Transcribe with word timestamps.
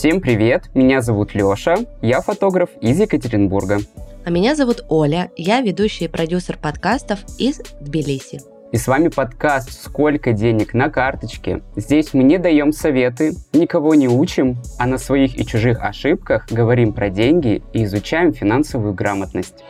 Всем 0.00 0.22
привет, 0.22 0.70
меня 0.72 1.02
зовут 1.02 1.34
Лёша, 1.34 1.76
я 2.00 2.22
фотограф 2.22 2.70
из 2.80 2.98
Екатеринбурга. 2.98 3.80
А 4.24 4.30
меня 4.30 4.56
зовут 4.56 4.82
Оля, 4.88 5.30
я 5.36 5.60
ведущий 5.60 6.06
и 6.06 6.08
продюсер 6.08 6.56
подкастов 6.56 7.18
из 7.38 7.60
Тбилиси. 7.82 8.40
И 8.72 8.78
с 8.78 8.88
вами 8.88 9.08
подкаст 9.08 9.70
«Сколько 9.70 10.32
денег 10.32 10.72
на 10.72 10.88
карточке?». 10.88 11.60
Здесь 11.76 12.14
мы 12.14 12.22
не 12.22 12.38
даем 12.38 12.72
советы, 12.72 13.34
никого 13.52 13.94
не 13.94 14.08
учим, 14.08 14.56
а 14.78 14.86
на 14.86 14.96
своих 14.96 15.38
и 15.38 15.44
чужих 15.44 15.84
ошибках 15.84 16.50
говорим 16.50 16.94
про 16.94 17.10
деньги 17.10 17.62
и 17.74 17.84
изучаем 17.84 18.32
финансовую 18.32 18.94
грамотность. 18.94 19.62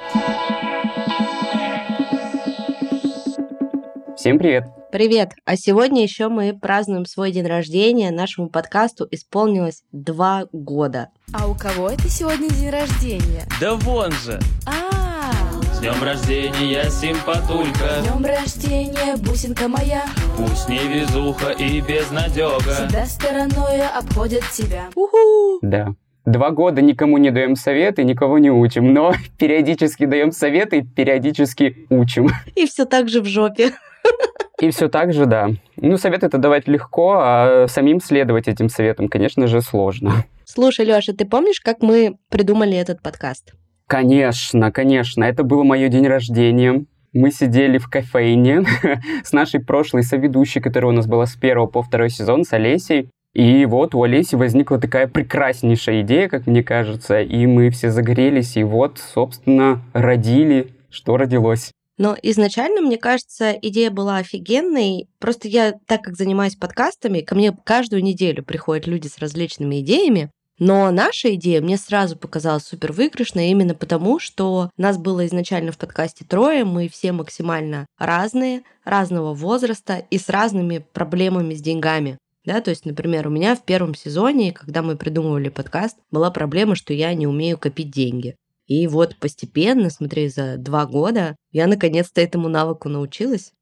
Всем 4.15 4.39
привет! 4.39 4.80
Привет! 4.93 5.31
А 5.45 5.55
сегодня 5.57 6.03
еще 6.03 6.29
мы 6.29 6.53
празднуем 6.59 7.05
свой 7.07 7.31
день 7.31 7.47
рождения. 7.47 8.11
Нашему 8.11 8.49
подкасту 8.49 9.07
исполнилось 9.11 9.85
два 9.93 10.47
года. 10.53 11.11
А 11.33 11.47
у 11.49 11.55
кого 11.55 11.91
это 11.91 12.09
сегодня 12.09 12.49
день 12.49 12.71
рождения? 12.71 13.45
Да 13.61 13.77
вон 13.77 14.11
же! 14.11 14.41
А, 14.67 15.31
С 15.75 15.79
днем 15.79 16.03
рождения, 16.03 16.91
Симпатулька! 16.91 18.03
с 18.03 18.07
днем 18.09 18.25
рождения, 18.25 19.17
бусинка 19.17 19.69
моя, 19.69 20.03
Пусть 20.37 20.69
не 20.69 20.79
везуха 20.79 21.51
и 21.51 21.81
безнадега. 21.81 22.59
всегда 22.59 23.07
стороной 23.07 23.87
обходят 23.87 24.43
тебя. 24.53 24.89
Уху! 24.97 25.61
Да. 25.63 25.95
Два 26.27 26.51
года 26.51 26.83
никому 26.83 27.17
не 27.19 27.31
даем 27.31 27.55
советы, 27.55 28.03
никого 28.03 28.39
не 28.39 28.51
учим, 28.51 28.93
но 28.93 29.15
периодически 29.39 30.07
даем 30.07 30.33
советы, 30.33 30.83
периодически 30.83 31.87
учим. 31.91 32.29
И 32.57 32.67
все 32.67 32.87
так 32.87 33.09
же 33.09 33.21
в 33.23 33.27
жопе. 33.27 33.73
И 34.61 34.71
все 34.71 34.89
так 34.89 35.13
же, 35.15 35.25
да. 35.25 35.51
Ну, 35.77 35.97
советы 35.97 36.27
это 36.27 36.37
давать 36.37 36.69
легко, 36.69 37.19
а 37.19 37.67
самим 37.67 38.01
следовать 38.01 38.47
этим 38.47 38.69
советам, 38.69 39.09
конечно 39.09 39.47
же, 39.47 39.63
сложно. 39.63 40.25
Слушай, 40.45 40.85
Леша, 40.85 41.15
ты 41.15 41.25
помнишь, 41.25 41.61
как 41.61 41.81
мы 41.81 42.19
придумали 42.29 42.77
этот 42.77 43.01
подкаст? 43.01 43.55
Конечно, 43.87 44.71
конечно, 44.71 45.25
это 45.25 45.45
был 45.45 45.65
мое 45.65 45.89
день 45.89 46.07
рождения. 46.07 46.85
Мы 47.13 47.31
сидели 47.31 47.79
в 47.79 47.89
кофейне 47.89 48.65
с 49.25 49.33
нашей 49.33 49.61
прошлой 49.61 50.03
соведущей, 50.03 50.61
которая 50.61 50.93
у 50.93 50.95
нас 50.95 51.07
была 51.07 51.27
с 51.27 51.35
первого 51.35 51.67
по 51.67 51.83
второй 51.83 52.11
сезон, 52.11 52.45
с 52.45 52.53
Олесей. 52.53 53.09
И 53.33 53.65
вот 53.65 53.95
у 53.95 54.03
Олеси 54.03 54.35
возникла 54.35 54.79
такая 54.79 55.09
прекраснейшая 55.09 56.03
идея, 56.03 56.29
как 56.29 56.47
мне 56.47 56.63
кажется, 56.63 57.21
и 57.21 57.47
мы 57.47 57.71
все 57.71 57.91
загорелись, 57.91 58.57
и 58.57 58.65
вот, 58.65 58.99
собственно, 58.99 59.83
родили, 59.93 60.69
что 60.91 61.17
родилось. 61.17 61.73
Но 62.01 62.17
изначально, 62.23 62.81
мне 62.81 62.97
кажется, 62.97 63.53
идея 63.61 63.91
была 63.91 64.17
офигенной. 64.17 65.07
Просто 65.19 65.49
я, 65.49 65.75
так 65.85 66.01
как 66.01 66.17
занимаюсь 66.17 66.57
подкастами, 66.57 67.21
ко 67.21 67.35
мне 67.35 67.55
каждую 67.63 68.03
неделю 68.03 68.43
приходят 68.43 68.87
люди 68.87 69.07
с 69.07 69.19
различными 69.19 69.83
идеями. 69.83 70.31
Но 70.59 70.91
наша 70.93 71.35
идея 71.35 71.61
мне 71.61 71.77
сразу 71.77 72.17
показалась 72.17 72.65
супер 72.65 72.93
выигрышной 72.93 73.51
именно 73.51 73.75
потому, 73.75 74.19
что 74.19 74.71
нас 74.79 74.97
было 74.97 75.27
изначально 75.27 75.73
в 75.73 75.77
подкасте 75.77 76.25
трое, 76.25 76.65
мы 76.65 76.89
все 76.89 77.13
максимально 77.13 77.85
разные, 77.99 78.63
разного 78.83 79.35
возраста 79.35 80.03
и 80.11 80.17
с 80.17 80.31
разными 80.31 80.83
проблемами 80.95 81.53
с 81.53 81.61
деньгами. 81.61 82.17
Да, 82.47 82.63
то 82.63 82.71
есть, 82.71 82.87
например, 82.87 83.29
у 83.29 83.31
меня 83.31 83.55
в 83.55 83.63
первом 83.63 83.95
сезоне, 83.95 84.53
когда 84.53 84.81
мы 84.81 84.97
придумывали 84.97 85.51
подкаст, 85.51 85.99
была 86.11 86.31
проблема, 86.31 86.77
что 86.77 86.95
я 86.95 87.13
не 87.13 87.27
умею 87.27 87.59
копить 87.59 87.91
деньги. 87.91 88.37
И 88.71 88.87
вот 88.87 89.17
постепенно, 89.17 89.91
смотри, 89.91 90.29
за 90.29 90.57
два 90.57 90.87
года 90.87 91.35
я 91.51 91.67
наконец-то 91.67 92.21
этому 92.21 92.49
навыку 92.49 92.89
научилась. 92.89 93.53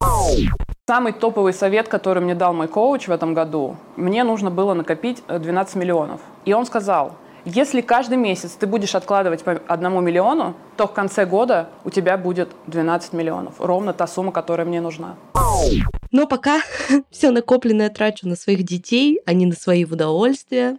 Самый 0.87 1.15
топовый 1.15 1.55
совет, 1.55 1.89
который 1.89 2.23
мне 2.23 2.35
дал 2.35 2.53
мой 2.53 2.69
коуч 2.69 3.09
в 3.09 3.11
этом 3.11 3.33
году, 3.33 3.77
мне 3.97 4.23
нужно 4.23 4.51
было 4.51 4.75
накопить 4.75 5.23
э, 5.27 5.39
12 5.39 5.77
миллионов. 5.77 6.21
И 6.45 6.53
он 6.53 6.67
сказал, 6.67 7.17
если 7.47 7.81
каждый 7.81 8.19
месяц 8.19 8.51
ты 8.51 8.67
будешь 8.67 8.95
откладывать 8.95 9.45
по 9.45 9.53
одному 9.53 10.03
миллиону, 10.03 10.55
то 10.77 10.87
в 10.87 10.93
конце 10.93 11.25
года 11.25 11.71
у 11.85 11.91
тебя 11.91 12.19
будет 12.19 12.51
12 12.67 13.15
миллионов. 13.15 13.55
Ровно 13.61 13.95
та 13.95 14.07
сумма, 14.07 14.31
которая 14.31 14.67
мне 14.67 14.83
нужна. 14.83 15.17
Но 16.11 16.27
пока 16.27 16.61
все 17.11 17.31
накопленное 17.31 17.89
трачу 17.89 18.29
на 18.29 18.37
своих 18.37 18.63
детей, 18.63 19.21
а 19.25 19.33
не 19.33 19.47
на 19.47 19.55
свои 19.55 19.87
удовольствия. 19.87 20.77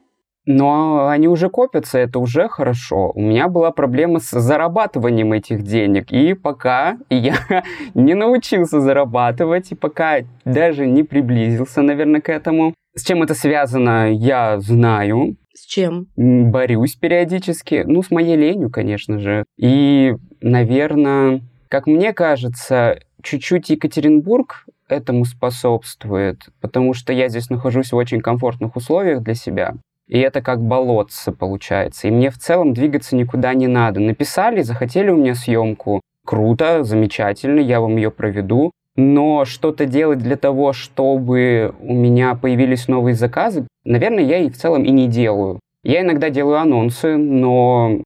Но 0.52 1.08
они 1.08 1.28
уже 1.28 1.48
копятся, 1.48 2.00
это 2.00 2.18
уже 2.18 2.50
хорошо. 2.50 3.12
У 3.14 3.22
меня 3.22 3.48
была 3.50 3.70
проблема 3.70 4.20
с 4.20 4.32
зарабатыванием 4.32 5.32
этих 5.32 5.62
денег. 5.62 6.12
И 6.12 6.34
пока 6.34 6.98
я 7.12 7.36
не 7.94 8.16
научился 8.16 8.82
зарабатывать, 8.82 9.72
и 9.72 9.76
пока 9.76 10.22
даже 10.46 10.88
не 10.88 11.04
приблизился, 11.04 11.84
наверное, 11.84 12.20
к 12.20 12.30
этому. 12.30 12.74
С 12.96 13.04
чем 13.04 13.22
это 13.22 13.36
связано, 13.36 14.12
я 14.12 14.60
знаю. 14.60 15.36
С 15.54 15.68
чем? 15.68 16.08
Борюсь 16.16 16.96
периодически. 16.96 17.84
Ну, 17.86 18.02
с 18.02 18.10
моей 18.10 18.36
ленью, 18.36 18.72
конечно 18.72 19.20
же. 19.20 19.46
И, 19.56 20.16
наверное, 20.42 21.42
как 21.68 21.86
мне 21.86 22.12
кажется, 22.12 22.98
чуть-чуть 23.22 23.70
Екатеринбург 23.70 24.66
этому 24.88 25.26
способствует, 25.26 26.50
потому 26.60 26.96
что 26.96 27.14
я 27.14 27.30
здесь 27.30 27.52
нахожусь 27.52 27.92
в 27.92 27.96
очень 27.96 28.20
комфортных 28.20 28.76
условиях 28.76 29.22
для 29.22 29.36
себя. 29.36 29.76
И 30.10 30.20
это 30.20 30.42
как 30.42 30.62
болотце 30.62 31.32
получается. 31.32 32.08
И 32.08 32.12
мне 32.12 32.32
в 32.32 32.38
целом 32.38 32.74
двигаться 32.74 33.16
никуда 33.16 33.54
не 33.54 33.68
надо. 33.68 34.00
Написали, 34.00 34.62
захотели 34.62 35.10
у 35.10 35.18
меня 35.18 35.36
съемку. 35.36 36.02
Круто, 36.26 36.84
замечательно, 36.84 37.60
я 37.60 37.80
вам 37.80 37.96
ее 37.96 38.12
проведу. 38.12 38.72
Но 38.96 39.46
что-то 39.46 39.86
делать 39.86 40.20
для 40.20 40.36
того, 40.36 40.74
чтобы 40.74 41.74
у 41.80 41.94
меня 41.94 42.36
появились 42.36 42.88
новые 42.88 43.16
заказы, 43.16 43.68
наверное, 43.86 44.24
я 44.24 44.40
и 44.40 44.50
в 44.50 44.58
целом 44.58 44.84
и 44.84 44.92
не 44.92 45.08
делаю. 45.08 45.60
Я 45.84 46.02
иногда 46.02 46.30
делаю 46.30 46.58
анонсы, 46.58 47.16
но 47.16 48.02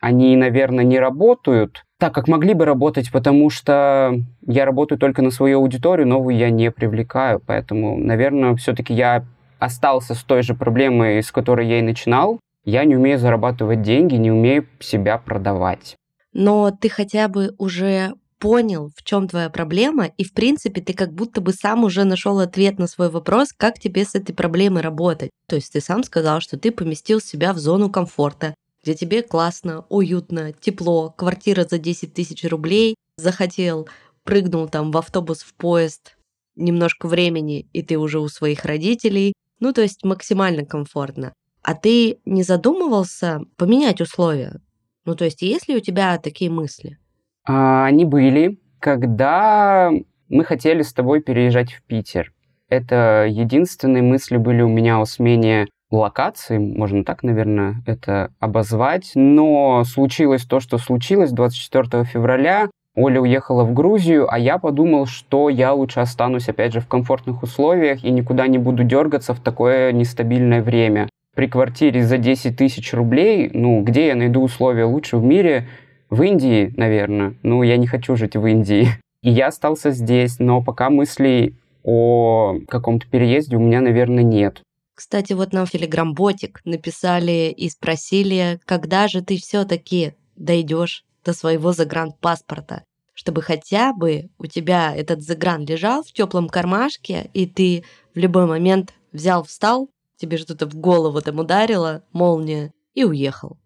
они, 0.00 0.34
наверное, 0.36 0.84
не 0.84 0.98
работают 0.98 1.84
так, 2.02 2.12
как 2.12 2.26
могли 2.26 2.52
бы 2.52 2.64
работать, 2.64 3.12
потому 3.12 3.48
что 3.48 4.16
я 4.44 4.64
работаю 4.64 4.98
только 4.98 5.22
на 5.22 5.30
свою 5.30 5.60
аудиторию, 5.60 6.08
новую 6.08 6.36
я 6.36 6.50
не 6.50 6.72
привлекаю. 6.72 7.40
Поэтому, 7.46 7.96
наверное, 7.96 8.56
все-таки 8.56 8.92
я 8.92 9.22
остался 9.62 10.14
с 10.14 10.22
той 10.24 10.42
же 10.42 10.54
проблемой, 10.54 11.22
с 11.22 11.30
которой 11.30 11.68
я 11.68 11.78
и 11.78 11.82
начинал. 11.82 12.40
Я 12.64 12.84
не 12.84 12.96
умею 12.96 13.18
зарабатывать 13.18 13.82
деньги, 13.82 14.16
не 14.16 14.30
умею 14.30 14.66
себя 14.80 15.18
продавать. 15.18 15.96
Но 16.32 16.70
ты 16.70 16.88
хотя 16.88 17.28
бы 17.28 17.54
уже 17.58 18.14
понял, 18.38 18.90
в 18.96 19.04
чем 19.04 19.28
твоя 19.28 19.50
проблема, 19.50 20.06
и 20.06 20.24
в 20.24 20.32
принципе 20.32 20.80
ты 20.80 20.94
как 20.94 21.12
будто 21.12 21.40
бы 21.40 21.52
сам 21.52 21.84
уже 21.84 22.02
нашел 22.02 22.40
ответ 22.40 22.80
на 22.80 22.88
свой 22.88 23.08
вопрос, 23.08 23.52
как 23.56 23.78
тебе 23.78 24.04
с 24.04 24.16
этой 24.16 24.34
проблемой 24.34 24.82
работать. 24.82 25.30
То 25.46 25.54
есть 25.54 25.72
ты 25.72 25.80
сам 25.80 26.02
сказал, 26.02 26.40
что 26.40 26.58
ты 26.58 26.72
поместил 26.72 27.20
себя 27.20 27.52
в 27.52 27.58
зону 27.58 27.88
комфорта, 27.88 28.54
где 28.82 28.94
тебе 28.94 29.22
классно, 29.22 29.84
уютно, 29.88 30.52
тепло, 30.52 31.10
квартира 31.10 31.64
за 31.64 31.78
10 31.78 32.14
тысяч 32.14 32.42
рублей, 32.44 32.96
захотел, 33.16 33.88
прыгнул 34.24 34.68
там 34.68 34.90
в 34.90 34.96
автобус, 34.96 35.42
в 35.42 35.54
поезд, 35.54 36.16
немножко 36.56 37.06
времени, 37.06 37.68
и 37.72 37.82
ты 37.82 37.96
уже 37.96 38.18
у 38.18 38.28
своих 38.28 38.64
родителей, 38.64 39.34
ну 39.62 39.72
то 39.72 39.80
есть 39.80 40.04
максимально 40.04 40.66
комфортно. 40.66 41.32
А 41.62 41.74
ты 41.74 42.18
не 42.24 42.42
задумывался 42.42 43.40
поменять 43.56 44.00
условия? 44.00 44.56
Ну 45.04 45.14
то 45.14 45.24
есть 45.24 45.40
есть 45.42 45.68
ли 45.68 45.76
у 45.76 45.80
тебя 45.80 46.18
такие 46.18 46.50
мысли? 46.50 46.98
А, 47.46 47.86
Они 47.86 48.04
были, 48.04 48.58
когда 48.80 49.92
мы 50.28 50.44
хотели 50.44 50.82
с 50.82 50.92
тобой 50.92 51.22
переезжать 51.22 51.72
в 51.72 51.82
Питер. 51.84 52.32
Это 52.68 53.26
единственные 53.30 54.02
мысли 54.02 54.36
были 54.36 54.62
у 54.62 54.68
меня 54.68 55.00
о 55.00 55.04
смене 55.04 55.68
локации, 55.92 56.58
можно 56.58 57.04
так, 57.04 57.22
наверное, 57.22 57.76
это 57.86 58.32
обозвать. 58.40 59.12
Но 59.14 59.84
случилось 59.84 60.44
то, 60.44 60.58
что 60.58 60.78
случилось 60.78 61.30
24 61.30 62.04
февраля. 62.04 62.68
Оля 62.94 63.20
уехала 63.20 63.64
в 63.64 63.72
Грузию, 63.72 64.32
а 64.32 64.38
я 64.38 64.58
подумал, 64.58 65.06
что 65.06 65.48
я 65.48 65.72
лучше 65.72 66.00
останусь, 66.00 66.48
опять 66.48 66.72
же, 66.74 66.80
в 66.80 66.88
комфортных 66.88 67.42
условиях 67.42 68.04
и 68.04 68.10
никуда 68.10 68.46
не 68.46 68.58
буду 68.58 68.84
дергаться 68.84 69.32
в 69.32 69.40
такое 69.40 69.92
нестабильное 69.92 70.62
время. 70.62 71.08
При 71.34 71.48
квартире 71.48 72.04
за 72.04 72.18
10 72.18 72.56
тысяч 72.56 72.92
рублей, 72.92 73.50
ну, 73.54 73.82
где 73.82 74.08
я 74.08 74.14
найду 74.14 74.42
условия 74.42 74.84
лучше 74.84 75.16
в 75.16 75.24
мире? 75.24 75.68
В 76.10 76.22
Индии, 76.22 76.74
наверное. 76.76 77.34
Ну, 77.42 77.62
я 77.62 77.78
не 77.78 77.86
хочу 77.86 78.16
жить 78.16 78.36
в 78.36 78.44
Индии. 78.44 78.88
И 79.22 79.30
я 79.30 79.46
остался 79.46 79.92
здесь, 79.92 80.38
но 80.38 80.62
пока 80.62 80.90
мыслей 80.90 81.56
о 81.84 82.58
каком-то 82.68 83.06
переезде 83.08 83.56
у 83.56 83.60
меня, 83.60 83.80
наверное, 83.80 84.22
нет. 84.22 84.60
Кстати, 84.94 85.32
вот 85.32 85.54
нам 85.54 85.64
в 85.64 85.70
Телеграм-ботик 85.70 86.60
написали 86.66 87.54
и 87.56 87.70
спросили, 87.70 88.60
когда 88.66 89.08
же 89.08 89.22
ты 89.22 89.38
все-таки 89.38 90.12
дойдешь 90.36 91.04
до 91.24 91.32
своего 91.32 91.72
загранпаспорта, 91.72 92.84
чтобы 93.14 93.42
хотя 93.42 93.92
бы 93.92 94.30
у 94.38 94.46
тебя 94.46 94.94
этот 94.94 95.22
загран 95.22 95.64
лежал 95.64 96.02
в 96.02 96.12
теплом 96.12 96.48
кармашке, 96.48 97.30
и 97.34 97.46
ты 97.46 97.84
в 98.14 98.18
любой 98.18 98.46
момент 98.46 98.94
взял, 99.12 99.44
встал, 99.44 99.88
тебе 100.16 100.36
что-то 100.36 100.66
в 100.66 100.74
голову 100.74 101.20
там 101.20 101.38
ударило, 101.38 102.02
молния, 102.12 102.72
и 102.94 103.04
уехал. 103.04 103.58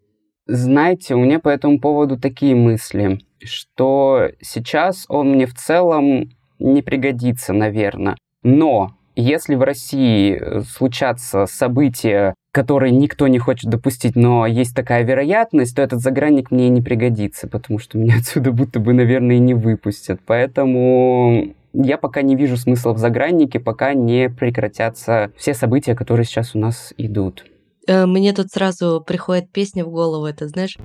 Знаете, 0.45 1.15
у 1.15 1.19
меня 1.19 1.39
по 1.39 1.49
этому 1.49 1.79
поводу 1.79 2.17
такие 2.17 2.55
мысли, 2.55 3.19
что 3.43 4.29
сейчас 4.41 5.05
он 5.09 5.31
мне 5.31 5.45
в 5.45 5.53
целом 5.53 6.31
не 6.59 6.81
пригодится, 6.81 7.53
наверное. 7.53 8.17
Но 8.43 8.97
Если 9.19 9.55
в 9.55 9.63
России 9.63 10.39
э, 10.39 10.61
случатся 10.61 11.47
события, 11.47 12.35
которые 12.51 12.91
никто 12.91 13.27
не 13.27 13.39
хочет 13.39 13.67
допустить, 13.67 14.15
но 14.15 14.45
есть 14.45 14.75
такая 14.75 15.01
вероятность, 15.03 15.75
то 15.75 15.81
этот 15.81 16.01
загранник 16.01 16.51
мне 16.51 16.69
не 16.69 16.83
пригодится, 16.83 17.47
потому 17.47 17.79
что 17.79 17.97
меня 17.97 18.17
отсюда 18.19 18.51
будто 18.51 18.79
бы, 18.79 18.93
наверное, 18.93 19.37
и 19.37 19.39
не 19.39 19.55
выпустят. 19.55 20.19
Поэтому 20.23 21.55
я 21.73 21.97
пока 21.97 22.21
не 22.21 22.35
вижу 22.35 22.57
смысла 22.57 22.93
в 22.93 22.99
заграннике, 22.99 23.59
пока 23.59 23.95
не 23.95 24.29
прекратятся 24.29 25.31
все 25.35 25.55
события, 25.55 25.95
которые 25.95 26.27
сейчас 26.27 26.53
у 26.53 26.59
нас 26.59 26.93
идут. 26.99 27.43
Э, 27.87 28.05
Мне 28.05 28.33
тут 28.33 28.51
сразу 28.51 29.03
приходит 29.05 29.49
песня 29.51 29.83
в 29.83 29.89
голову, 29.89 30.27
это 30.27 30.47
знаешь? 30.47 30.77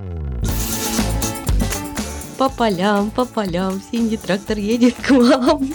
По 2.38 2.48
полям, 2.48 3.10
по 3.10 3.26
полям, 3.26 3.74
синий 3.90 4.16
трактор 4.16 4.56
едет 4.56 4.94
к 4.94 5.10
вам. 5.10 5.68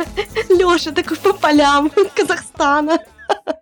Лёша 0.60 0.92
такой 0.92 1.16
по 1.16 1.32
полям 1.32 1.90
Казахстана. 2.14 2.98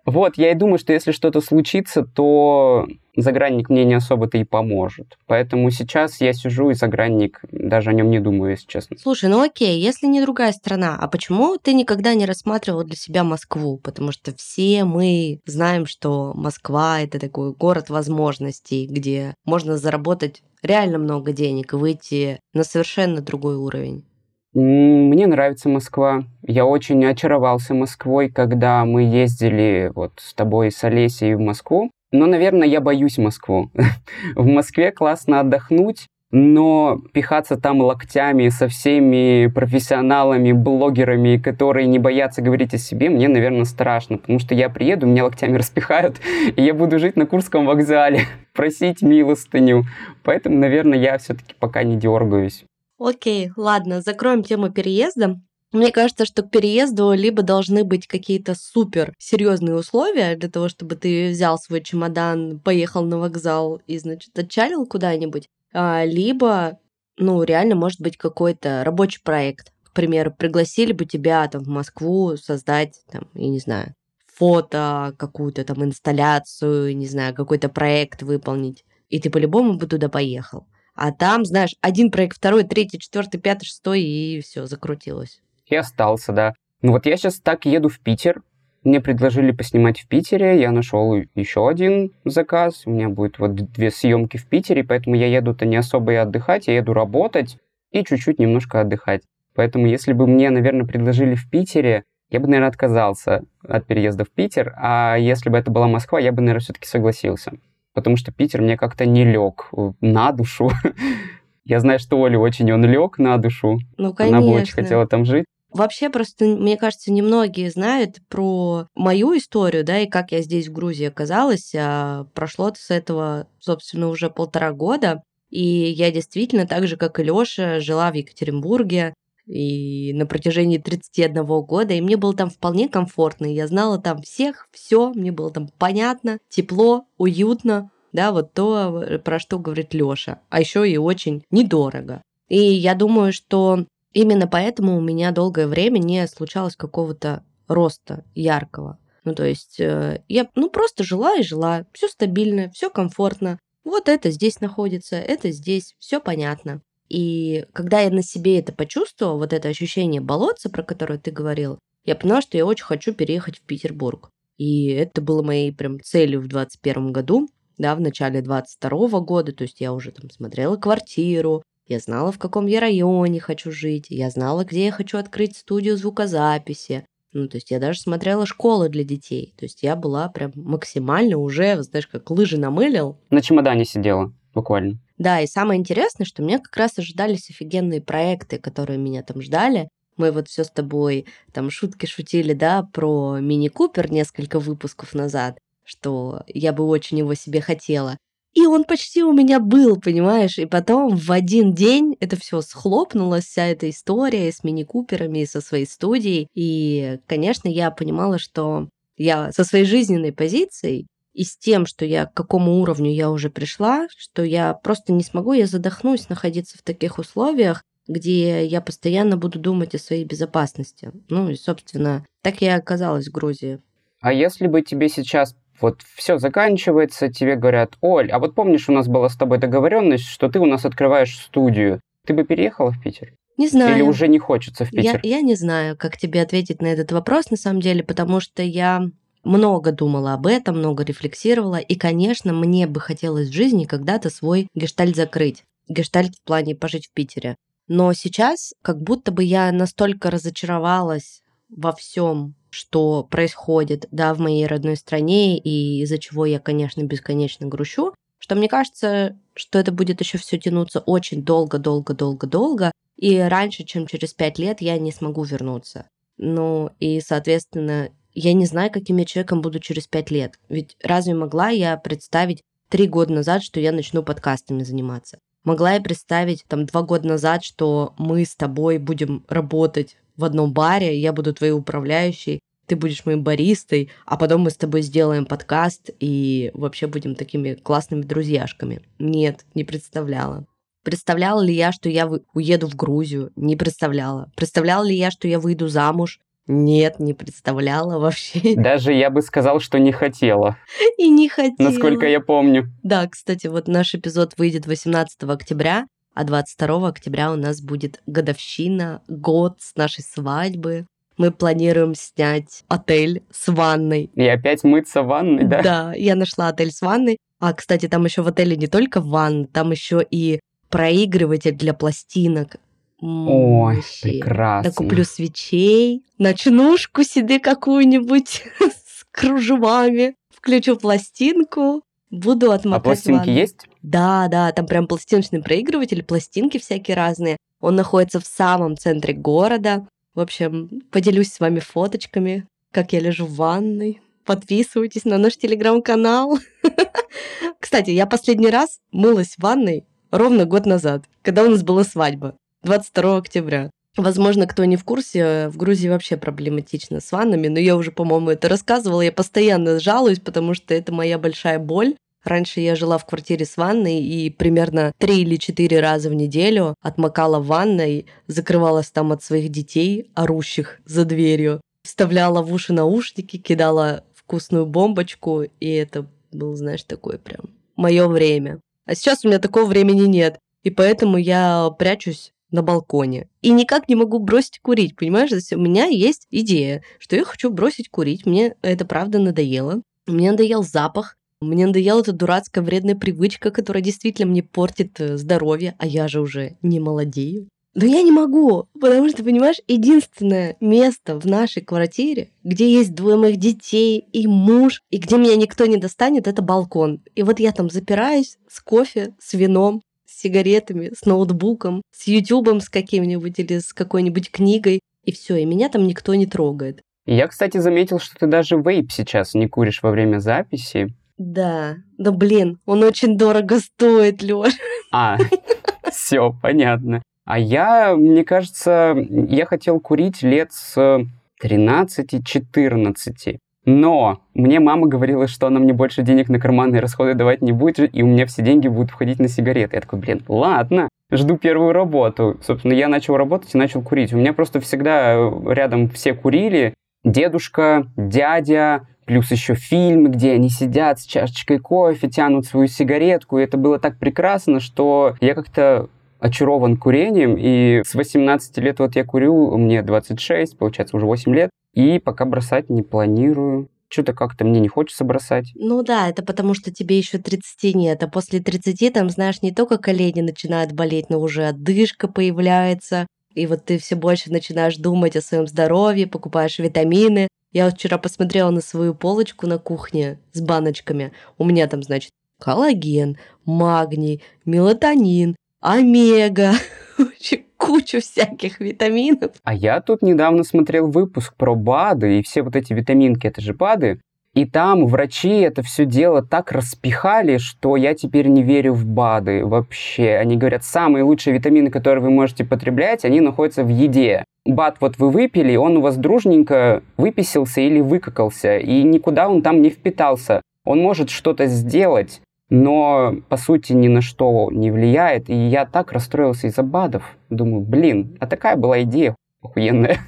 Вот, 0.05 0.37
я 0.37 0.51
и 0.51 0.55
думаю, 0.55 0.79
что 0.79 0.93
если 0.93 1.11
что-то 1.11 1.41
случится, 1.41 2.03
то 2.03 2.87
загранник 3.15 3.69
мне 3.69 3.85
не 3.85 3.93
особо-то 3.93 4.37
и 4.37 4.43
поможет. 4.43 5.17
Поэтому 5.27 5.69
сейчас 5.71 6.19
я 6.19 6.33
сижу 6.33 6.71
и 6.71 6.73
загранник, 6.73 7.39
даже 7.51 7.91
о 7.91 7.93
нем 7.93 8.09
не 8.09 8.19
думаю, 8.19 8.51
если 8.51 8.67
честно. 8.67 8.97
Слушай, 8.97 9.29
ну 9.29 9.41
окей, 9.41 9.79
если 9.79 10.07
не 10.07 10.21
другая 10.21 10.51
страна, 10.51 10.97
а 10.99 11.07
почему 11.07 11.57
ты 11.57 11.73
никогда 11.73 12.15
не 12.15 12.25
рассматривал 12.25 12.83
для 12.83 12.95
себя 12.95 13.23
Москву? 13.23 13.77
Потому 13.77 14.11
что 14.11 14.35
все 14.35 14.83
мы 14.83 15.39
знаем, 15.45 15.85
что 15.85 16.33
Москва 16.33 17.01
это 17.01 17.19
такой 17.19 17.53
город 17.53 17.89
возможностей, 17.89 18.87
где 18.87 19.35
можно 19.45 19.77
заработать 19.77 20.41
реально 20.63 20.97
много 20.97 21.31
денег 21.31 21.73
и 21.73 21.77
выйти 21.77 22.39
на 22.53 22.63
совершенно 22.63 23.21
другой 23.21 23.55
уровень. 23.55 24.05
Мне 24.53 25.27
нравится 25.27 25.69
Москва. 25.69 26.23
Я 26.41 26.65
очень 26.65 27.05
очаровался 27.05 27.75
Москвой, 27.75 28.29
когда 28.29 28.83
мы 28.83 29.03
ездили 29.03 29.91
вот 29.93 30.13
с 30.17 30.33
тобой 30.33 30.71
с 30.71 30.83
Олесей 30.83 31.35
в 31.35 31.39
Москву. 31.39 31.91
Но, 32.11 32.25
наверное, 32.25 32.67
я 32.67 32.81
боюсь 32.81 33.19
Москву. 33.19 33.69
В 34.35 34.47
Москве 34.47 34.91
классно 34.91 35.41
отдохнуть, 35.41 36.07
но 36.31 36.99
пихаться 37.13 37.55
там 37.55 37.81
локтями 37.81 38.49
со 38.49 38.67
всеми 38.67 39.45
профессионалами, 39.47 40.51
блогерами, 40.51 41.37
которые 41.37 41.85
не 41.85 41.99
боятся 41.99 42.41
говорить 42.41 42.73
о 42.73 42.79
себе, 42.79 43.09
мне, 43.09 43.27
наверное, 43.27 43.65
страшно, 43.65 44.17
потому 44.17 44.39
что 44.39 44.55
я 44.55 44.69
приеду, 44.69 45.05
меня 45.05 45.25
локтями 45.25 45.57
распихают, 45.59 46.17
и 46.55 46.61
я 46.63 46.73
буду 46.73 46.97
жить 46.97 47.15
на 47.15 47.27
Курском 47.27 47.67
вокзале, 47.67 48.21
просить 48.53 49.03
милостыню. 49.03 49.83
Поэтому, 50.23 50.57
наверное, 50.57 50.97
я 50.97 51.19
все-таки 51.19 51.53
пока 51.59 51.83
не 51.83 51.95
дергаюсь. 51.95 52.65
Окей, 52.99 53.51
ладно, 53.55 54.01
закроем 54.01 54.43
тему 54.43 54.69
переезда. 54.71 55.39
Мне 55.71 55.91
кажется, 55.91 56.25
что 56.25 56.43
к 56.43 56.51
переезду 56.51 57.13
либо 57.13 57.43
должны 57.43 57.83
быть 57.83 58.07
какие-то 58.07 58.55
супер 58.55 59.13
серьезные 59.17 59.75
условия 59.75 60.35
для 60.35 60.49
того, 60.49 60.67
чтобы 60.67 60.95
ты 60.95 61.29
взял 61.29 61.57
свой 61.57 61.81
чемодан, 61.81 62.59
поехал 62.59 63.03
на 63.05 63.19
вокзал 63.19 63.79
и, 63.87 63.97
значит, 63.99 64.37
отчалил 64.37 64.85
куда-нибудь, 64.85 65.47
а, 65.73 66.03
либо, 66.03 66.79
ну, 67.17 67.43
реально 67.43 67.75
может 67.75 68.01
быть 68.01 68.17
какой-то 68.17 68.83
рабочий 68.83 69.21
проект. 69.23 69.71
К 69.83 69.93
примеру, 69.93 70.33
пригласили 70.37 70.91
бы 70.91 71.05
тебя 71.05 71.47
там 71.47 71.63
в 71.63 71.67
Москву 71.67 72.35
создать, 72.35 73.01
там, 73.11 73.29
я 73.33 73.49
не 73.49 73.59
знаю, 73.59 73.93
фото, 74.25 75.13
какую-то 75.17 75.63
там 75.63 75.83
инсталляцию, 75.83 76.97
не 76.97 77.07
знаю, 77.07 77.35
какой-то 77.35 77.69
проект 77.69 78.23
выполнить. 78.23 78.83
И 79.09 79.19
ты 79.19 79.29
по-любому 79.29 79.75
бы 79.75 79.85
туда 79.85 80.09
поехал. 80.09 80.65
А 81.01 81.13
там, 81.13 81.45
знаешь, 81.45 81.75
один 81.79 82.11
проект, 82.11 82.35
второй, 82.35 82.65
третий, 82.65 82.99
четвертый, 82.99 83.39
пятый, 83.39 83.63
шестой, 83.63 84.01
и 84.01 84.41
все, 84.41 84.65
закрутилось. 84.65 85.39
И 85.65 85.73
остался, 85.73 86.33
да. 86.33 86.53
Ну 86.81 86.91
вот 86.91 87.05
я 87.05 87.15
сейчас 87.15 87.39
так 87.39 87.65
еду 87.65 87.87
в 87.87 88.01
Питер. 88.01 88.41
Мне 88.83 88.99
предложили 88.99 89.51
поснимать 89.51 90.01
в 90.01 90.09
Питере. 90.09 90.59
Я 90.59 90.71
нашел 90.71 91.15
еще 91.35 91.69
один 91.69 92.11
заказ. 92.25 92.83
У 92.85 92.91
меня 92.91 93.07
будет 93.07 93.39
вот 93.39 93.55
две 93.55 93.91
съемки 93.91 94.35
в 94.35 94.45
Питере, 94.47 94.83
поэтому 94.83 95.15
я 95.15 95.27
еду-то 95.27 95.65
не 95.65 95.77
особо 95.77 96.11
и 96.11 96.15
отдыхать, 96.15 96.67
я 96.67 96.75
еду 96.75 96.91
работать 96.91 97.57
и 97.91 98.03
чуть-чуть 98.03 98.37
немножко 98.37 98.81
отдыхать. 98.81 99.21
Поэтому 99.55 99.87
если 99.87 100.11
бы 100.11 100.27
мне, 100.27 100.49
наверное, 100.49 100.85
предложили 100.85 101.35
в 101.35 101.49
Питере, 101.49 102.03
я 102.29 102.41
бы, 102.41 102.47
наверное, 102.47 102.69
отказался 102.69 103.43
от 103.65 103.87
переезда 103.87 104.25
в 104.25 104.31
Питер, 104.31 104.73
а 104.75 105.15
если 105.15 105.49
бы 105.49 105.57
это 105.57 105.71
была 105.71 105.87
Москва, 105.87 106.19
я 106.19 106.33
бы, 106.33 106.41
наверное, 106.41 106.59
все-таки 106.59 106.87
согласился. 106.87 107.53
Потому 107.93 108.17
что 108.17 108.31
Питер 108.31 108.61
мне 108.61 108.77
как-то 108.77 109.05
не 109.05 109.23
лег 109.25 109.71
на 110.01 110.31
душу. 110.31 110.69
Я 111.65 111.79
знаю, 111.79 111.99
что 111.99 112.19
Оля 112.19 112.39
очень 112.39 112.71
он 112.71 112.83
лег 112.85 113.17
на 113.17 113.37
душу. 113.37 113.79
Ну, 113.97 114.13
конечно. 114.13 114.37
Она 114.37 114.47
бы 114.47 114.53
очень 114.53 114.73
хотела 114.73 115.07
там 115.07 115.25
жить. 115.25 115.45
Вообще 115.71 116.09
просто, 116.09 116.45
мне 116.45 116.77
кажется, 116.77 117.11
немногие 117.11 117.69
знают 117.69 118.17
про 118.27 118.87
мою 118.95 119.37
историю, 119.37 119.83
да, 119.83 119.99
и 119.99 120.07
как 120.07 120.31
я 120.31 120.41
здесь 120.41 120.67
в 120.67 120.73
Грузии 120.73 121.05
оказалась. 121.05 121.75
А 121.77 122.25
прошло 122.33 122.73
с 122.75 122.89
этого, 122.89 123.47
собственно, 123.59 124.07
уже 124.07 124.31
полтора 124.31 124.71
года. 124.71 125.21
И 125.51 125.63
я 125.63 126.11
действительно, 126.11 126.65
так 126.65 126.87
же, 126.87 126.97
как 126.97 127.19
и 127.19 127.23
Лёша, 127.23 127.79
жила 127.79 128.11
в 128.11 128.15
Екатеринбурге 128.15 129.13
и 129.49 130.13
на 130.13 130.27
протяжении 130.27 130.77
31 130.77 131.43
года, 131.63 131.93
и 131.93 132.01
мне 132.01 132.17
было 132.17 132.35
там 132.35 132.49
вполне 132.51 132.87
комфортно. 132.87 133.47
Я 133.47 133.67
знала 133.67 133.97
там 133.97 134.21
всех, 134.21 134.67
все, 134.71 135.11
мне 135.11 135.31
было 135.31 135.49
там 135.49 135.69
понятно, 135.79 136.37
тепло, 136.49 137.05
уютно, 137.17 137.89
да, 138.13 138.31
вот 138.31 138.53
то, 138.53 139.19
про 139.23 139.39
что 139.39 139.57
говорит 139.57 139.93
Лёша. 139.93 140.39
А 140.49 140.59
еще 140.59 140.89
и 140.89 140.97
очень 140.97 141.43
недорого. 141.49 142.21
И 142.47 142.59
я 142.59 142.93
думаю, 142.93 143.33
что 143.33 143.85
именно 144.13 144.47
поэтому 144.47 144.97
у 144.97 145.01
меня 145.01 145.31
долгое 145.31 145.67
время 145.67 145.97
не 145.97 146.27
случалось 146.27 146.75
какого-то 146.75 147.43
роста 147.67 148.23
яркого. 148.35 148.99
Ну, 149.23 149.35
то 149.35 149.45
есть 149.45 149.79
э, 149.79 150.23
я 150.27 150.47
ну, 150.55 150.69
просто 150.69 151.03
жила 151.03 151.35
и 151.35 151.43
жила, 151.43 151.85
все 151.93 152.07
стабильно, 152.07 152.71
все 152.71 152.89
комфортно. 152.89 153.59
Вот 153.83 154.09
это 154.09 154.31
здесь 154.31 154.59
находится, 154.61 155.17
это 155.17 155.51
здесь, 155.51 155.95
все 155.99 156.19
понятно. 156.19 156.81
И 157.09 157.65
когда 157.73 158.01
я 158.01 158.11
на 158.11 158.21
себе 158.21 158.59
это 158.59 158.71
почувствовала, 158.71 159.37
вот 159.37 159.53
это 159.53 159.67
ощущение 159.67 160.21
болотца, 160.21 160.69
про 160.69 160.83
которое 160.83 161.19
ты 161.19 161.31
говорил, 161.31 161.79
я 162.05 162.15
поняла, 162.15 162.41
что 162.41 162.57
я 162.57 162.65
очень 162.65 162.85
хочу 162.85 163.13
переехать 163.13 163.57
в 163.57 163.61
Петербург. 163.61 164.29
И 164.57 164.87
это 164.87 165.21
было 165.21 165.41
моей 165.41 165.73
прям 165.73 165.99
целью 166.01 166.41
в 166.41 166.47
2021 166.47 167.11
году, 167.11 167.49
да, 167.77 167.95
в 167.95 168.01
начале 168.01 168.41
2022 168.41 169.19
года. 169.21 169.53
То 169.53 169.63
есть 169.63 169.81
я 169.81 169.93
уже 169.93 170.11
там 170.11 170.29
смотрела 170.29 170.75
квартиру, 170.75 171.63
я 171.87 171.97
знала, 171.97 172.31
в 172.31 172.37
каком 172.37 172.67
я 172.67 172.79
районе 172.79 173.39
хочу 173.39 173.71
жить, 173.71 174.07
я 174.09 174.29
знала, 174.29 174.63
где 174.63 174.85
я 174.85 174.91
хочу 174.91 175.17
открыть 175.17 175.57
студию 175.57 175.97
звукозаписи. 175.97 177.05
Ну, 177.33 177.47
то 177.47 177.57
есть 177.57 177.71
я 177.71 177.79
даже 177.79 177.99
смотрела 177.99 178.45
школы 178.45 178.89
для 178.89 179.03
детей. 179.03 179.53
То 179.57 179.65
есть 179.65 179.81
я 179.81 179.95
была 179.95 180.29
прям 180.29 180.51
максимально 180.55 181.37
уже, 181.37 181.81
знаешь, 181.81 182.07
как 182.07 182.29
лыжи 182.29 182.59
намылил. 182.59 183.17
На 183.29 183.41
чемодане 183.41 183.85
сидела, 183.85 184.33
буквально. 184.53 184.99
Да, 185.19 185.41
и 185.41 185.47
самое 185.47 185.79
интересное, 185.79 186.25
что 186.25 186.41
мне 186.41 186.59
как 186.59 186.75
раз 186.77 186.97
ожидались 186.97 187.49
офигенные 187.49 188.01
проекты, 188.01 188.57
которые 188.57 188.97
меня 188.97 189.21
там 189.21 189.41
ждали. 189.41 189.89
Мы 190.15 190.31
вот 190.31 190.47
все 190.47 190.63
с 190.63 190.69
тобой 190.69 191.25
там 191.53 191.69
шутки 191.69 192.05
шутили, 192.05 192.53
да, 192.53 192.83
про 192.93 193.37
мини-купер 193.39 194.11
несколько 194.11 194.59
выпусков 194.59 195.13
назад, 195.13 195.59
что 195.83 196.43
я 196.47 196.73
бы 196.73 196.85
очень 196.85 197.19
его 197.19 197.33
себе 197.35 197.61
хотела. 197.61 198.17
И 198.53 198.65
он 198.65 198.83
почти 198.85 199.21
у 199.23 199.33
меня 199.33 199.59
был, 199.59 199.99
понимаешь? 199.99 200.57
И 200.57 200.65
потом 200.65 201.15
в 201.15 201.31
один 201.31 201.73
день 201.73 202.15
это 202.19 202.35
все 202.37 202.61
схлопнулось, 202.61 203.45
вся 203.45 203.67
эта 203.67 203.89
история 203.89 204.51
с 204.51 204.63
мини-куперами, 204.63 205.39
и 205.39 205.45
со 205.45 205.61
своей 205.61 205.85
студией. 205.85 206.47
И, 206.55 207.19
конечно, 207.27 207.67
я 207.67 207.91
понимала, 207.91 208.39
что 208.39 208.87
я 209.17 209.51
со 209.51 209.63
своей 209.63 209.85
жизненной 209.85 210.31
позицией 210.31 211.07
и 211.39 211.45
с 211.45 211.55
тем, 211.55 211.85
что 211.85 212.03
я 212.03 212.25
к 212.25 212.33
какому 212.33 212.81
уровню 212.81 213.13
я 213.13 213.31
уже 213.31 213.49
пришла, 213.49 214.09
что 214.17 214.43
я 214.43 214.73
просто 214.73 215.13
не 215.13 215.23
смогу, 215.23 215.53
я 215.53 215.67
задохнусь 215.67 216.27
находиться 216.27 216.77
в 216.77 216.81
таких 216.81 217.17
условиях, 217.17 217.85
где 218.09 218.65
я 218.65 218.81
постоянно 218.81 219.37
буду 219.37 219.57
думать 219.57 219.95
о 219.95 219.99
своей 219.99 220.25
безопасности. 220.25 221.13
Ну 221.29 221.49
и, 221.49 221.55
собственно, 221.55 222.25
так 222.41 222.59
я 222.59 222.75
оказалась 222.75 223.29
в 223.29 223.31
Грузии. 223.31 223.79
А 224.19 224.33
если 224.33 224.67
бы 224.67 224.81
тебе 224.81 225.07
сейчас 225.07 225.55
вот 225.79 226.01
все 226.13 226.39
заканчивается, 226.39 227.29
тебе 227.29 227.55
говорят, 227.55 227.93
Оль, 228.01 228.29
а 228.31 228.39
вот 228.39 228.53
помнишь, 228.53 228.89
у 228.89 228.91
нас 228.91 229.07
была 229.07 229.29
с 229.29 229.37
тобой 229.37 229.59
договоренность, 229.59 230.25
что 230.25 230.49
ты 230.49 230.59
у 230.59 230.65
нас 230.65 230.83
открываешь 230.83 231.37
студию, 231.37 232.01
ты 232.27 232.33
бы 232.33 232.43
переехала 232.43 232.91
в 232.91 233.01
Питер? 233.01 233.33
Не 233.55 233.69
знаю. 233.69 233.95
Или 233.95 234.01
уже 234.01 234.27
не 234.27 234.39
хочется 234.39 234.83
в 234.83 234.91
Я, 234.91 235.13
Питер? 235.13 235.21
я 235.23 235.39
не 235.39 235.55
знаю, 235.55 235.95
как 235.95 236.17
тебе 236.17 236.41
ответить 236.41 236.81
на 236.81 236.87
этот 236.87 237.13
вопрос, 237.13 237.49
на 237.49 237.55
самом 237.55 237.79
деле, 237.79 238.03
потому 238.03 238.41
что 238.41 238.61
я 238.61 239.09
много 239.43 239.91
думала 239.91 240.33
об 240.33 240.47
этом, 240.47 240.79
много 240.79 241.03
рефлексировала, 241.03 241.77
и, 241.77 241.95
конечно, 241.95 242.53
мне 242.53 242.87
бы 242.87 242.99
хотелось 242.99 243.49
в 243.49 243.53
жизни 243.53 243.85
когда-то 243.85 244.29
свой 244.29 244.67
гештальт 244.75 245.15
закрыть. 245.15 245.63
Гештальт 245.87 246.35
в 246.35 246.41
плане 246.43 246.75
пожить 246.75 247.07
в 247.07 247.11
Питере. 247.13 247.55
Но 247.87 248.13
сейчас 248.13 248.73
как 248.81 249.01
будто 249.01 249.31
бы 249.31 249.43
я 249.43 249.71
настолько 249.71 250.29
разочаровалась 250.29 251.41
во 251.69 251.91
всем, 251.91 252.55
что 252.69 253.23
происходит, 253.23 254.07
да, 254.11 254.33
в 254.33 254.39
моей 254.39 254.67
родной 254.67 254.95
стране, 254.95 255.57
и 255.57 256.03
из-за 256.03 256.19
чего 256.19 256.45
я, 256.45 256.59
конечно, 256.59 257.01
бесконечно 257.03 257.67
грущу, 257.67 258.13
что 258.37 258.55
мне 258.55 258.69
кажется, 258.69 259.37
что 259.55 259.79
это 259.79 259.91
будет 259.91 260.21
еще 260.21 260.37
все 260.37 260.57
тянуться 260.57 260.99
очень 260.99 261.43
долго, 261.43 261.77
долго, 261.79 262.13
долго, 262.13 262.47
долго, 262.47 262.91
и 263.17 263.37
раньше, 263.37 263.83
чем 263.83 264.07
через 264.07 264.33
пять 264.33 264.59
лет, 264.59 264.81
я 264.81 264.97
не 264.97 265.11
смогу 265.11 265.43
вернуться. 265.43 266.05
Ну, 266.37 266.91
и, 266.99 267.19
соответственно, 267.19 268.09
я 268.39 268.53
не 268.53 268.65
знаю, 268.65 268.89
каким 268.89 269.17
я 269.17 269.25
человеком 269.25 269.61
буду 269.61 269.79
через 269.79 270.07
пять 270.07 270.31
лет. 270.31 270.59
Ведь 270.69 270.95
разве 271.03 271.33
могла 271.33 271.69
я 271.69 271.97
представить 271.97 272.63
три 272.89 273.07
года 273.07 273.33
назад, 273.33 273.63
что 273.63 273.79
я 273.79 273.91
начну 273.91 274.23
подкастами 274.23 274.83
заниматься? 274.83 275.39
Могла 275.65 275.93
я 275.93 276.01
представить 276.01 276.63
там 276.67 276.85
два 276.85 277.01
года 277.01 277.27
назад, 277.27 277.65
что 277.65 278.13
мы 278.17 278.45
с 278.45 278.55
тобой 278.55 278.97
будем 278.97 279.43
работать 279.49 280.15
в 280.37 280.45
одном 280.45 280.71
баре, 280.71 281.19
я 281.19 281.33
буду 281.33 281.53
твоей 281.53 281.73
управляющей, 281.73 282.61
ты 282.85 282.95
будешь 282.95 283.25
моим 283.25 283.43
баристой, 283.43 284.09
а 284.25 284.37
потом 284.37 284.61
мы 284.61 284.69
с 284.69 284.77
тобой 284.77 285.01
сделаем 285.01 285.45
подкаст 285.45 286.09
и 286.21 286.71
вообще 286.73 287.07
будем 287.07 287.35
такими 287.35 287.73
классными 287.73 288.21
друзьяшками. 288.21 289.01
Нет, 289.19 289.65
не 289.75 289.83
представляла. 289.83 290.65
Представляла 291.03 291.61
ли 291.61 291.73
я, 291.73 291.91
что 291.91 292.07
я 292.07 292.29
уеду 292.53 292.87
в 292.87 292.95
Грузию? 292.95 293.51
Не 293.57 293.75
представляла. 293.75 294.49
Представляла 294.55 295.03
ли 295.03 295.15
я, 295.15 295.29
что 295.29 295.47
я 295.47 295.59
выйду 295.59 295.89
замуж? 295.89 296.39
Нет, 296.71 297.19
не 297.19 297.33
представляла 297.33 298.19
вообще. 298.19 298.75
Даже 298.75 299.11
я 299.11 299.31
бы 299.31 299.41
сказал, 299.41 299.79
что 299.79 299.97
не 299.97 300.11
хотела. 300.11 300.77
И 301.17 301.27
не 301.27 301.49
хотела. 301.49 301.89
Насколько 301.89 302.27
я 302.27 302.39
помню. 302.39 302.93
Да, 303.01 303.27
кстати, 303.27 303.65
вот 303.65 303.87
наш 303.87 304.13
эпизод 304.13 304.53
выйдет 304.57 304.85
18 304.85 305.43
октября, 305.45 306.05
а 306.35 306.43
22 306.43 307.07
октября 307.07 307.51
у 307.51 307.55
нас 307.55 307.81
будет 307.81 308.21
годовщина, 308.27 309.23
год 309.27 309.77
с 309.79 309.95
нашей 309.95 310.23
свадьбы. 310.23 311.07
Мы 311.37 311.51
планируем 311.51 312.13
снять 312.13 312.83
отель 312.87 313.41
с 313.49 313.67
ванной. 313.71 314.29
И 314.35 314.45
опять 314.45 314.83
мыться 314.83 315.23
в 315.23 315.27
ванной, 315.27 315.63
да? 315.63 315.81
Да, 315.81 316.13
я 316.13 316.35
нашла 316.35 316.67
отель 316.67 316.91
с 316.91 317.01
ванной. 317.01 317.39
А, 317.59 317.73
кстати, 317.73 318.07
там 318.07 318.25
еще 318.25 318.43
в 318.43 318.47
отеле 318.47 318.77
не 318.77 318.87
только 318.87 319.21
ванна, 319.21 319.65
там 319.65 319.89
еще 319.89 320.23
и 320.29 320.59
проигрыватель 320.89 321.75
для 321.75 321.95
пластинок. 321.95 322.75
Ой, 323.21 323.97
Вообще. 323.97 324.21
прекрасно. 324.21 324.89
Да 324.91 324.95
куплю 324.95 325.23
свечей, 325.23 326.23
ночнушку 326.37 327.23
себе 327.23 327.59
какую-нибудь 327.59 328.63
с 328.79 329.25
кружевами, 329.31 330.35
включу 330.55 330.95
пластинку, 330.95 332.01
буду 332.29 332.71
отмотать 332.71 332.99
А 333.01 333.03
пластинки 333.03 333.47
ванну. 333.47 333.59
есть? 333.59 333.85
Да, 334.01 334.47
да, 334.49 334.71
там 334.71 334.85
прям 334.85 335.07
пластиночный 335.07 335.61
проигрыватель, 335.61 336.23
пластинки 336.23 336.77
всякие 336.77 337.15
разные. 337.15 337.57
Он 337.81 337.95
находится 337.95 338.39
в 338.39 338.45
самом 338.45 338.97
центре 338.97 339.33
города. 339.33 340.07
В 340.33 340.39
общем, 340.39 341.01
поделюсь 341.11 341.51
с 341.51 341.59
вами 341.59 341.79
фоточками, 341.79 342.65
как 342.91 343.13
я 343.13 343.19
лежу 343.19 343.45
в 343.45 343.55
ванной. 343.55 344.21
Подписывайтесь 344.45 345.25
на 345.25 345.37
наш 345.37 345.57
телеграм-канал. 345.57 346.57
Кстати, 347.79 348.11
я 348.11 348.25
последний 348.25 348.69
раз 348.69 348.99
мылась 349.11 349.55
в 349.55 349.61
ванной 349.63 350.05
ровно 350.31 350.65
год 350.65 350.85
назад, 350.85 351.25
когда 351.41 351.63
у 351.63 351.69
нас 351.69 351.83
была 351.83 352.03
свадьба, 352.03 352.55
22 352.83 353.37
октября. 353.37 353.91
Возможно, 354.15 354.65
кто 354.65 354.85
не 354.85 354.95
в 354.95 355.03
курсе, 355.03 355.69
в 355.69 355.77
Грузии 355.77 356.07
вообще 356.07 356.37
проблематично 356.37 357.19
с 357.19 357.31
ваннами, 357.31 357.67
но 357.67 357.79
я 357.79 357.95
уже, 357.95 358.11
по-моему, 358.11 358.49
это 358.49 358.69
рассказывала, 358.69 359.21
я 359.21 359.31
постоянно 359.31 359.99
жалуюсь, 359.99 360.39
потому 360.39 360.73
что 360.73 360.93
это 360.93 361.11
моя 361.13 361.37
большая 361.37 361.79
боль. 361.79 362.15
Раньше 362.43 362.79
я 362.79 362.95
жила 362.95 363.17
в 363.17 363.25
квартире 363.25 363.65
с 363.65 363.75
ванной 363.75 364.21
и 364.21 364.49
примерно 364.49 365.11
три 365.17 365.41
или 365.41 365.57
четыре 365.57 365.99
раза 365.99 366.29
в 366.29 366.33
неделю 366.33 366.95
отмокала 367.01 367.59
в 367.59 367.67
ванной, 367.67 368.27
закрывалась 368.47 369.11
там 369.11 369.33
от 369.33 369.43
своих 369.43 369.69
детей, 369.69 370.31
орущих 370.33 370.99
за 371.05 371.25
дверью, 371.25 371.81
вставляла 372.03 372.61
в 372.61 372.73
уши 372.73 372.93
наушники, 372.93 373.57
кидала 373.57 374.23
вкусную 374.33 374.85
бомбочку, 374.85 375.63
и 375.63 375.89
это 375.89 376.25
был, 376.51 376.75
знаешь, 376.75 377.03
такое 377.03 377.37
прям 377.37 377.69
мое 377.97 378.27
время. 378.27 378.79
А 379.05 379.15
сейчас 379.15 379.43
у 379.43 379.49
меня 379.49 379.59
такого 379.59 379.85
времени 379.85 380.25
нет. 380.25 380.57
И 380.83 380.89
поэтому 380.89 381.35
я 381.35 381.89
прячусь 381.99 382.53
на 382.71 382.81
балконе. 382.81 383.47
И 383.61 383.71
никак 383.71 384.09
не 384.09 384.15
могу 384.15 384.39
бросить 384.39 384.79
курить, 384.79 385.15
понимаешь? 385.15 385.49
То 385.49 385.55
есть 385.55 385.73
у 385.73 385.79
меня 385.79 386.05
есть 386.05 386.47
идея, 386.51 387.03
что 387.17 387.35
я 387.35 387.43
хочу 387.43 387.69
бросить 387.69 388.09
курить. 388.09 388.45
Мне 388.45 388.75
это 388.81 389.05
правда 389.05 389.39
надоело. 389.39 390.01
Мне 390.27 390.51
надоел 390.51 390.83
запах. 390.83 391.37
Мне 391.61 391.87
надоела 391.87 392.21
эта 392.21 392.31
дурацкая 392.31 392.83
вредная 392.83 393.15
привычка, 393.15 393.71
которая 393.71 394.01
действительно 394.01 394.49
мне 394.49 394.63
портит 394.63 395.19
э, 395.19 395.37
здоровье, 395.37 395.95
а 395.97 396.07
я 396.07 396.29
же 396.29 396.39
уже 396.39 396.77
не 396.81 397.01
молодею. 397.01 397.67
Но 397.95 398.05
я 398.05 398.21
не 398.21 398.31
могу, 398.31 398.87
потому 398.99 399.29
что, 399.29 399.43
понимаешь, 399.43 399.81
единственное 399.87 400.77
место 400.79 401.39
в 401.39 401.45
нашей 401.45 401.81
квартире, 401.81 402.51
где 402.63 402.89
есть 402.89 403.15
двое 403.15 403.35
моих 403.35 403.57
детей 403.57 404.25
и 404.31 404.47
муж, 404.47 405.01
и 405.09 405.17
где 405.17 405.37
меня 405.37 405.55
никто 405.55 405.85
не 405.85 405.97
достанет, 405.97 406.47
это 406.47 406.61
балкон. 406.61 407.21
И 407.35 407.41
вот 407.41 407.59
я 407.59 407.71
там 407.71 407.89
запираюсь 407.89 408.57
с 408.69 408.79
кофе, 408.79 409.35
с 409.39 409.53
вином, 409.53 410.01
с 410.39 410.41
сигаретами, 410.41 411.11
с 411.13 411.25
ноутбуком, 411.25 412.01
с 412.15 412.27
ютубом 412.27 412.79
с 412.79 412.87
каким-нибудь 412.89 413.59
или 413.59 413.79
с 413.79 413.91
какой-нибудь 413.93 414.51
книгой, 414.51 415.01
и 415.25 415.33
все, 415.33 415.57
и 415.57 415.65
меня 415.65 415.89
там 415.89 416.07
никто 416.07 416.33
не 416.33 416.45
трогает. 416.45 417.01
Я, 417.25 417.47
кстати, 417.47 417.77
заметил, 417.77 418.19
что 418.19 418.35
ты 418.37 418.47
даже 418.47 418.77
вейп 418.77 419.11
сейчас 419.11 419.53
не 419.53 419.67
куришь 419.67 420.01
во 420.01 420.11
время 420.11 420.39
записи. 420.39 421.13
Да, 421.37 421.97
да 422.17 422.31
блин, 422.31 422.79
он 422.85 423.03
очень 423.03 423.37
дорого 423.37 423.79
стоит, 423.79 424.41
Лёш. 424.41 424.71
А, 425.11 425.37
все, 426.11 426.55
понятно. 426.61 427.21
А 427.43 427.59
я, 427.59 428.15
мне 428.15 428.45
кажется, 428.45 429.15
я 429.17 429.65
хотел 429.65 429.99
курить 429.99 430.41
лет 430.41 430.71
с 430.71 431.21
13-14. 431.61 433.57
Но 433.89 434.41
мне 434.53 434.79
мама 434.79 435.07
говорила, 435.07 435.47
что 435.47 435.65
она 435.65 435.79
мне 435.79 435.93
больше 435.93 436.21
денег 436.21 436.47
на 436.47 436.59
карманные 436.59 437.01
расходы 437.01 437.33
давать 437.33 437.63
не 437.63 437.71
будет, 437.71 438.15
и 438.15 438.21
у 438.21 438.27
меня 438.27 438.45
все 438.45 438.61
деньги 438.61 438.87
будут 438.87 439.09
входить 439.09 439.39
на 439.39 439.47
сигареты. 439.47 439.95
Я 439.95 440.01
такой, 440.01 440.19
блин, 440.19 440.43
ладно, 440.47 441.09
жду 441.31 441.57
первую 441.57 441.91
работу. 441.91 442.59
Собственно, 442.61 442.93
я 442.93 443.07
начал 443.07 443.35
работать 443.35 443.73
и 443.73 443.77
начал 443.79 444.03
курить. 444.03 444.31
У 444.31 444.37
меня 444.37 444.53
просто 444.53 444.79
всегда 444.79 445.33
рядом 445.65 446.07
все 446.09 446.35
курили. 446.35 446.93
Дедушка, 447.23 448.05
дядя, 448.15 449.07
плюс 449.25 449.49
еще 449.49 449.73
фильмы, 449.73 450.29
где 450.29 450.51
они 450.51 450.69
сидят 450.69 451.19
с 451.19 451.25
чашечкой 451.25 451.79
кофе, 451.79 452.29
тянут 452.29 452.65
свою 452.65 452.85
сигаретку. 452.85 453.57
И 453.57 453.63
это 453.63 453.77
было 453.77 453.97
так 453.97 454.19
прекрасно, 454.19 454.79
что 454.79 455.33
я 455.41 455.55
как-то 455.55 456.09
очарован 456.39 456.95
курением, 456.95 457.55
и 457.57 458.03
с 458.05 458.13
18 458.13 458.77
лет 458.77 458.99
вот 458.99 459.15
я 459.15 459.25
курю, 459.25 459.75
мне 459.77 460.03
26, 460.03 460.77
получается, 460.77 461.17
уже 461.17 461.25
8 461.25 461.53
лет, 461.55 461.69
и 461.99 462.19
пока 462.19 462.45
бросать 462.45 462.89
не 462.89 463.03
планирую. 463.03 463.89
Что-то 464.07 464.33
как-то 464.33 464.65
мне 464.65 464.79
не 464.79 464.87
хочется 464.87 465.23
бросать. 465.23 465.71
Ну 465.75 466.01
да, 466.01 466.29
это 466.29 466.41
потому 466.41 466.73
что 466.73 466.91
тебе 466.91 467.17
еще 467.17 467.37
30 467.37 467.95
нет, 467.95 468.23
а 468.23 468.27
после 468.27 468.59
30 468.59 469.13
там, 469.13 469.29
знаешь, 469.29 469.61
не 469.61 469.71
только 469.71 469.99
колени 469.99 470.41
начинают 470.41 470.93
болеть, 470.93 471.29
но 471.29 471.39
уже 471.39 471.67
отдышка 471.67 472.27
появляется, 472.27 473.27
и 473.53 473.67
вот 473.67 473.85
ты 473.85 473.99
все 473.99 474.15
больше 474.15 474.51
начинаешь 474.51 474.97
думать 474.97 475.35
о 475.35 475.41
своем 475.41 475.67
здоровье, 475.67 476.25
покупаешь 476.25 476.79
витамины. 476.79 477.47
Я 477.71 477.85
вот 477.85 477.95
вчера 477.95 478.17
посмотрела 478.17 478.71
на 478.71 478.81
свою 478.81 479.13
полочку 479.13 479.67
на 479.67 479.77
кухне 479.77 480.39
с 480.53 480.61
баночками. 480.61 481.31
У 481.59 481.65
меня 481.65 481.87
там, 481.87 482.01
значит, 482.01 482.31
коллаген, 482.59 483.37
магний, 483.65 484.41
мелатонин, 484.65 485.55
омега, 485.81 486.73
кучу 487.79 488.19
всяких 488.19 488.79
витаминов. 488.79 489.53
А 489.63 489.73
я 489.73 490.01
тут 490.01 490.21
недавно 490.21 490.63
смотрел 490.63 491.09
выпуск 491.09 491.55
про 491.55 491.73
БАДы, 491.73 492.39
и 492.39 492.43
все 492.43 492.61
вот 492.61 492.75
эти 492.75 492.93
витаминки, 492.93 493.47
это 493.47 493.61
же 493.61 493.73
БАДы. 493.73 494.19
И 494.55 494.65
там 494.65 495.05
врачи 495.05 495.59
это 495.59 495.83
все 495.83 496.05
дело 496.05 496.41
так 496.41 496.71
распихали, 496.71 497.57
что 497.57 497.95
я 497.95 498.13
теперь 498.15 498.47
не 498.47 498.63
верю 498.63 498.93
в 498.93 499.05
БАДы 499.05 499.65
вообще. 499.65 500.35
Они 500.35 500.57
говорят, 500.57 500.83
самые 500.83 501.23
лучшие 501.23 501.53
витамины, 501.53 501.89
которые 501.89 502.23
вы 502.23 502.31
можете 502.31 502.65
потреблять, 502.65 503.25
они 503.25 503.41
находятся 503.41 503.83
в 503.83 503.89
еде. 503.89 504.43
БАД 504.65 504.97
вот 504.99 505.17
вы 505.17 505.29
выпили, 505.29 505.75
он 505.75 505.97
у 505.97 506.01
вас 506.01 506.17
дружненько 506.17 507.01
выписался 507.17 507.81
или 507.81 508.01
выкакался, 508.01 508.77
и 508.77 509.03
никуда 509.03 509.47
он 509.47 509.61
там 509.61 509.81
не 509.81 509.89
впитался. 509.89 510.61
Он 510.83 510.99
может 510.99 511.29
что-то 511.29 511.67
сделать, 511.67 512.41
но 512.69 513.35
по 513.47 513.57
сути 513.57 513.93
ни 513.93 514.07
на 514.07 514.21
что 514.21 514.69
не 514.71 514.91
влияет. 514.91 515.49
И 515.49 515.55
я 515.55 515.85
так 515.85 516.11
расстроился 516.11 516.67
из-за 516.67 516.83
БАДов. 516.83 517.37
Думаю, 517.49 517.81
блин, 517.81 518.37
а 518.39 518.47
такая 518.47 518.75
была 518.75 519.03
идея 519.03 519.35
охуенная. 519.61 520.19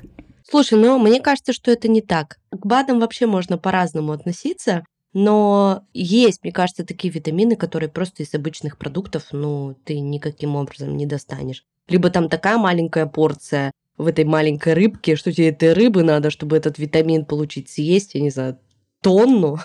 Слушай, 0.50 0.80
ну 0.80 1.00
мне 1.00 1.22
кажется, 1.22 1.54
что 1.54 1.72
это 1.72 1.88
не 1.88 2.02
так. 2.02 2.38
К 2.52 2.66
БАДам 2.66 3.00
вообще 3.00 3.26
можно 3.26 3.58
по-разному 3.58 4.12
относиться, 4.12 4.84
но 5.14 5.84
есть, 5.94 6.44
мне 6.44 6.52
кажется, 6.52 6.86
такие 6.86 7.14
витамины, 7.14 7.56
которые 7.56 7.90
просто 7.90 8.24
из 8.24 8.34
обычных 8.34 8.78
продуктов, 8.78 9.28
ну, 9.32 9.76
ты 9.86 10.00
никаким 10.00 10.56
образом 10.56 10.96
не 10.96 11.06
достанешь. 11.06 11.64
Либо 11.88 12.10
там 12.10 12.30
такая 12.30 12.58
маленькая 12.58 13.06
порция 13.06 13.72
в 13.98 14.08
этой 14.08 14.26
маленькой 14.26 14.74
рыбке, 14.74 15.16
что 15.16 15.32
тебе 15.32 15.50
этой 15.50 15.74
рыбы 15.74 16.04
надо, 16.04 16.30
чтобы 16.30 16.56
этот 16.58 16.80
витамин 16.80 17.26
получить, 17.26 17.70
съесть, 17.70 18.16
я 18.16 18.22
не 18.22 18.30
знаю, 18.30 18.58
тонну. 19.02 19.58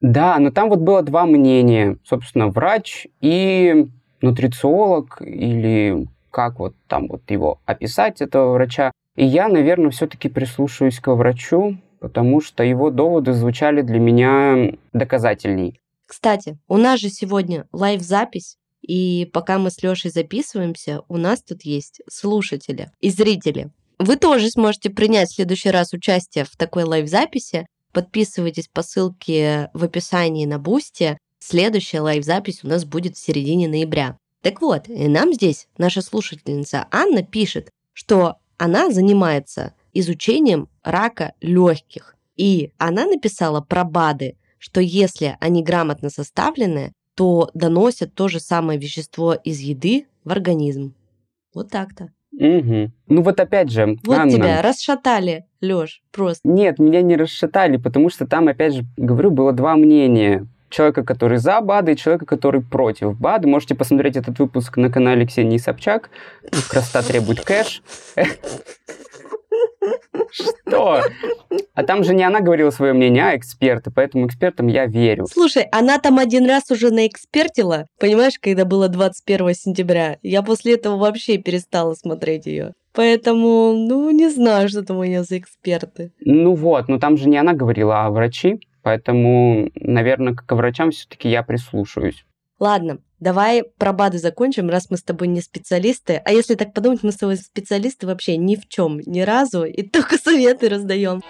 Да, 0.00 0.38
но 0.38 0.50
там 0.50 0.68
вот 0.70 0.80
было 0.80 1.02
два 1.02 1.26
мнения. 1.26 1.98
Собственно, 2.04 2.48
врач 2.48 3.06
и 3.20 3.86
нутрициолог, 4.20 5.22
или 5.22 6.08
как 6.30 6.58
вот 6.58 6.74
там 6.88 7.08
вот 7.08 7.22
его 7.30 7.60
описать, 7.66 8.20
этого 8.20 8.52
врача. 8.52 8.92
И 9.16 9.24
я, 9.24 9.48
наверное, 9.48 9.90
все-таки 9.90 10.28
прислушаюсь 10.28 11.00
к 11.00 11.12
врачу, 11.14 11.76
потому 12.00 12.40
что 12.40 12.62
его 12.64 12.90
доводы 12.90 13.32
звучали 13.32 13.82
для 13.82 13.98
меня 13.98 14.72
доказательней. 14.92 15.80
Кстати, 16.06 16.58
у 16.66 16.76
нас 16.76 16.98
же 17.00 17.08
сегодня 17.08 17.66
лайв-запись, 17.72 18.56
и 18.82 19.30
пока 19.32 19.58
мы 19.58 19.70
с 19.70 19.82
Лешей 19.82 20.10
записываемся, 20.10 21.02
у 21.08 21.16
нас 21.16 21.42
тут 21.42 21.62
есть 21.62 22.00
слушатели 22.08 22.90
и 23.00 23.10
зрители. 23.10 23.70
Вы 23.98 24.16
тоже 24.16 24.48
сможете 24.48 24.90
принять 24.90 25.28
в 25.28 25.34
следующий 25.34 25.70
раз 25.70 25.92
участие 25.92 26.44
в 26.44 26.56
такой 26.56 26.84
live 26.84 27.11
-записи. 27.11 27.66
Подписывайтесь 27.92 28.68
по 28.68 28.82
ссылке 28.82 29.70
в 29.74 29.84
описании 29.84 30.46
на 30.46 30.58
Boosty. 30.58 31.18
Следующая 31.38 32.00
live 32.00 32.23
-запись 32.23 32.64
у 32.64 32.68
нас 32.68 32.84
будет 32.84 33.16
в 33.16 33.22
середине 33.22 33.68
ноября. 33.68 34.16
Так 34.42 34.62
вот, 34.62 34.88
и 34.88 35.08
нам 35.08 35.32
здесь 35.32 35.68
наша 35.76 36.00
слушательница 36.00 36.86
Анна 36.90 37.22
пишет, 37.22 37.70
что 37.92 38.36
она 38.56 38.90
занимается 38.90 39.74
изучением 39.92 40.68
рака 40.82 41.34
легких. 41.40 42.16
И 42.36 42.72
она 42.78 43.06
написала 43.06 43.60
про 43.60 43.84
БАДы, 43.84 44.36
что 44.58 44.80
если 44.80 45.36
они 45.40 45.62
грамотно 45.62 46.08
составлены, 46.08 46.92
то 47.14 47.50
доносят 47.54 48.14
то 48.14 48.28
же 48.28 48.40
самое 48.40 48.78
вещество 48.78 49.34
из 49.34 49.58
еды 49.58 50.06
в 50.24 50.30
организм. 50.32 50.94
Вот 51.52 51.70
так-то. 51.70 52.12
Угу. 52.32 52.92
Ну 53.08 53.22
вот 53.22 53.40
опять 53.40 53.70
же, 53.70 53.98
Вот 54.04 54.16
Анна, 54.16 54.32
тебя 54.32 54.62
расшатали, 54.62 55.44
Лёш, 55.60 56.00
просто. 56.12 56.48
Нет, 56.48 56.78
меня 56.78 57.02
не 57.02 57.16
расшатали, 57.16 57.76
потому 57.76 58.08
что 58.08 58.26
там, 58.26 58.48
опять 58.48 58.74
же, 58.74 58.84
говорю, 58.96 59.30
было 59.30 59.52
два 59.52 59.76
мнения. 59.76 60.46
Человека, 60.70 61.02
который 61.02 61.38
за 61.38 61.60
БАДы, 61.60 61.92
и 61.92 61.96
человека, 61.96 62.26
который 62.26 62.62
против 62.62 63.18
БАДы. 63.18 63.48
Можете 63.48 63.74
посмотреть 63.74 64.16
этот 64.16 64.38
выпуск 64.38 64.76
на 64.76 64.90
канале 64.90 65.26
Ксении 65.26 65.58
Собчак. 65.58 66.10
Красота 66.70 67.02
требует 67.02 67.40
кэш. 67.42 67.82
Что? 70.30 71.02
А 71.74 71.82
там 71.82 72.04
же 72.04 72.14
не 72.14 72.22
она 72.22 72.40
говорила 72.40 72.70
свое 72.70 72.92
мнение, 72.92 73.24
а 73.24 73.36
эксперты, 73.36 73.90
поэтому 73.90 74.26
экспертам 74.26 74.68
я 74.68 74.86
верю. 74.86 75.26
Слушай, 75.26 75.66
она 75.72 75.98
там 75.98 76.18
один 76.18 76.46
раз 76.46 76.70
уже 76.70 76.90
наэкспертила, 76.90 77.86
понимаешь, 77.98 78.38
когда 78.40 78.64
было 78.64 78.88
21 78.88 79.54
сентября. 79.54 80.18
Я 80.22 80.42
после 80.42 80.74
этого 80.74 80.96
вообще 80.96 81.38
перестала 81.38 81.94
смотреть 81.94 82.46
ее. 82.46 82.74
Поэтому, 82.92 83.72
ну, 83.72 84.10
не 84.10 84.28
знаю, 84.28 84.68
что 84.68 84.82
там 84.82 84.98
у 84.98 85.04
нее 85.04 85.22
за 85.22 85.38
эксперты. 85.38 86.12
Ну 86.20 86.54
вот, 86.54 86.88
но 86.88 86.98
там 86.98 87.16
же 87.16 87.28
не 87.28 87.38
она 87.38 87.52
говорила, 87.52 88.04
а 88.04 88.10
врачи. 88.10 88.60
Поэтому, 88.82 89.70
наверное, 89.74 90.34
к 90.34 90.54
врачам 90.54 90.90
все-таки 90.90 91.28
я 91.28 91.42
прислушаюсь. 91.42 92.24
Ладно, 92.58 92.98
давай 93.20 93.64
про 93.78 93.92
БАДы 93.94 94.18
закончим, 94.18 94.68
раз 94.68 94.90
мы 94.90 94.98
с 94.98 95.02
тобой 95.02 95.28
не 95.28 95.40
специалисты. 95.40 96.20
А 96.24 96.32
если 96.32 96.54
так 96.54 96.74
подумать, 96.74 97.02
мы 97.02 97.10
с 97.10 97.16
тобой 97.16 97.36
специалисты 97.36 98.06
вообще 98.06 98.36
ни 98.36 98.56
в 98.56 98.68
чем, 98.68 99.00
ни 99.00 99.20
разу, 99.20 99.64
и 99.64 99.82
только 99.82 100.18
советы 100.22 100.68
раздаем. 100.68 101.22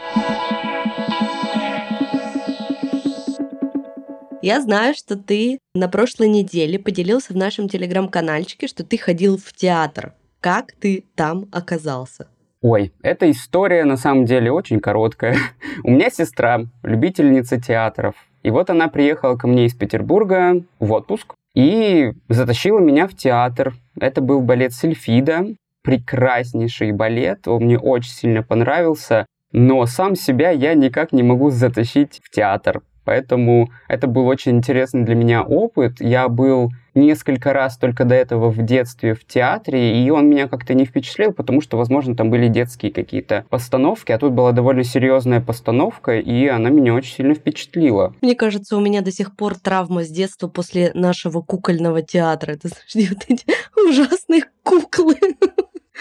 Я 4.43 4.61
знаю, 4.63 4.95
что 4.95 5.17
ты 5.17 5.59
на 5.75 5.89
прошлой 5.89 6.29
неделе 6.29 6.79
поделился 6.79 7.33
в 7.33 7.37
нашем 7.37 7.69
телеграм-канальчике, 7.69 8.67
что 8.67 8.85
ты 8.85 8.97
ходил 8.97 9.37
в 9.37 9.53
театр. 9.53 10.15
Как 10.41 10.73
ты 10.73 11.05
там 11.15 11.47
оказался? 11.53 12.29
Ой, 12.63 12.93
эта 13.03 13.31
история 13.31 13.85
на 13.85 13.97
самом 13.97 14.27
деле 14.27 14.53
очень 14.53 14.81
короткая. 14.81 15.37
У 15.83 15.91
меня 15.91 16.11
сестра, 16.11 16.61
любительница 16.83 17.59
театров. 17.59 18.15
И 18.43 18.51
вот 18.51 18.69
она 18.69 18.89
приехала 18.89 19.37
ко 19.37 19.47
мне 19.47 19.65
из 19.65 19.75
Петербурга 19.75 20.63
в 20.79 20.93
отпуск 20.93 21.35
и 21.55 22.13
затащила 22.29 22.79
меня 22.79 23.09
в 23.09 23.17
театр. 23.17 23.75
Это 23.99 24.21
был 24.21 24.43
балет 24.43 24.75
Сильфида, 24.75 25.47
прекраснейший 25.83 26.93
балет, 26.93 27.49
он 27.49 27.65
мне 27.65 27.79
очень 27.79 28.13
сильно 28.13 28.43
понравился, 28.43 29.25
но 29.53 29.87
сам 29.87 30.15
себя 30.15 30.51
я 30.51 30.75
никак 30.75 31.13
не 31.13 31.23
могу 31.23 31.51
затащить 31.51 32.21
в 32.23 32.31
театр. 32.31 32.83
Поэтому 33.11 33.73
это 33.89 34.07
был 34.07 34.29
очень 34.29 34.59
интересный 34.59 35.03
для 35.03 35.17
меня 35.17 35.43
опыт. 35.43 35.95
Я 35.99 36.29
был 36.29 36.71
несколько 36.95 37.53
раз 37.53 37.77
только 37.77 38.05
до 38.05 38.15
этого 38.15 38.51
в 38.51 38.65
детстве 38.65 39.15
в 39.15 39.25
театре, 39.25 40.01
и 40.01 40.11
он 40.11 40.29
меня 40.29 40.47
как-то 40.47 40.75
не 40.75 40.85
впечатлил, 40.85 41.33
потому 41.33 41.61
что, 41.61 41.77
возможно, 41.77 42.15
там 42.15 42.31
были 42.31 42.47
детские 42.47 42.93
какие-то 42.93 43.45
постановки, 43.51 44.13
а 44.13 44.19
тут 44.19 44.33
была 44.33 44.53
довольно 44.53 44.85
серьезная 44.85 45.41
постановка, 45.41 46.21
и 46.21 46.47
она 46.47 46.71
меня 46.71 46.95
очень 46.95 47.17
сильно 47.17 47.35
впечатлила. 47.35 48.15
Мне 48.21 48.37
кажется, 48.37 48.77
у 48.77 48.81
меня 48.81 49.01
до 49.01 49.11
сих 49.11 49.35
пор 49.35 49.57
травма 49.59 50.05
с 50.05 50.09
детства 50.09 50.47
после 50.47 50.93
нашего 50.95 51.41
кукольного 51.41 52.03
театра. 52.03 52.53
Это 52.53 52.69
знаешь, 52.69 53.11
вот 53.11 53.25
эти 53.27 53.45
ужасные 53.89 54.45
куклы, 54.63 55.17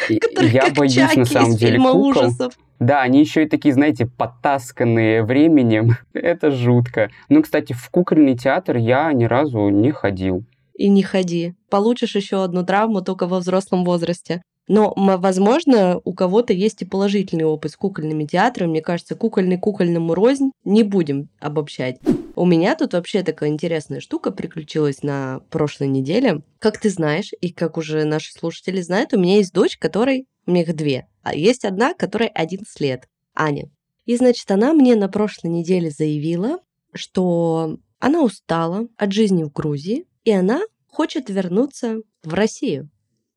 которые 0.07 0.51
я 0.51 0.69
боюсь 0.73 1.15
на 1.15 1.25
самом 1.25 1.55
деле 1.55 1.73
фильма 1.73 1.91
кукол. 1.91 2.09
ужасов. 2.09 2.53
Да, 2.79 3.01
они 3.01 3.19
еще 3.19 3.43
и 3.43 3.49
такие, 3.49 3.73
знаете, 3.73 4.05
потасканные 4.05 5.23
временем. 5.23 5.97
Это 6.13 6.51
жутко. 6.51 7.09
Ну, 7.27 7.41
кстати, 7.41 7.73
в 7.73 7.89
кукольный 7.89 8.37
театр 8.37 8.77
я 8.77 9.11
ни 9.13 9.25
разу 9.25 9.69
не 9.69 9.91
ходил. 9.91 10.43
И 10.75 10.87
не 10.87 11.03
ходи. 11.03 11.55
Получишь 11.69 12.15
еще 12.15 12.43
одну 12.43 12.65
травму 12.65 13.01
только 13.01 13.27
во 13.27 13.39
взрослом 13.39 13.83
возрасте. 13.83 14.41
Но, 14.69 14.93
возможно, 14.95 15.99
у 16.05 16.13
кого-то 16.13 16.53
есть 16.53 16.83
и 16.83 16.85
положительный 16.85 17.43
опыт 17.43 17.71
с 17.71 17.75
кукольными 17.75 18.25
театрами. 18.25 18.69
Мне 18.69 18.81
кажется, 18.83 19.15
кукольный 19.15 19.57
кукольному 19.57 20.13
рознь. 20.13 20.51
Не 20.63 20.83
будем 20.83 21.27
обобщать. 21.39 21.99
У 22.35 22.45
меня 22.45 22.75
тут 22.75 22.93
вообще 22.93 23.23
такая 23.23 23.49
интересная 23.49 23.99
штука 23.99 24.29
приключилась 24.29 25.01
на 25.01 25.41
прошлой 25.49 25.87
неделе. 25.87 26.43
Как 26.59 26.79
ты 26.79 26.91
знаешь, 26.91 27.31
и 27.41 27.51
как 27.51 27.77
уже 27.77 28.05
наши 28.05 28.31
слушатели 28.31 28.79
знают, 28.79 29.11
у 29.11 29.19
меня 29.19 29.37
есть 29.37 29.53
дочь, 29.53 29.75
которой... 29.75 30.27
У 30.45 30.51
меня 30.51 30.61
их 30.61 30.75
две. 30.75 31.07
А 31.23 31.35
есть 31.35 31.65
одна, 31.65 31.95
которой 31.95 32.27
11 32.27 32.79
лет. 32.79 33.09
Аня. 33.33 33.71
И, 34.05 34.15
значит, 34.17 34.49
она 34.51 34.73
мне 34.73 34.95
на 34.95 35.09
прошлой 35.09 35.49
неделе 35.49 35.89
заявила, 35.89 36.59
что 36.93 37.79
она 37.97 38.21
устала 38.21 38.87
от 38.97 39.13
жизни 39.13 39.43
в 39.43 39.51
Грузии, 39.51 40.05
и 40.25 40.31
она 40.31 40.61
хочет 40.87 41.29
вернуться 41.29 42.01
в 42.23 42.33
Россию. 42.35 42.89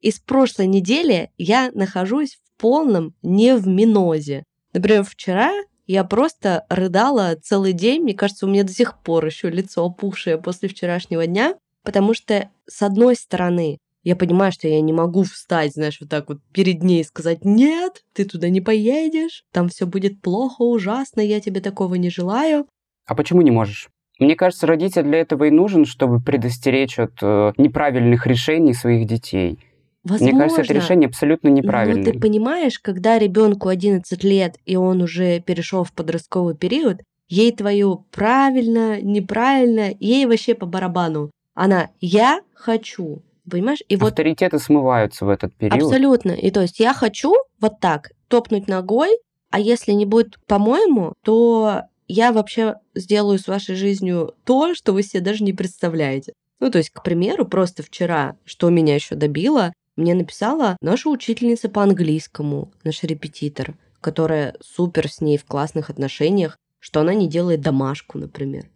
И 0.02 0.10
с 0.10 0.18
прошлой 0.18 0.66
недели 0.66 1.30
я 1.38 1.70
нахожусь 1.72 2.34
в 2.34 2.60
полном 2.60 3.14
не 3.22 3.56
в 3.56 3.66
минозе. 3.68 4.44
Например, 4.74 5.04
вчера 5.04 5.52
я 5.86 6.04
просто 6.04 6.66
рыдала 6.68 7.36
целый 7.40 7.72
день. 7.72 8.02
Мне 8.02 8.14
кажется, 8.14 8.46
у 8.46 8.48
меня 8.48 8.64
до 8.64 8.72
сих 8.72 9.00
пор 9.02 9.24
еще 9.24 9.48
лицо 9.48 9.84
опухшее 9.84 10.38
после 10.38 10.68
вчерашнего 10.68 11.26
дня, 11.26 11.54
потому 11.84 12.14
что, 12.14 12.50
с 12.66 12.82
одной 12.82 13.14
стороны, 13.14 13.78
я 14.02 14.16
понимаю, 14.16 14.50
что 14.50 14.66
я 14.66 14.80
не 14.80 14.92
могу 14.92 15.22
встать, 15.22 15.74
знаешь, 15.74 15.98
вот 16.00 16.10
так 16.10 16.28
вот 16.28 16.38
перед 16.52 16.82
ней 16.82 17.04
сказать, 17.04 17.44
нет, 17.44 18.02
ты 18.12 18.24
туда 18.24 18.48
не 18.48 18.60
поедешь, 18.60 19.44
там 19.52 19.68
все 19.68 19.86
будет 19.86 20.20
плохо, 20.20 20.62
ужасно, 20.62 21.20
я 21.20 21.40
тебе 21.40 21.60
такого 21.60 21.94
не 21.94 22.10
желаю. 22.10 22.66
А 23.06 23.14
почему 23.14 23.42
не 23.42 23.52
можешь? 23.52 23.88
Мне 24.18 24.34
кажется, 24.34 24.66
родитель 24.66 25.04
для 25.04 25.20
этого 25.20 25.44
и 25.44 25.50
нужен, 25.50 25.84
чтобы 25.84 26.20
предостеречь 26.20 26.98
от 26.98 27.12
э, 27.22 27.52
неправильных 27.56 28.26
решений 28.26 28.74
своих 28.74 29.06
детей. 29.06 29.58
Возможно, 30.04 30.36
Мне 30.36 30.42
кажется, 30.42 30.62
это 30.62 30.74
решение 30.74 31.08
абсолютно 31.08 31.48
неправильное. 31.48 32.04
Но 32.04 32.12
ты 32.12 32.18
понимаешь, 32.18 32.78
когда 32.78 33.18
ребенку 33.18 33.68
11 33.68 34.24
лет, 34.24 34.56
и 34.64 34.76
он 34.76 35.00
уже 35.00 35.40
перешел 35.40 35.84
в 35.84 35.92
подростковый 35.92 36.56
период, 36.56 37.02
ей 37.28 37.52
твою 37.52 38.04
правильно, 38.10 39.00
неправильно, 39.00 39.94
ей 40.00 40.26
вообще 40.26 40.54
по 40.54 40.66
барабану. 40.66 41.30
Она 41.54 41.90
«я 42.00 42.40
хочу», 42.54 43.22
понимаешь? 43.48 43.80
И 43.88 43.96
вот 43.96 44.10
Авторитеты 44.10 44.58
смываются 44.58 45.24
в 45.24 45.28
этот 45.28 45.54
период. 45.54 45.82
абсолютно. 45.82 46.32
И 46.32 46.50
то 46.50 46.62
есть 46.62 46.80
я 46.80 46.94
хочу 46.94 47.34
вот 47.60 47.78
так 47.80 48.10
топнуть 48.28 48.66
ногой, 48.66 49.16
а 49.50 49.60
если 49.60 49.92
не 49.92 50.06
будет 50.06 50.38
по-моему, 50.46 51.12
то 51.24 51.82
я 52.08 52.32
вообще 52.32 52.76
сделаю 52.94 53.38
с 53.38 53.46
вашей 53.46 53.76
жизнью 53.76 54.34
то, 54.44 54.74
что 54.74 54.92
вы 54.92 55.02
себе 55.02 55.20
даже 55.20 55.44
не 55.44 55.52
представляете. 55.52 56.32
Ну, 56.60 56.70
то 56.70 56.78
есть, 56.78 56.90
к 56.90 57.02
примеру, 57.02 57.44
просто 57.46 57.82
вчера, 57.82 58.36
что 58.44 58.70
меня 58.70 58.94
еще 58.94 59.14
добило, 59.14 59.72
мне 59.96 60.14
написала 60.14 60.76
наша 60.80 61.08
учительница 61.08 61.68
по 61.68 61.82
английскому, 61.82 62.72
наш 62.84 63.02
репетитор, 63.02 63.74
которая 64.00 64.56
супер 64.60 65.10
с 65.10 65.20
ней 65.20 65.36
в 65.36 65.44
классных 65.44 65.90
отношениях, 65.90 66.58
что 66.78 67.00
она 67.00 67.14
не 67.14 67.28
делает 67.28 67.60
домашку, 67.60 68.18
например. 68.18 68.68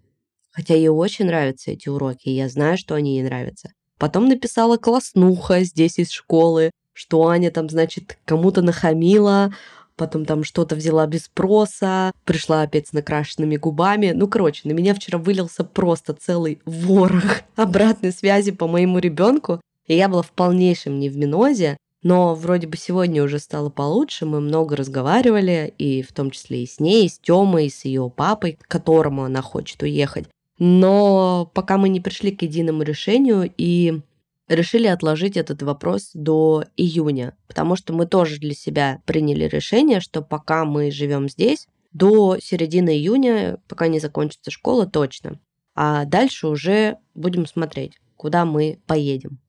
Хотя 0.50 0.74
ей 0.74 0.88
очень 0.88 1.26
нравятся 1.26 1.70
эти 1.70 1.88
уроки, 1.88 2.28
и 2.28 2.36
я 2.36 2.48
знаю, 2.48 2.78
что 2.78 2.94
они 2.94 3.16
ей 3.16 3.24
нравятся. 3.24 3.72
Потом 3.98 4.28
написала 4.28 4.76
класснуха 4.76 5.62
здесь 5.64 5.98
из 5.98 6.10
школы, 6.10 6.70
что 6.92 7.26
Аня 7.28 7.50
там, 7.50 7.68
значит, 7.68 8.18
кому-то 8.24 8.62
нахамила, 8.62 9.52
потом 9.96 10.24
там 10.24 10.44
что-то 10.44 10.76
взяла 10.76 11.06
без 11.06 11.24
спроса, 11.24 12.12
пришла 12.24 12.62
опять 12.62 12.88
с 12.88 12.92
накрашенными 12.92 13.56
губами. 13.56 14.12
Ну, 14.14 14.28
короче, 14.28 14.68
на 14.68 14.72
меня 14.72 14.94
вчера 14.94 15.18
вылился 15.18 15.64
просто 15.64 16.14
целый 16.14 16.60
ворох 16.64 17.40
обратной 17.56 18.12
связи 18.12 18.52
по 18.52 18.66
моему 18.66 18.98
ребенку, 18.98 19.60
и 19.86 19.94
я 19.96 20.08
была 20.08 20.22
в 20.22 20.32
полнейшем 20.32 20.98
невминозе, 20.98 21.76
но 22.02 22.34
вроде 22.34 22.66
бы 22.66 22.76
сегодня 22.76 23.22
уже 23.24 23.38
стало 23.38 23.68
получше, 23.68 24.26
мы 24.26 24.40
много 24.40 24.76
разговаривали, 24.76 25.74
и 25.76 26.02
в 26.02 26.12
том 26.12 26.30
числе 26.30 26.62
и 26.62 26.66
с 26.66 26.78
ней, 26.78 27.06
и 27.06 27.08
с 27.08 27.18
Тёмой, 27.18 27.66
и 27.66 27.70
с 27.70 27.84
ее 27.84 28.10
папой, 28.14 28.58
к 28.60 28.68
которому 28.68 29.24
она 29.24 29.42
хочет 29.42 29.82
уехать. 29.82 30.26
Но 30.58 31.50
пока 31.52 31.78
мы 31.78 31.88
не 31.88 32.00
пришли 32.00 32.30
к 32.30 32.42
единому 32.42 32.82
решению 32.82 33.52
и 33.56 34.00
решили 34.48 34.86
отложить 34.86 35.36
этот 35.36 35.62
вопрос 35.62 36.10
до 36.14 36.64
июня, 36.76 37.36
потому 37.48 37.76
что 37.76 37.92
мы 37.92 38.06
тоже 38.06 38.38
для 38.38 38.54
себя 38.54 39.02
приняли 39.04 39.44
решение, 39.44 40.00
что 40.00 40.22
пока 40.22 40.64
мы 40.64 40.90
живем 40.90 41.28
здесь, 41.28 41.66
до 41.92 42.38
середины 42.40 42.90
июня, 42.90 43.58
пока 43.68 43.88
не 43.88 44.00
закончится 44.00 44.50
школа, 44.50 44.86
точно. 44.86 45.40
А 45.74 46.04
дальше 46.04 46.46
уже 46.46 46.98
будем 47.14 47.46
смотреть, 47.46 47.98
куда 48.16 48.44
мы 48.44 48.78
поедем. 48.86 49.40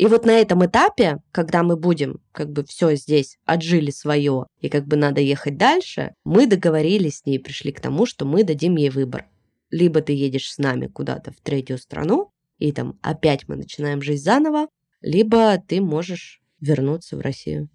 И 0.00 0.06
вот 0.06 0.24
на 0.24 0.30
этом 0.30 0.64
этапе, 0.64 1.18
когда 1.30 1.62
мы 1.62 1.76
будем 1.76 2.22
как 2.32 2.50
бы 2.50 2.64
все 2.64 2.94
здесь 2.94 3.36
отжили 3.44 3.90
свое 3.90 4.46
и 4.58 4.70
как 4.70 4.86
бы 4.86 4.96
надо 4.96 5.20
ехать 5.20 5.58
дальше, 5.58 6.14
мы 6.24 6.46
договорились 6.46 7.18
с 7.18 7.26
ней, 7.26 7.38
пришли 7.38 7.70
к 7.70 7.82
тому, 7.82 8.06
что 8.06 8.24
мы 8.24 8.42
дадим 8.42 8.76
ей 8.76 8.88
выбор. 8.88 9.26
Либо 9.68 10.00
ты 10.00 10.14
едешь 10.14 10.50
с 10.50 10.56
нами 10.56 10.86
куда-то 10.86 11.32
в 11.32 11.40
третью 11.42 11.76
страну, 11.76 12.30
и 12.56 12.72
там 12.72 12.98
опять 13.02 13.46
мы 13.46 13.56
начинаем 13.56 14.00
жизнь 14.00 14.24
заново, 14.24 14.68
либо 15.02 15.58
ты 15.58 15.82
можешь 15.82 16.40
вернуться 16.60 17.18
в 17.18 17.20
Россию. 17.20 17.68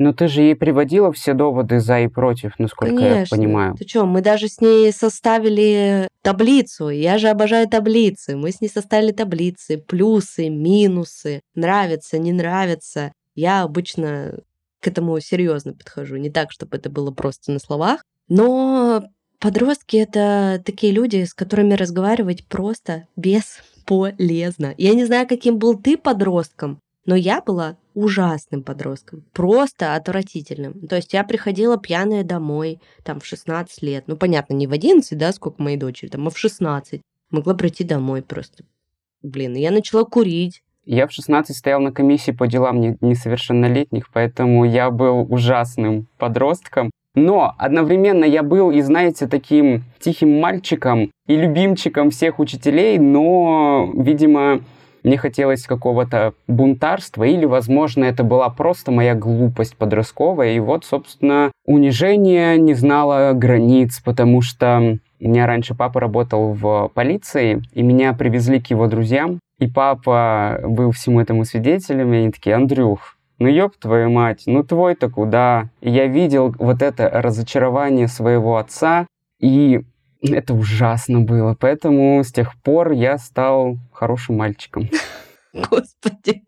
Но 0.00 0.14
ты 0.14 0.28
же 0.28 0.40
ей 0.40 0.56
приводила 0.56 1.12
все 1.12 1.34
доводы 1.34 1.78
за 1.78 2.00
и 2.00 2.08
против, 2.08 2.58
насколько 2.58 2.96
Конечно. 2.96 3.18
я 3.18 3.26
понимаю. 3.28 3.74
Ты 3.76 3.86
что, 3.86 4.06
мы 4.06 4.22
даже 4.22 4.48
с 4.48 4.58
ней 4.62 4.90
составили 4.94 6.08
таблицу. 6.22 6.88
Я 6.88 7.18
же 7.18 7.28
обожаю 7.28 7.68
таблицы. 7.68 8.34
Мы 8.34 8.50
с 8.50 8.62
ней 8.62 8.68
составили 8.68 9.12
таблицы, 9.12 9.76
плюсы, 9.76 10.48
минусы, 10.48 11.42
нравится, 11.54 12.16
не 12.16 12.32
нравится. 12.32 13.12
Я 13.34 13.60
обычно 13.60 14.38
к 14.80 14.88
этому 14.88 15.20
серьезно 15.20 15.74
подхожу. 15.74 16.16
Не 16.16 16.30
так, 16.30 16.50
чтобы 16.50 16.78
это 16.78 16.88
было 16.88 17.10
просто 17.10 17.52
на 17.52 17.58
словах. 17.58 18.02
Но 18.26 19.02
подростки 19.38 19.98
это 19.98 20.62
такие 20.64 20.94
люди, 20.94 21.24
с 21.24 21.34
которыми 21.34 21.74
разговаривать 21.74 22.46
просто 22.46 23.06
бесполезно. 23.16 24.74
Я 24.78 24.94
не 24.94 25.04
знаю, 25.04 25.28
каким 25.28 25.58
был 25.58 25.78
ты 25.78 25.98
подростком, 25.98 26.80
но 27.04 27.14
я 27.14 27.42
была 27.42 27.76
ужасным 27.94 28.62
подростком, 28.62 29.24
просто 29.32 29.94
отвратительным. 29.94 30.86
То 30.88 30.96
есть 30.96 31.12
я 31.12 31.24
приходила 31.24 31.78
пьяная 31.78 32.24
домой, 32.24 32.80
там, 33.04 33.20
в 33.20 33.26
16 33.26 33.82
лет. 33.82 34.04
Ну, 34.06 34.16
понятно, 34.16 34.54
не 34.54 34.66
в 34.66 34.72
11, 34.72 35.16
да, 35.18 35.32
сколько 35.32 35.62
моей 35.62 35.76
дочери, 35.76 36.08
там, 36.08 36.26
а 36.26 36.30
в 36.30 36.38
16. 36.38 37.00
Могла 37.30 37.54
прийти 37.54 37.84
домой 37.84 38.22
просто. 38.22 38.64
Блин, 39.22 39.54
я 39.54 39.70
начала 39.70 40.04
курить. 40.04 40.62
Я 40.86 41.06
в 41.06 41.12
16 41.12 41.56
стоял 41.56 41.80
на 41.80 41.92
комиссии 41.92 42.32
по 42.32 42.46
делам 42.46 42.80
не- 42.80 42.96
несовершеннолетних, 43.00 44.10
поэтому 44.12 44.64
я 44.64 44.90
был 44.90 45.26
ужасным 45.32 46.06
подростком. 46.18 46.90
Но 47.14 47.54
одновременно 47.58 48.24
я 48.24 48.42
был, 48.42 48.70
и 48.70 48.80
знаете, 48.80 49.26
таким 49.26 49.84
тихим 49.98 50.40
мальчиком 50.40 51.10
и 51.26 51.36
любимчиком 51.36 52.10
всех 52.10 52.38
учителей, 52.38 52.98
но, 52.98 53.90
видимо, 53.94 54.62
мне 55.02 55.16
хотелось 55.16 55.66
какого-то 55.66 56.34
бунтарства, 56.46 57.24
или, 57.24 57.44
возможно, 57.44 58.04
это 58.04 58.24
была 58.24 58.48
просто 58.48 58.90
моя 58.90 59.14
глупость 59.14 59.76
подростковая, 59.76 60.52
и 60.52 60.60
вот, 60.60 60.84
собственно, 60.84 61.52
унижение 61.64 62.58
не 62.58 62.74
знало 62.74 63.32
границ, 63.34 64.00
потому 64.04 64.42
что 64.42 64.98
у 65.20 65.28
меня 65.28 65.46
раньше 65.46 65.74
папа 65.74 66.00
работал 66.00 66.52
в 66.52 66.90
полиции, 66.94 67.62
и 67.72 67.82
меня 67.82 68.12
привезли 68.14 68.60
к 68.60 68.68
его 68.68 68.86
друзьям, 68.86 69.38
и 69.58 69.66
папа 69.66 70.60
был 70.64 70.92
всему 70.92 71.20
этому 71.20 71.44
свидетелем, 71.44 72.12
и 72.12 72.18
они 72.18 72.30
такие, 72.30 72.56
Андрюх, 72.56 73.16
ну 73.38 73.48
ёб 73.48 73.76
твою 73.76 74.10
мать, 74.10 74.42
ну 74.46 74.64
твой-то 74.64 75.10
куда? 75.10 75.68
И 75.80 75.90
я 75.90 76.06
видел 76.06 76.54
вот 76.58 76.82
это 76.82 77.08
разочарование 77.08 78.08
своего 78.08 78.56
отца, 78.56 79.06
и 79.40 79.82
это 80.22 80.54
ужасно 80.54 81.20
было. 81.20 81.56
Поэтому 81.58 82.22
с 82.22 82.32
тех 82.32 82.54
пор 82.62 82.92
я 82.92 83.18
стал 83.18 83.78
хорошим 83.92 84.36
мальчиком. 84.36 84.88
Господи. 85.52 86.44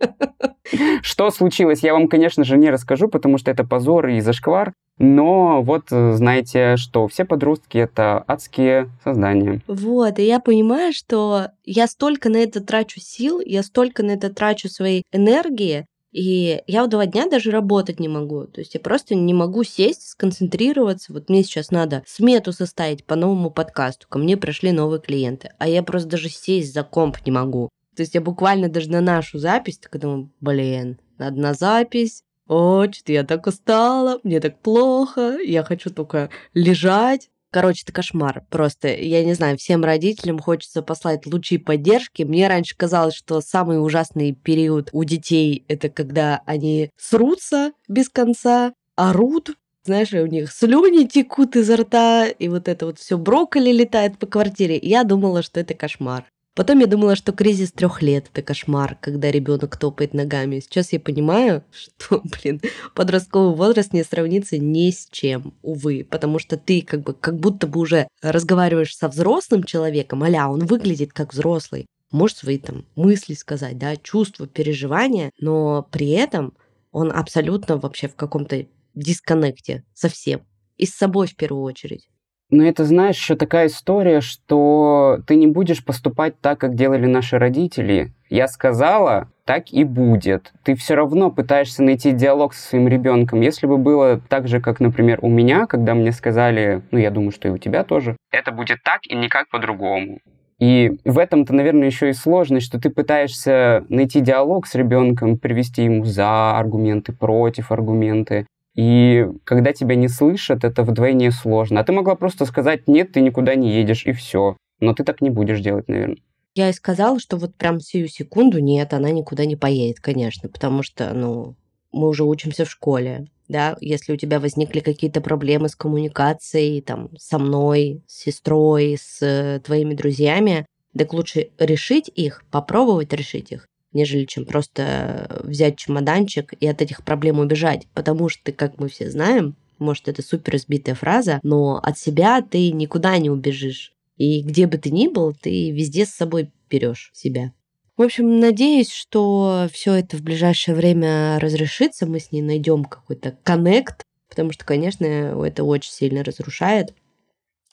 Что 1.03 1.31
случилось, 1.31 1.83
я 1.83 1.93
вам, 1.93 2.09
конечно 2.09 2.45
же, 2.45 2.57
не 2.57 2.71
расскажу, 2.71 3.09
потому 3.09 3.39
что 3.39 3.51
это 3.51 3.65
позор 3.65 4.09
и 4.09 4.21
зашквар. 4.21 4.73
Но 4.99 5.63
вот 5.63 5.87
э, 5.91 6.13
знаете, 6.13 6.77
что 6.77 7.09
все 7.09 7.25
подростки— 7.25 7.79
это 7.79 8.23
адские 8.27 8.91
создания. 9.03 9.61
Вот, 9.67 10.19
и 10.19 10.25
я 10.25 10.39
понимаю, 10.39 10.93
что 10.93 11.49
я 11.65 11.87
столько 11.87 12.29
на 12.29 12.37
это 12.37 12.61
трачу 12.61 13.01
сил, 13.01 13.41
я 13.41 13.63
столько 13.63 14.03
на 14.03 14.13
это 14.13 14.33
трачу 14.33 14.69
своей 14.69 15.03
энергии, 15.11 15.87
и 16.13 16.63
я 16.67 16.85
в 16.85 16.89
два 16.89 17.07
дня 17.07 17.27
даже 17.29 17.51
работать 17.51 17.99
не 17.99 18.09
могу. 18.09 18.45
То 18.45 18.61
есть 18.61 18.75
я 18.75 18.81
просто 18.81 19.15
не 19.15 19.33
могу 19.33 19.65
сесть, 19.65 20.09
сконцентрироваться. 20.09 21.13
Вот 21.13 21.29
мне 21.29 21.43
сейчас 21.43 21.71
надо 21.71 22.03
смету 22.07 22.53
составить 22.53 23.05
по 23.05 23.17
новому 23.17 23.51
подкасту. 23.51 24.07
Ко 24.09 24.19
мне 24.19 24.37
пришли 24.37 24.73
новые 24.73 25.01
клиенты. 25.01 25.53
А 25.59 25.67
я 25.69 25.83
просто 25.83 26.11
даже 26.11 26.29
сесть 26.29 26.75
за 26.75 26.83
комп 26.83 27.17
не 27.25 27.33
могу. 27.33 27.71
То 27.97 28.03
есть 28.03 28.15
я 28.15 28.21
буквально 28.21 28.69
даже 28.69 28.91
на 28.91 29.01
нашу 29.01 29.39
запись 29.39 29.79
так 29.79 29.99
думаю, 29.99 30.31
блин, 30.41 30.99
надо 31.19 31.41
на 31.41 31.55
запись. 31.55 32.23
О, 32.47 32.85
что-то 32.91 33.13
я 33.13 33.25
так 33.25 33.47
устала, 33.47 34.21
мне 34.25 34.41
так 34.41 34.61
плохо, 34.61 35.39
я 35.43 35.63
хочу 35.63 35.91
только 35.91 36.29
лежать. 36.53 37.31
Короче, 37.53 37.83
это 37.85 37.93
кошмар. 37.93 38.45
Просто, 38.49 38.89
я 38.89 39.23
не 39.23 39.35
знаю, 39.35 39.59
всем 39.59 39.85
родителям 39.85 40.39
хочется 40.39 40.81
послать 40.81 41.27
лучи 41.27 41.59
поддержки. 41.59 42.23
Мне 42.23 42.49
раньше 42.49 42.75
казалось, 42.75 43.15
что 43.15 43.43
самый 43.43 43.77
ужасный 43.85 44.33
период 44.33 44.89
у 44.93 45.05
детей 45.05 45.63
это 45.69 45.91
когда 45.91 46.41
они 46.47 46.89
срутся 46.97 47.73
без 47.89 48.09
конца, 48.09 48.73
орут, 48.97 49.51
знаешь, 49.85 50.15
у 50.15 50.27
них 50.27 50.51
слюни 50.51 51.05
текут 51.05 51.55
изо 51.57 51.77
рта, 51.77 52.27
и 52.27 52.49
вот 52.49 52.69
это 52.69 52.87
вот 52.87 52.99
все 52.99 53.19
брокколи 53.19 53.71
летает 53.71 54.19
по 54.19 54.27
квартире. 54.27 54.79
Я 54.81 55.05
думала, 55.05 55.43
что 55.43 55.61
это 55.61 55.75
кошмар. 55.75 56.25
Потом 56.55 56.81
я 56.81 56.87
думала, 56.87 57.17
что 57.17 57.33
кризис 57.33 57.73
трех 57.73 58.03
лет 58.03 58.27
это 58.31 58.43
кошмар, 58.43 58.99
когда 59.01 59.31
ребенок 59.31 59.79
топает 59.79 60.13
ногами. 60.13 60.61
Сейчас 60.61 60.93
я 60.93 61.01
понимаю, 61.01 61.65
что, 61.73 62.21
блин, 62.23 62.61
подростковый 62.95 63.57
возраст 63.57 63.95
не 63.95 64.05
сравнится 64.05 64.59
ни 64.59 64.91
с 64.91 65.09
чем, 65.11 65.55
увы, 65.63 66.07
потому 66.09 66.39
что 66.39 66.59
ты 66.59 66.83
как 66.83 67.03
бы 67.03 67.15
как 67.15 67.39
будто 67.39 67.67
бы 67.67 67.81
уже 67.81 68.07
разговариваешь 68.21 68.95
со 68.95 69.09
взрослым 69.09 69.65
человеком, 69.65 70.23
аля, 70.23 70.49
он 70.49 70.67
выглядит 70.67 71.15
как 71.15 71.33
взрослый, 71.33 71.87
может 72.11 72.37
свои 72.37 72.59
там 72.59 72.85
мысли 72.97 73.33
сказать, 73.33 73.79
да, 73.79 73.97
чувства, 73.97 74.47
переживания, 74.47 75.31
но 75.39 75.89
при 75.91 76.11
этом 76.11 76.53
он 76.91 77.11
абсолютно 77.11 77.79
вообще 77.79 78.09
в 78.09 78.15
каком-то 78.15 78.67
дисконнекте 78.95 79.85
совсем. 79.95 80.43
И 80.77 80.85
с 80.85 80.95
собой 80.95 81.27
в 81.29 81.37
первую 81.37 81.63
очередь. 81.63 82.09
Но 82.53 82.63
это, 82.65 82.85
знаешь, 82.85 83.17
еще 83.17 83.35
такая 83.35 83.69
история, 83.69 84.21
что 84.21 85.21
ты 85.27 85.37
не 85.37 85.47
будешь 85.47 85.83
поступать 85.83 86.39
так, 86.39 86.59
как 86.59 86.75
делали 86.75 87.07
наши 87.07 87.39
родители. 87.39 88.13
Я 88.29 88.47
сказала, 88.47 89.31
так 89.47 89.73
и 89.73 89.85
будет. 89.85 90.53
Ты 90.63 90.75
все 90.75 90.95
равно 90.95 91.31
пытаешься 91.31 91.83
найти 91.83 92.13
диалог 92.13 92.53
со 92.53 92.69
своим 92.69 92.89
ребенком. 92.89 93.41
Если 93.41 93.67
бы 93.67 93.79
было 93.79 94.21
так 94.29 94.49
же, 94.49 94.61
как, 94.61 94.81
например, 94.81 95.19
у 95.23 95.31
меня, 95.31 95.67
когда 95.67 95.95
мне 95.95 96.13
сказали, 96.13 96.83
ну, 96.91 96.99
я 96.99 97.11
думаю, 97.11 97.31
что 97.31 97.49
и 97.49 97.53
у 97.53 97.57
тебя 97.57 97.85
тоже, 97.85 98.19
это 98.31 98.53
будет 98.53 98.83
так 98.85 99.01
и 99.09 99.17
никак 99.17 99.49
по-другому. 99.49 100.19
И 100.59 100.93
в 101.05 101.19
этом-то, 101.19 101.55
наверное, 101.55 101.87
еще 101.87 102.11
и 102.11 102.13
сложность, 102.13 102.67
что 102.67 102.79
ты 102.79 102.91
пытаешься 102.91 103.85
найти 103.89 104.21
диалог 104.21 104.67
с 104.67 104.75
ребенком, 104.75 105.39
привести 105.39 105.85
ему 105.85 106.05
за 106.05 106.57
аргументы, 106.57 107.13
против 107.13 107.73
аргументы. 107.73 108.47
И 108.75 109.27
когда 109.45 109.73
тебя 109.73 109.97
не 109.97 110.09
слышат, 110.09 110.65
это 110.65 110.83
вдвойне 110.83 111.31
сложно. 111.31 111.81
А 111.81 111.85
ты 111.85 111.93
могла 111.93 112.15
просто 112.15 112.47
сказать, 112.47 112.89
нет, 112.89 113.13
ты 113.13 113.21
никуда 113.21 113.55
не 113.55 113.71
едешь, 113.71 114.07
и 114.07 114.13
все. 114.13 114.57
Но 114.81 114.95
ты 114.95 115.05
так 115.05 115.21
не 115.21 115.31
будешь 115.31 115.61
делать, 115.61 115.89
наверное. 115.89 116.19
Я 116.55 116.69
и 116.69 116.73
сказала, 116.73 117.19
что 117.19 117.37
вот 117.37 117.55
прям 117.55 117.81
сию 117.81 118.09
секунду 118.09 118.59
нет, 118.59 118.93
она 118.93 119.11
никуда 119.11 119.47
не 119.47 119.57
поедет, 119.57 120.01
конечно, 120.01 120.51
потому 120.51 120.83
что, 120.83 121.15
ну, 121.15 121.57
мы 121.93 122.09
уже 122.09 122.25
учимся 122.25 122.67
в 122.67 122.71
школе, 122.71 123.29
да, 123.49 123.77
если 123.81 124.13
у 124.13 124.17
тебя 124.17 124.39
возникли 124.39 124.81
какие-то 124.81 125.23
проблемы 125.23 125.71
с 125.71 125.77
коммуникацией, 125.77 126.83
там, 126.83 127.09
со 127.17 127.39
мной, 127.39 128.03
с 128.07 128.25
сестрой, 128.25 128.99
с 129.01 129.23
э, 129.23 129.61
твоими 129.61 129.95
друзьями, 129.95 130.67
так 130.97 131.15
лучше 131.15 131.51
решить 131.59 132.11
их, 132.15 132.45
попробовать 132.51 133.15
решить 133.15 133.53
их, 133.53 133.67
нежели 133.93 134.25
чем 134.25 134.45
просто 134.45 135.41
взять 135.45 135.79
чемоданчик 135.79 136.55
и 136.59 136.67
от 136.67 136.83
этих 136.83 137.05
проблем 137.05 137.39
убежать. 137.39 137.87
Потому 137.95 138.29
что, 138.29 138.53
как 138.53 138.79
мы 138.79 138.89
все 138.89 139.11
знаем, 139.11 139.57
может, 139.79 140.09
это 140.09 140.23
супер 140.23 140.57
избитая 140.57 140.95
фраза, 140.95 141.41
но 141.43 141.79
от 141.83 141.99
себя 141.99 142.41
ты 142.43 142.71
никуда 142.71 143.19
не 143.19 143.31
убежишь. 143.31 143.93
И 144.17 144.43
где 144.43 144.67
бы 144.67 144.79
ты 144.79 144.91
ни 144.91 145.09
был, 145.09 145.35
ты 145.35 145.71
везде 145.71 146.07
с 146.07 146.11
собой 146.11 146.51
берешь 146.71 147.11
себя. 147.13 147.53
В 147.97 148.03
общем, 148.03 148.41
надеюсь, 148.41 148.91
что 148.91 149.69
все 149.73 149.95
это 149.95 150.17
в 150.17 150.23
ближайшее 150.23 150.75
время 150.75 151.39
разрешится, 151.39 152.07
мы 152.07 152.21
с 152.21 152.33
ней 152.33 152.41
найдем 152.41 152.85
какой-то 152.85 153.37
коннект, 153.43 154.03
потому 154.29 154.53
что, 154.53 154.65
конечно, 154.65 155.05
это 155.05 155.65
очень 155.65 155.93
сильно 155.93 156.25
разрушает 156.25 156.95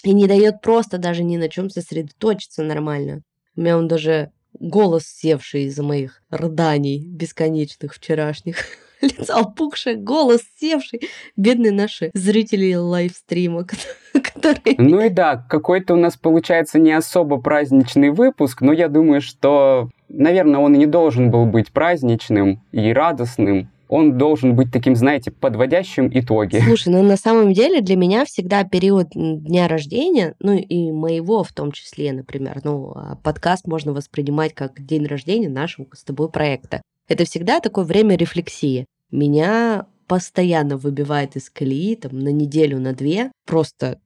и 0.04 0.12
не 0.12 0.28
дает 0.28 0.62
просто 0.62 0.98
даже 0.98 1.24
ни 1.24 1.38
на 1.38 1.48
чем 1.50 1.70
сосредоточиться 1.70 2.64
нормально. 2.64 3.22
У 3.56 3.62
меня 3.62 3.78
он 3.78 3.88
даже 3.88 4.32
голос 4.60 5.06
севший 5.06 5.64
из-за 5.64 5.84
моих 5.84 6.22
рыданий 6.30 7.06
бесконечных 7.06 7.94
вчерашних. 7.96 8.58
Лицо 9.02 9.38
опухшее, 9.38 9.96
голос 9.96 10.42
севший. 10.60 11.02
Бедные 11.38 11.72
наши 11.72 12.12
зрители 12.14 12.74
лайвстрима, 12.74 13.66
которые... 14.14 14.76
Ну 14.78 15.00
и 15.02 15.10
да, 15.10 15.38
какой-то 15.50 15.94
у 15.94 15.98
нас 15.98 16.18
получается 16.18 16.80
не 16.80 16.92
особо 16.92 17.38
праздничный 17.38 18.10
выпуск, 18.10 18.62
но 18.62 18.74
я 18.74 18.90
думаю, 18.90 19.22
что, 19.22 19.90
наверное, 20.10 20.60
он 20.60 20.76
и 20.76 20.80
не 20.80 20.86
должен 20.86 21.32
был 21.32 21.46
быть 21.46 21.72
праздничным 21.72 22.62
и 22.72 22.92
радостным. 22.92 23.70
Он 23.90 24.18
должен 24.18 24.56
быть 24.56 24.72
таким, 24.72 24.96
знаете, 24.96 25.32
подводящим 25.32 26.10
итоги. 26.14 26.62
Слушай, 26.64 26.94
ну 26.94 27.02
на 27.02 27.18
самом 27.18 27.54
деле 27.54 27.82
для 27.82 27.96
меня 27.96 28.24
всегда 28.24 28.64
период 28.64 29.10
дня 29.14 29.68
рождения, 29.68 30.36
ну 30.40 30.54
и 30.54 30.92
моего 30.92 31.44
в 31.44 31.52
том 31.52 31.72
числе, 31.72 32.14
например, 32.14 32.62
ну 32.64 32.94
подкаст 33.24 33.68
можно 33.68 33.92
воспринимать 33.92 34.54
как 34.54 34.80
день 34.86 35.06
рождения 35.08 35.50
нашего 35.50 35.88
с 35.92 36.04
тобой 36.04 36.30
проекта. 36.30 36.82
Это 37.08 37.26
всегда 37.26 37.60
такое 37.60 37.84
время 37.84 38.16
рефлексии. 38.16 38.86
Меня 39.12 39.88
постоянно 40.08 40.78
выбивает 40.78 41.36
из 41.36 41.50
колеи 41.50 41.96
там, 41.96 42.20
на 42.20 42.30
неделю, 42.30 42.80
на 42.80 42.94
две. 42.94 43.32
Просто 43.46 44.00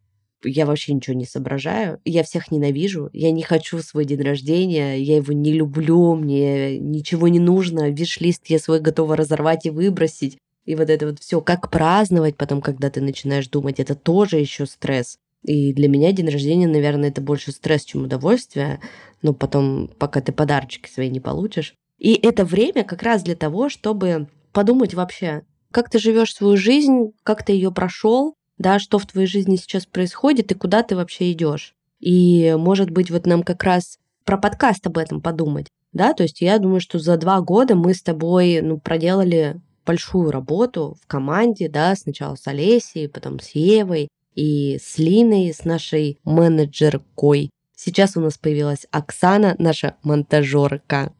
я 0.43 0.65
вообще 0.65 0.93
ничего 0.93 1.15
не 1.15 1.25
соображаю, 1.25 1.99
я 2.05 2.23
всех 2.23 2.51
ненавижу, 2.51 3.09
я 3.13 3.31
не 3.31 3.43
хочу 3.43 3.79
свой 3.79 4.05
день 4.05 4.21
рождения, 4.21 4.97
я 4.97 5.17
его 5.17 5.33
не 5.33 5.53
люблю, 5.53 6.15
мне 6.15 6.79
ничего 6.79 7.27
не 7.27 7.39
нужно, 7.39 7.89
виш-лист 7.89 8.43
я 8.47 8.59
свой 8.59 8.79
готова 8.79 9.15
разорвать 9.15 9.65
и 9.65 9.69
выбросить. 9.69 10.37
И 10.65 10.75
вот 10.75 10.89
это 10.89 11.07
вот 11.07 11.19
все, 11.19 11.41
как 11.41 11.69
праздновать 11.69 12.37
потом, 12.37 12.61
когда 12.61 12.89
ты 12.89 13.01
начинаешь 13.01 13.47
думать, 13.47 13.79
это 13.79 13.95
тоже 13.95 14.37
еще 14.37 14.65
стресс. 14.65 15.17
И 15.43 15.73
для 15.73 15.89
меня 15.89 16.13
день 16.13 16.29
рождения, 16.29 16.67
наверное, 16.67 17.09
это 17.09 17.21
больше 17.21 17.51
стресс, 17.51 17.83
чем 17.83 18.03
удовольствие. 18.03 18.79
Но 19.21 19.33
потом, 19.33 19.89
пока 19.99 20.21
ты 20.21 20.31
подарочки 20.31 20.89
свои 20.89 21.09
не 21.09 21.19
получишь. 21.19 21.75
И 21.99 22.13
это 22.13 22.45
время 22.45 22.83
как 22.83 23.03
раз 23.03 23.23
для 23.23 23.35
того, 23.35 23.69
чтобы 23.69 24.27
подумать 24.51 24.93
вообще, 24.93 25.43
как 25.71 25.89
ты 25.89 25.99
живешь 25.99 26.33
свою 26.33 26.55
жизнь, 26.55 27.11
как 27.23 27.43
ты 27.43 27.53
ее 27.53 27.71
прошел, 27.71 28.35
да, 28.57 28.79
что 28.79 28.99
в 28.99 29.05
твоей 29.05 29.27
жизни 29.27 29.55
сейчас 29.55 29.85
происходит 29.85 30.51
и 30.51 30.55
куда 30.55 30.83
ты 30.83 30.95
вообще 30.95 31.31
идешь. 31.31 31.75
И, 31.99 32.53
может 32.57 32.89
быть, 32.89 33.11
вот 33.11 33.25
нам 33.25 33.43
как 33.43 33.63
раз 33.63 33.97
про 34.25 34.37
подкаст 34.37 34.85
об 34.87 34.97
этом 34.97 35.21
подумать, 35.21 35.67
да, 35.93 36.13
то 36.13 36.23
есть 36.23 36.41
я 36.41 36.57
думаю, 36.57 36.79
что 36.79 36.99
за 36.99 37.17
два 37.17 37.39
года 37.41 37.75
мы 37.75 37.93
с 37.93 38.01
тобой, 38.01 38.61
ну, 38.61 38.79
проделали 38.79 39.61
большую 39.85 40.31
работу 40.31 40.97
в 41.01 41.07
команде, 41.07 41.69
да, 41.69 41.95
сначала 41.95 42.35
с 42.35 42.47
Олесей, 42.47 43.07
потом 43.09 43.39
с 43.39 43.49
Евой 43.49 44.07
и 44.33 44.79
с 44.81 44.97
Линой, 44.97 45.53
с 45.53 45.65
нашей 45.65 46.17
менеджеркой. 46.23 47.51
Сейчас 47.75 48.17
у 48.17 48.21
нас 48.21 48.37
появилась 48.37 48.87
Оксана, 48.91 49.55
наша 49.59 49.95
монтажерка. 50.03 51.11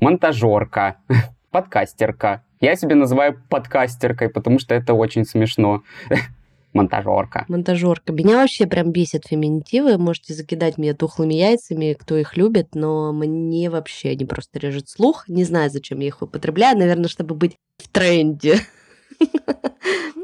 Монтажерка, 0.00 0.98
подкастерка. 1.50 2.44
Я 2.60 2.76
себя 2.76 2.94
называю 2.94 3.42
подкастеркой, 3.48 4.28
потому 4.28 4.58
что 4.58 4.74
это 4.74 4.94
очень 4.94 5.24
смешно. 5.24 5.82
монтажерка. 6.72 7.44
Монтажерка. 7.48 8.12
Меня 8.12 8.36
вообще 8.36 8.66
прям 8.66 8.92
бесит 8.92 9.26
феминитивы. 9.28 9.98
Можете 9.98 10.34
закидать 10.34 10.78
меня 10.78 10.94
тухлыми 10.94 11.34
яйцами, 11.34 11.96
кто 11.98 12.16
их 12.16 12.36
любит, 12.36 12.74
но 12.74 13.12
мне 13.12 13.70
вообще 13.70 14.10
они 14.10 14.24
просто 14.24 14.58
режут 14.58 14.88
слух. 14.88 15.28
Не 15.28 15.44
знаю, 15.44 15.70
зачем 15.70 16.00
я 16.00 16.08
их 16.08 16.22
употребляю. 16.22 16.78
Наверное, 16.78 17.08
чтобы 17.08 17.34
быть 17.34 17.56
в 17.78 17.88
тренде. 17.88 18.56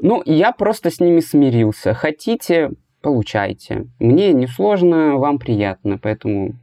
Ну, 0.02 0.22
я 0.24 0.52
просто 0.52 0.90
с 0.90 1.00
ними 1.00 1.20
смирился. 1.20 1.94
Хотите, 1.94 2.70
получайте. 3.00 3.86
Мне 3.98 4.32
не 4.32 4.46
сложно, 4.46 5.16
вам 5.16 5.38
приятно, 5.38 5.98
поэтому 5.98 6.56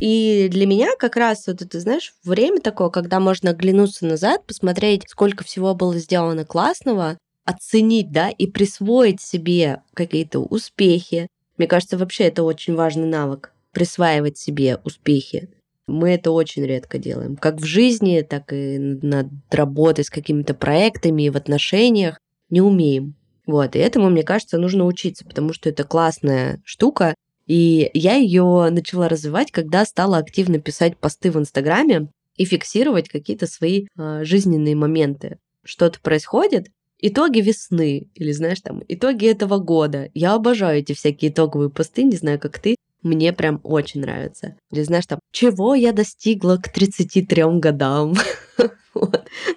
и 0.00 0.48
для 0.50 0.66
меня 0.66 0.96
как 0.98 1.16
раз 1.16 1.46
вот 1.46 1.62
это, 1.62 1.78
знаешь, 1.80 2.14
время 2.24 2.60
такое, 2.60 2.88
когда 2.88 3.20
можно 3.20 3.50
оглянуться 3.50 4.06
назад, 4.06 4.46
посмотреть, 4.46 5.04
сколько 5.06 5.44
всего 5.44 5.74
было 5.74 5.96
сделано 5.98 6.44
классного, 6.44 7.18
оценить, 7.50 8.10
да, 8.10 8.30
и 8.30 8.46
присвоить 8.46 9.20
себе 9.20 9.82
какие-то 9.94 10.40
успехи. 10.40 11.28
Мне 11.56 11.66
кажется, 11.66 11.98
вообще 11.98 12.24
это 12.24 12.42
очень 12.42 12.74
важный 12.74 13.06
навык 13.06 13.52
присваивать 13.72 14.38
себе 14.38 14.78
успехи. 14.84 15.50
Мы 15.86 16.10
это 16.10 16.30
очень 16.30 16.64
редко 16.64 16.98
делаем. 16.98 17.36
Как 17.36 17.56
в 17.60 17.64
жизни, 17.64 18.24
так 18.28 18.52
и 18.52 18.78
над 18.78 19.26
работой 19.50 20.04
с 20.04 20.10
какими-то 20.10 20.54
проектами 20.54 21.24
и 21.24 21.30
в 21.30 21.36
отношениях 21.36 22.18
не 22.48 22.60
умеем. 22.60 23.14
Вот, 23.46 23.74
и 23.74 23.80
этому, 23.80 24.10
мне 24.10 24.22
кажется, 24.22 24.58
нужно 24.58 24.86
учиться, 24.86 25.24
потому 25.24 25.52
что 25.52 25.68
это 25.68 25.82
классная 25.82 26.60
штука. 26.64 27.14
И 27.46 27.90
я 27.94 28.14
ее 28.14 28.68
начала 28.70 29.08
развивать, 29.08 29.50
когда 29.50 29.84
стала 29.84 30.18
активно 30.18 30.60
писать 30.60 30.96
посты 30.96 31.32
в 31.32 31.38
Инстаграме 31.38 32.08
и 32.36 32.44
фиксировать 32.44 33.08
какие-то 33.08 33.48
свои 33.48 33.86
э, 33.98 34.20
жизненные 34.22 34.76
моменты. 34.76 35.38
Что-то 35.64 35.98
происходит, 36.00 36.68
итоги 37.00 37.40
весны, 37.40 38.08
или 38.14 38.32
знаешь, 38.32 38.60
там, 38.60 38.82
итоги 38.88 39.26
этого 39.26 39.58
года. 39.58 40.10
Я 40.14 40.34
обожаю 40.34 40.78
эти 40.80 40.92
всякие 40.92 41.30
итоговые 41.30 41.70
посты, 41.70 42.02
не 42.02 42.16
знаю, 42.16 42.38
как 42.38 42.58
ты, 42.58 42.76
мне 43.02 43.32
прям 43.32 43.60
очень 43.62 44.00
нравится. 44.02 44.56
Или 44.70 44.82
знаешь, 44.82 45.06
там, 45.06 45.20
чего 45.32 45.74
я 45.74 45.92
достигла 45.92 46.56
к 46.56 46.72
33 46.72 47.44
годам. 47.58 48.14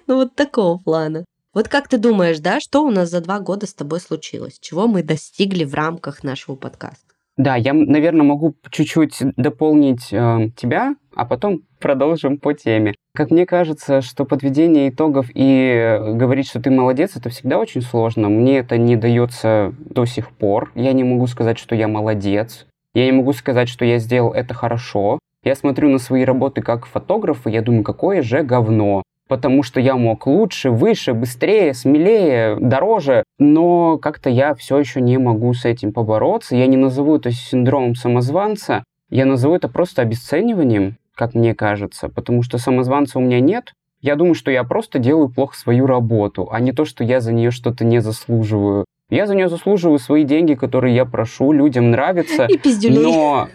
Ну 0.06 0.16
вот 0.16 0.36
такого 0.36 0.78
плана. 0.78 1.24
Вот 1.52 1.68
как 1.68 1.88
ты 1.88 1.98
думаешь, 1.98 2.38
да, 2.38 2.60
что 2.60 2.84
у 2.84 2.90
нас 2.90 3.10
за 3.10 3.20
два 3.20 3.40
года 3.40 3.66
с 3.66 3.74
тобой 3.74 4.00
случилось? 4.00 4.58
Чего 4.60 4.86
мы 4.86 5.02
достигли 5.02 5.64
в 5.64 5.74
рамках 5.74 6.22
нашего 6.22 6.56
подкаста? 6.56 7.13
Да, 7.36 7.56
я, 7.56 7.72
наверное, 7.72 8.22
могу 8.22 8.54
чуть-чуть 8.70 9.18
дополнить 9.36 10.12
э, 10.12 10.50
тебя, 10.56 10.94
а 11.16 11.24
потом 11.24 11.62
продолжим 11.80 12.38
по 12.38 12.54
теме. 12.54 12.94
Как 13.12 13.30
мне 13.30 13.44
кажется, 13.44 14.02
что 14.02 14.24
подведение 14.24 14.88
итогов 14.88 15.26
и 15.34 15.98
говорить, 16.14 16.48
что 16.48 16.60
ты 16.60 16.70
молодец, 16.70 17.16
это 17.16 17.30
всегда 17.30 17.58
очень 17.58 17.82
сложно. 17.82 18.28
Мне 18.28 18.58
это 18.58 18.78
не 18.78 18.96
дается 18.96 19.74
до 19.78 20.04
сих 20.04 20.30
пор. 20.30 20.70
Я 20.76 20.92
не 20.92 21.02
могу 21.02 21.26
сказать, 21.26 21.58
что 21.58 21.74
я 21.74 21.88
молодец. 21.88 22.66
Я 22.94 23.06
не 23.06 23.12
могу 23.12 23.32
сказать, 23.32 23.68
что 23.68 23.84
я 23.84 23.98
сделал 23.98 24.32
это 24.32 24.54
хорошо. 24.54 25.18
Я 25.42 25.56
смотрю 25.56 25.90
на 25.90 25.98
свои 25.98 26.24
работы 26.24 26.62
как 26.62 26.86
фотограф, 26.86 27.46
и 27.46 27.50
я 27.50 27.62
думаю, 27.62 27.82
какое 27.82 28.22
же 28.22 28.42
говно 28.42 29.02
потому 29.34 29.64
что 29.64 29.80
я 29.80 29.96
мог 29.96 30.28
лучше, 30.28 30.70
выше, 30.70 31.12
быстрее, 31.12 31.74
смелее, 31.74 32.56
дороже, 32.60 33.24
но 33.40 33.98
как-то 33.98 34.30
я 34.30 34.54
все 34.54 34.78
еще 34.78 35.00
не 35.00 35.18
могу 35.18 35.52
с 35.54 35.64
этим 35.64 35.92
побороться. 35.92 36.54
Я 36.54 36.68
не 36.68 36.76
назову 36.76 37.16
это 37.16 37.32
синдромом 37.32 37.96
самозванца, 37.96 38.84
я 39.10 39.26
назову 39.26 39.56
это 39.56 39.66
просто 39.66 40.02
обесцениванием, 40.02 40.98
как 41.16 41.34
мне 41.34 41.52
кажется, 41.52 42.08
потому 42.08 42.44
что 42.44 42.58
самозванца 42.58 43.18
у 43.18 43.22
меня 43.22 43.40
нет. 43.40 43.72
Я 44.00 44.14
думаю, 44.14 44.34
что 44.34 44.52
я 44.52 44.62
просто 44.62 45.00
делаю 45.00 45.28
плохо 45.28 45.56
свою 45.56 45.86
работу, 45.86 46.46
а 46.52 46.60
не 46.60 46.70
то, 46.70 46.84
что 46.84 47.02
я 47.02 47.18
за 47.18 47.32
нее 47.32 47.50
что-то 47.50 47.84
не 47.84 47.98
заслуживаю. 47.98 48.84
Я 49.10 49.26
за 49.26 49.34
нее 49.34 49.48
заслуживаю 49.48 49.98
свои 49.98 50.22
деньги, 50.22 50.54
которые 50.54 50.94
я 50.94 51.06
прошу, 51.06 51.50
людям 51.50 51.90
нравится. 51.90 52.44
И 52.48 52.56
пиздюлей. 52.56 53.02
Но, 53.02 53.48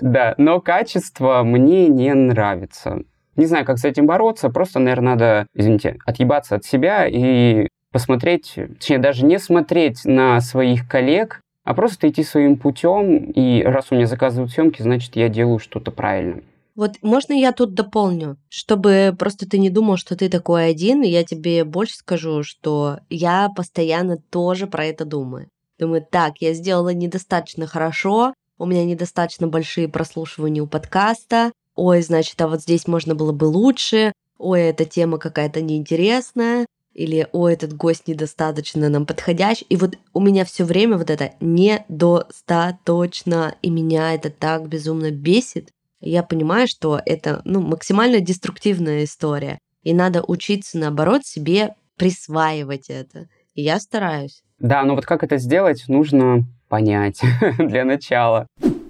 да, 0.00 0.34
но 0.38 0.58
качество 0.62 1.42
мне 1.42 1.88
не 1.88 2.14
нравится. 2.14 3.02
Не 3.36 3.46
знаю, 3.46 3.64
как 3.64 3.78
с 3.78 3.84
этим 3.84 4.06
бороться, 4.06 4.50
просто, 4.50 4.78
наверное, 4.78 5.14
надо, 5.14 5.46
извините, 5.54 5.98
отъебаться 6.04 6.56
от 6.56 6.64
себя 6.64 7.06
и 7.06 7.68
посмотреть, 7.90 8.54
точнее, 8.78 8.98
даже 8.98 9.24
не 9.24 9.38
смотреть 9.38 10.04
на 10.04 10.40
своих 10.40 10.88
коллег, 10.88 11.40
а 11.64 11.74
просто 11.74 12.08
идти 12.08 12.24
своим 12.24 12.56
путем, 12.56 13.30
и 13.30 13.62
раз 13.62 13.86
у 13.90 13.94
меня 13.94 14.06
заказывают 14.06 14.52
съемки, 14.52 14.82
значит, 14.82 15.16
я 15.16 15.28
делаю 15.28 15.58
что-то 15.58 15.90
правильно. 15.90 16.42
Вот 16.74 16.92
можно 17.02 17.34
я 17.34 17.52
тут 17.52 17.74
дополню, 17.74 18.38
чтобы 18.48 19.14
просто 19.18 19.46
ты 19.48 19.58
не 19.58 19.68
думал, 19.68 19.98
что 19.98 20.16
ты 20.16 20.30
такой 20.30 20.70
один, 20.70 21.02
и 21.02 21.08
я 21.08 21.22
тебе 21.22 21.64
больше 21.64 21.96
скажу, 21.96 22.42
что 22.42 23.00
я 23.10 23.50
постоянно 23.54 24.16
тоже 24.16 24.66
про 24.66 24.86
это 24.86 25.04
думаю. 25.04 25.48
Думаю, 25.78 26.04
так, 26.08 26.38
я 26.40 26.54
сделала 26.54 26.94
недостаточно 26.94 27.66
хорошо, 27.66 28.32
у 28.58 28.66
меня 28.66 28.84
недостаточно 28.84 29.48
большие 29.48 29.88
прослушивания 29.88 30.62
у 30.62 30.66
подкаста, 30.66 31.52
ой, 31.74 32.02
значит, 32.02 32.40
а 32.40 32.48
вот 32.48 32.62
здесь 32.62 32.86
можно 32.86 33.14
было 33.14 33.32
бы 33.32 33.44
лучше, 33.44 34.12
ой, 34.38 34.62
эта 34.62 34.84
тема 34.84 35.18
какая-то 35.18 35.60
неинтересная, 35.60 36.66
или 36.94 37.26
ой, 37.32 37.54
этот 37.54 37.74
гость 37.74 38.06
недостаточно 38.08 38.88
нам 38.88 39.06
подходящий. 39.06 39.66
И 39.68 39.76
вот 39.76 39.96
у 40.12 40.20
меня 40.20 40.44
все 40.44 40.64
время 40.64 40.98
вот 40.98 41.10
это 41.10 41.32
недостаточно, 41.40 43.54
и 43.62 43.70
меня 43.70 44.14
это 44.14 44.30
так 44.30 44.68
безумно 44.68 45.10
бесит. 45.10 45.70
Я 46.00 46.22
понимаю, 46.22 46.68
что 46.68 47.00
это 47.04 47.42
ну, 47.44 47.60
максимально 47.60 48.20
деструктивная 48.20 49.02
история. 49.04 49.58
И 49.82 49.92
надо 49.94 50.22
учиться, 50.22 50.78
наоборот, 50.78 51.24
себе 51.24 51.74
присваивать 51.96 52.90
это. 52.90 53.26
И 53.54 53.62
я 53.62 53.80
стараюсь. 53.80 54.42
Да, 54.58 54.84
но 54.84 54.94
вот 54.94 55.06
как 55.06 55.24
это 55.24 55.38
сделать, 55.38 55.84
нужно 55.88 56.44
понять 56.68 57.22
для 57.58 57.84
начала. 57.84 58.46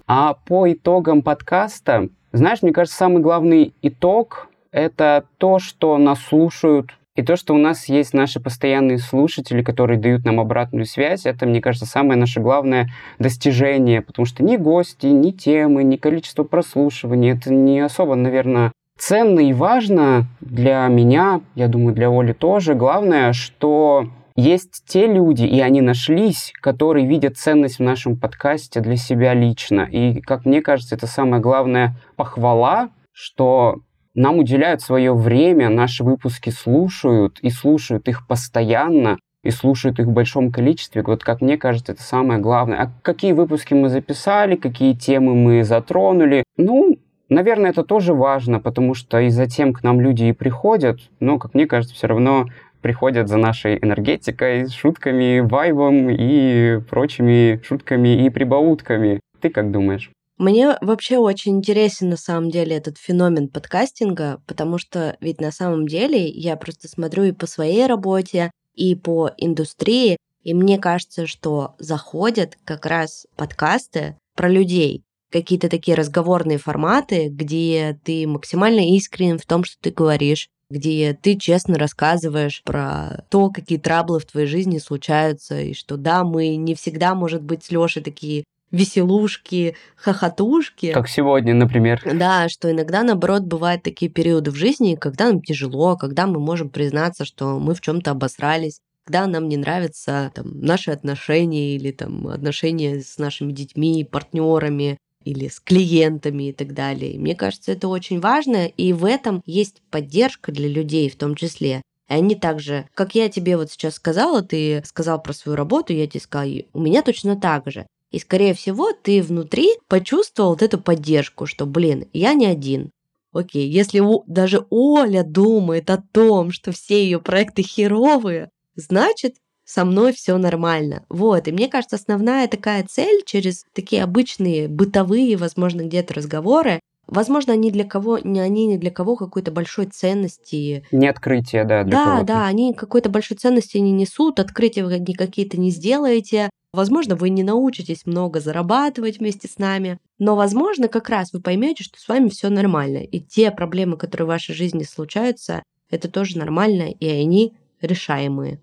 А 0.07 0.35
по 0.35 0.71
итогам 0.73 1.23
подкаста 1.23 2.09
знаешь, 2.33 2.63
мне 2.63 2.73
кажется, 2.73 2.97
самый 2.97 3.23
главный 3.23 3.75
итог— 3.83 4.49
это 4.73 5.25
то, 5.39 5.59
что 5.59 5.99
нас 5.99 6.21
слушают, 6.21 6.97
и 7.15 7.23
то, 7.23 7.37
что 7.37 7.55
у 7.55 7.59
нас 7.59 7.91
есть 7.91 8.15
наши 8.15 8.41
постоянные 8.41 8.97
слушатели, 8.97 9.63
которые 9.63 9.99
дают 10.01 10.25
нам 10.25 10.41
обратную 10.41 10.87
связь, 10.87 11.27
это, 11.27 11.45
мне 11.45 11.61
кажется, 11.61 11.85
самое 11.85 12.19
наше 12.19 12.41
главное 12.41 12.89
достижение, 13.19 14.01
потому 14.01 14.25
что 14.25 14.43
ни 14.43 14.57
гости, 14.57 15.07
ни 15.07 15.31
темы, 15.31 15.85
ни 15.85 15.97
количество 15.97 16.43
прослушиваний, 16.43 17.33
это 17.33 17.53
не 17.53 17.81
особо, 17.81 18.15
наверное, 18.15 18.73
ценно 18.99 19.41
и 19.41 19.53
важно 19.53 20.25
для 20.41 20.87
меня, 20.89 21.43
я 21.55 21.69
думаю, 21.69 21.95
для 21.95 22.09
Оли 22.09 22.33
тоже. 22.33 22.75
Главное, 22.75 23.35
что 23.35 24.07
есть 24.37 24.85
те 24.87 25.07
люди, 25.07 25.45
и 25.45 25.61
они 25.61 25.81
нашлись, 25.81 26.53
которые 26.61 27.07
видят 27.07 27.37
ценность 27.37 27.79
в 27.79 27.83
нашем 27.83 28.17
подкасте 28.17 28.81
для 28.81 28.97
себя 28.97 29.35
лично. 29.35 29.83
И, 29.91 30.21
как 30.21 30.45
мне 30.45 30.63
кажется, 30.63 30.95
это 30.95 31.07
самая 31.07 31.41
главная 31.41 31.97
похвала, 32.17 32.91
что 33.13 33.81
нам 34.15 34.39
уделяют 34.39 34.83
свое 34.83 35.15
время, 35.15 35.69
наши 35.69 36.05
выпуски 36.05 36.51
слушают, 36.51 37.39
и 37.41 37.51
слушают 37.51 38.09
их 38.09 38.27
постоянно, 38.27 39.19
и 39.43 39.51
слушают 39.51 39.99
их 39.99 40.07
в 40.07 40.13
большом 40.13 40.53
количестве. 40.53 41.03
Вот 41.03 41.25
как 41.25 41.41
мне 41.41 41.57
кажется, 41.57 41.93
это 41.93 42.03
самое 42.03 42.41
главное. 42.41 42.81
А 42.81 42.93
какие 43.03 43.33
выпуски 43.33 43.75
мы 43.75 43.89
записали, 43.89 44.57
какие 44.57 44.95
темы 44.95 45.35
мы 45.35 45.65
затронули? 45.65 46.45
Ну, 46.57 46.99
Наверное, 47.33 47.71
это 47.71 47.83
тоже 47.83 48.13
важно, 48.13 48.61
потому 48.61 48.93
что 48.93 49.19
и 49.19 49.31
затем 49.31 49.73
к 49.73 49.83
нам 49.83 50.03
люди 50.03 50.25
и 50.25 50.33
приходят, 50.33 51.01
но, 51.19 51.39
как 51.39 51.55
мне 51.55 51.67
кажется, 51.67 51.95
все 51.95 52.07
равно 52.07 52.45
приходят 52.83 53.29
за 53.29 53.37
нашей 53.39 53.79
энергетикой, 53.79 54.69
шутками, 54.69 55.41
вайбом 55.41 56.11
и 56.11 56.81
прочими 56.91 57.61
шутками 57.65 58.27
и 58.27 58.31
прибаутками. 58.31 59.21
Ты 59.41 59.51
как 59.51 59.71
думаешь? 59.71 60.11
Мне 60.39 60.77
вообще 60.81 61.19
очень 61.19 61.59
интересен 61.59 62.09
на 62.09 62.17
самом 62.17 62.51
деле 62.51 62.77
этот 62.77 62.99
феномен 62.99 63.49
подкастинга, 63.49 64.43
потому 64.47 64.79
что 64.79 65.17
ведь 65.21 65.41
на 65.41 65.53
самом 65.53 65.87
деле 65.87 66.27
я 66.29 66.57
просто 66.57 66.89
смотрю 66.89 67.25
и 67.25 67.33
по 67.33 67.47
своей 67.47 67.87
работе, 67.87 68.51
и 68.75 68.95
по 68.97 69.31
индустрии, 69.37 70.17
и 70.43 70.55
мне 70.55 70.79
кажется, 70.79 71.27
что 71.27 71.75
заходят 71.79 72.59
как 72.65 72.87
раз 72.87 73.27
подкасты 73.37 74.17
про 74.35 74.49
людей, 74.49 75.05
какие-то 75.31 75.69
такие 75.69 75.97
разговорные 75.97 76.59
форматы, 76.59 77.29
где 77.29 77.99
ты 78.05 78.27
максимально 78.27 78.97
искренен 78.97 79.39
в 79.39 79.47
том, 79.47 79.65
что 79.65 79.77
ты 79.81 79.91
говоришь, 79.91 80.49
где 80.73 81.17
ты 81.21 81.37
честно 81.37 81.79
рассказываешь 81.79 82.63
про 82.65 83.25
то, 83.29 83.51
какие 83.51 83.79
траблы 83.79 84.19
в 84.19 84.25
твоей 84.25 84.47
жизни 84.47 84.79
случаются, 84.79 85.61
и 85.61 85.75
что 85.75 85.97
да, 85.97 86.25
мы 86.25 86.57
не 86.57 86.75
всегда, 86.75 87.15
может 87.15 87.43
быть, 87.43 87.65
с 87.65 87.71
Лешей 87.71 88.03
такие 88.03 88.45
веселушки, 88.71 89.77
хохотушки. 89.97 90.93
Как 90.93 91.09
сегодня, 91.09 91.55
например. 91.55 92.03
Да, 92.15 92.49
что 92.49 92.71
иногда, 92.71 93.03
наоборот, 93.03 93.43
бывают 93.43 93.83
такие 93.83 94.11
периоды 94.11 94.51
в 94.51 94.57
жизни, 94.57 94.97
когда 94.97 95.27
нам 95.27 95.43
тяжело, 95.43 95.97
когда 95.97 96.27
мы 96.27 96.41
можем 96.41 96.71
признаться, 96.71 97.25
что 97.25 97.59
мы 97.59 97.75
в 97.75 97.83
чем-то 97.83 98.13
обосрались, 98.13 98.81
когда 99.05 99.27
нам 99.27 99.49
не 99.49 99.57
нравятся 99.57 100.33
там, 100.35 100.61
наши 100.61 100.91
отношения 100.91 101.77
или 101.77 101.91
там, 101.91 102.29
отношения 102.29 103.01
с 103.01 103.19
нашими 103.19 103.53
детьми, 103.53 104.09
партнерами, 104.11 104.99
или 105.25 105.49
с 105.49 105.61
клиентами 105.61 106.49
и 106.49 106.53
так 106.53 106.75
далее. 106.75 107.19
Мне 107.19 107.35
кажется, 107.35 107.73
это 107.73 107.89
очень 107.89 108.21
важно, 108.21 108.67
и 108.67 108.93
в 108.93 109.05
этом 109.05 109.43
есть 109.47 109.83
поддержка 109.91 110.53
для 110.53 110.69
людей 110.69 111.09
в 111.09 111.17
том 111.17 111.35
числе. 111.35 111.83
И 112.09 112.15
они 112.15 112.35
также, 112.35 112.89
как 112.95 113.15
я 113.15 113.29
тебе 113.29 113.57
вот 113.57 113.71
сейчас 113.71 113.95
сказала, 113.95 114.43
ты 114.43 114.83
сказал 114.85 115.23
про 115.23 115.33
свою 115.33 115.57
работу, 115.57 115.93
я 115.93 116.07
тебе 116.07 116.21
сказала, 116.21 116.53
у 116.73 116.81
меня 116.81 117.03
точно 117.03 117.37
так 117.37 117.71
же. 117.71 117.87
И, 118.11 118.19
скорее 118.19 118.53
всего, 118.53 118.93
ты 118.93 119.23
внутри 119.23 119.71
почувствовал 119.89 120.51
вот 120.51 120.63
эту 120.63 120.79
поддержку, 120.79 121.47
что, 121.47 121.65
блин, 121.65 122.07
я 122.13 122.35
не 122.35 122.47
один. 122.47 122.91
Окей, 123.33 123.67
если 123.69 124.03
даже 124.27 124.67
Оля 124.69 125.23
думает 125.23 125.89
о 125.89 126.03
том, 126.13 126.53
что 126.53 126.73
все 126.73 127.03
ее 127.03 127.19
проекты 127.19 127.63
херовые, 127.63 128.51
значит, 128.77 129.37
со 129.73 129.85
мной 129.87 130.13
все 130.13 130.37
нормально. 130.37 131.05
Вот, 131.09 131.49
и 131.49 131.53
мне 131.53 131.69
кажется, 131.69 131.97
основная 131.97 132.47
такая 132.47 132.85
цель 132.89 133.23
через 133.25 133.65
такие 133.73 134.03
обычные 134.03 134.69
бытовые, 134.69 135.37
возможно, 135.37 135.83
где-то 135.83 136.15
разговоры, 136.15 136.81
Возможно, 137.09 137.53
они 137.53 137.73
для 137.73 137.85
кого, 137.85 138.19
не 138.19 138.39
они 138.41 138.65
не 138.67 138.79
для 138.79 138.93
кого 138.93 139.17
какой-то 139.17 139.51
большой 139.51 139.87
ценности. 139.87 140.85
Не 140.93 141.09
открытие, 141.09 141.65
да, 141.65 141.83
для 141.83 141.93
Да, 141.93 142.05
кого-то. 142.05 142.27
да, 142.27 142.47
они 142.47 142.73
какой-то 142.73 143.11
большой 143.11 143.37
ценности 143.37 143.77
не 143.79 143.91
несут, 143.91 144.39
открытия 144.39 144.85
вы 144.85 145.05
какие-то 145.13 145.59
не 145.59 145.71
сделаете. 145.71 146.49
Возможно, 146.73 147.17
вы 147.17 147.29
не 147.31 147.43
научитесь 147.43 148.07
много 148.07 148.39
зарабатывать 148.41 149.19
вместе 149.19 149.49
с 149.49 149.59
нами, 149.59 149.99
но, 150.19 150.37
возможно, 150.37 150.87
как 150.87 151.09
раз 151.11 151.33
вы 151.33 151.41
поймете, 151.41 151.83
что 151.83 152.01
с 152.01 152.07
вами 152.07 152.29
все 152.29 152.49
нормально. 152.49 152.99
И 152.99 153.21
те 153.21 153.51
проблемы, 153.51 153.97
которые 153.97 154.27
в 154.27 154.29
вашей 154.29 154.55
жизни 154.55 154.85
случаются, 154.85 155.65
это 155.91 156.09
тоже 156.09 156.39
нормально, 156.39 156.85
и 156.85 157.07
они 157.09 157.53
решаемые. 157.83 158.61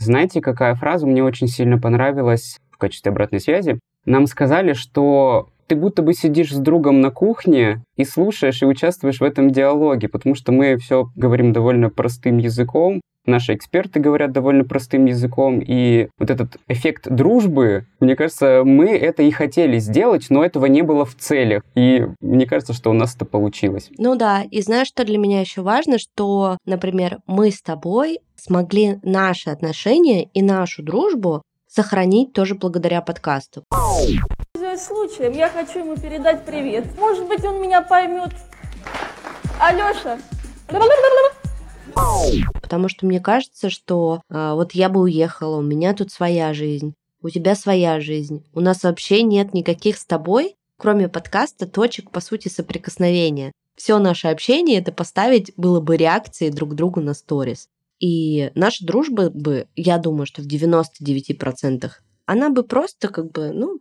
Знаете, 0.00 0.40
какая 0.40 0.74
фраза 0.74 1.06
мне 1.06 1.22
очень 1.22 1.46
сильно 1.46 1.78
понравилась 1.78 2.58
в 2.70 2.78
качестве 2.78 3.10
обратной 3.10 3.38
связи? 3.38 3.78
Нам 4.06 4.26
сказали, 4.26 4.72
что 4.72 5.50
ты 5.70 5.76
будто 5.76 6.02
бы 6.02 6.14
сидишь 6.14 6.52
с 6.52 6.58
другом 6.58 7.00
на 7.00 7.12
кухне 7.12 7.84
и 7.96 8.04
слушаешь 8.04 8.60
и 8.60 8.66
участвуешь 8.66 9.20
в 9.20 9.22
этом 9.22 9.52
диалоге, 9.52 10.08
потому 10.08 10.34
что 10.34 10.50
мы 10.50 10.76
все 10.78 11.06
говорим 11.14 11.52
довольно 11.52 11.90
простым 11.90 12.38
языком, 12.38 13.00
наши 13.24 13.54
эксперты 13.54 14.00
говорят 14.00 14.32
довольно 14.32 14.64
простым 14.64 15.04
языком, 15.04 15.62
и 15.64 16.08
вот 16.18 16.28
этот 16.28 16.56
эффект 16.66 17.06
дружбы, 17.08 17.86
мне 18.00 18.16
кажется, 18.16 18.62
мы 18.64 18.88
это 18.88 19.22
и 19.22 19.30
хотели 19.30 19.78
сделать, 19.78 20.26
но 20.28 20.44
этого 20.44 20.66
не 20.66 20.82
было 20.82 21.04
в 21.04 21.14
целях, 21.14 21.62
и 21.76 22.08
мне 22.20 22.46
кажется, 22.46 22.72
что 22.72 22.90
у 22.90 22.94
нас 22.94 23.14
это 23.14 23.24
получилось. 23.24 23.90
Ну 23.96 24.16
да, 24.16 24.42
и 24.42 24.62
знаешь, 24.62 24.88
что 24.88 25.04
для 25.04 25.18
меня 25.18 25.40
еще 25.40 25.62
важно, 25.62 25.98
что, 26.00 26.58
например, 26.66 27.18
мы 27.28 27.52
с 27.52 27.62
тобой 27.62 28.18
смогли 28.34 28.98
наши 29.04 29.50
отношения 29.50 30.24
и 30.24 30.42
нашу 30.42 30.82
дружбу 30.82 31.42
сохранить 31.68 32.32
тоже 32.32 32.56
благодаря 32.56 33.02
подкасту. 33.02 33.62
Случаем, 34.80 35.32
я 35.32 35.50
хочу 35.50 35.80
ему 35.80 35.94
передать 35.94 36.46
привет. 36.46 36.98
Может 36.98 37.28
быть, 37.28 37.44
он 37.44 37.60
меня 37.60 37.82
поймет. 37.82 38.30
Алёша. 39.60 40.18
Потому 42.62 42.88
что 42.88 43.04
мне 43.04 43.20
кажется, 43.20 43.68
что 43.68 44.22
э, 44.30 44.52
вот 44.54 44.72
я 44.72 44.88
бы 44.88 45.00
уехала, 45.00 45.58
у 45.58 45.62
меня 45.62 45.92
тут 45.92 46.10
своя 46.10 46.54
жизнь, 46.54 46.94
у 47.20 47.28
тебя 47.28 47.54
своя 47.56 48.00
жизнь. 48.00 48.42
У 48.54 48.60
нас 48.60 48.82
вообще 48.82 49.22
нет 49.22 49.52
никаких 49.52 49.98
с 49.98 50.06
тобой, 50.06 50.56
кроме 50.78 51.08
подкаста, 51.08 51.66
точек, 51.66 52.10
по 52.10 52.20
сути, 52.20 52.48
соприкосновения. 52.48 53.52
Все 53.76 53.98
наше 53.98 54.28
общение 54.28 54.78
это 54.78 54.92
поставить 54.92 55.52
было 55.58 55.80
бы 55.80 55.98
реакцией 55.98 56.52
друг 56.52 56.74
другу 56.74 57.02
на 57.02 57.12
сторис. 57.12 57.68
И 57.98 58.50
наша 58.54 58.86
дружба 58.86 59.28
бы, 59.28 59.66
я 59.76 59.98
думаю, 59.98 60.24
что 60.24 60.40
в 60.40 60.46
99% 60.46 61.90
она 62.24 62.48
бы 62.48 62.62
просто 62.62 63.08
как 63.08 63.30
бы, 63.30 63.50
ну, 63.52 63.78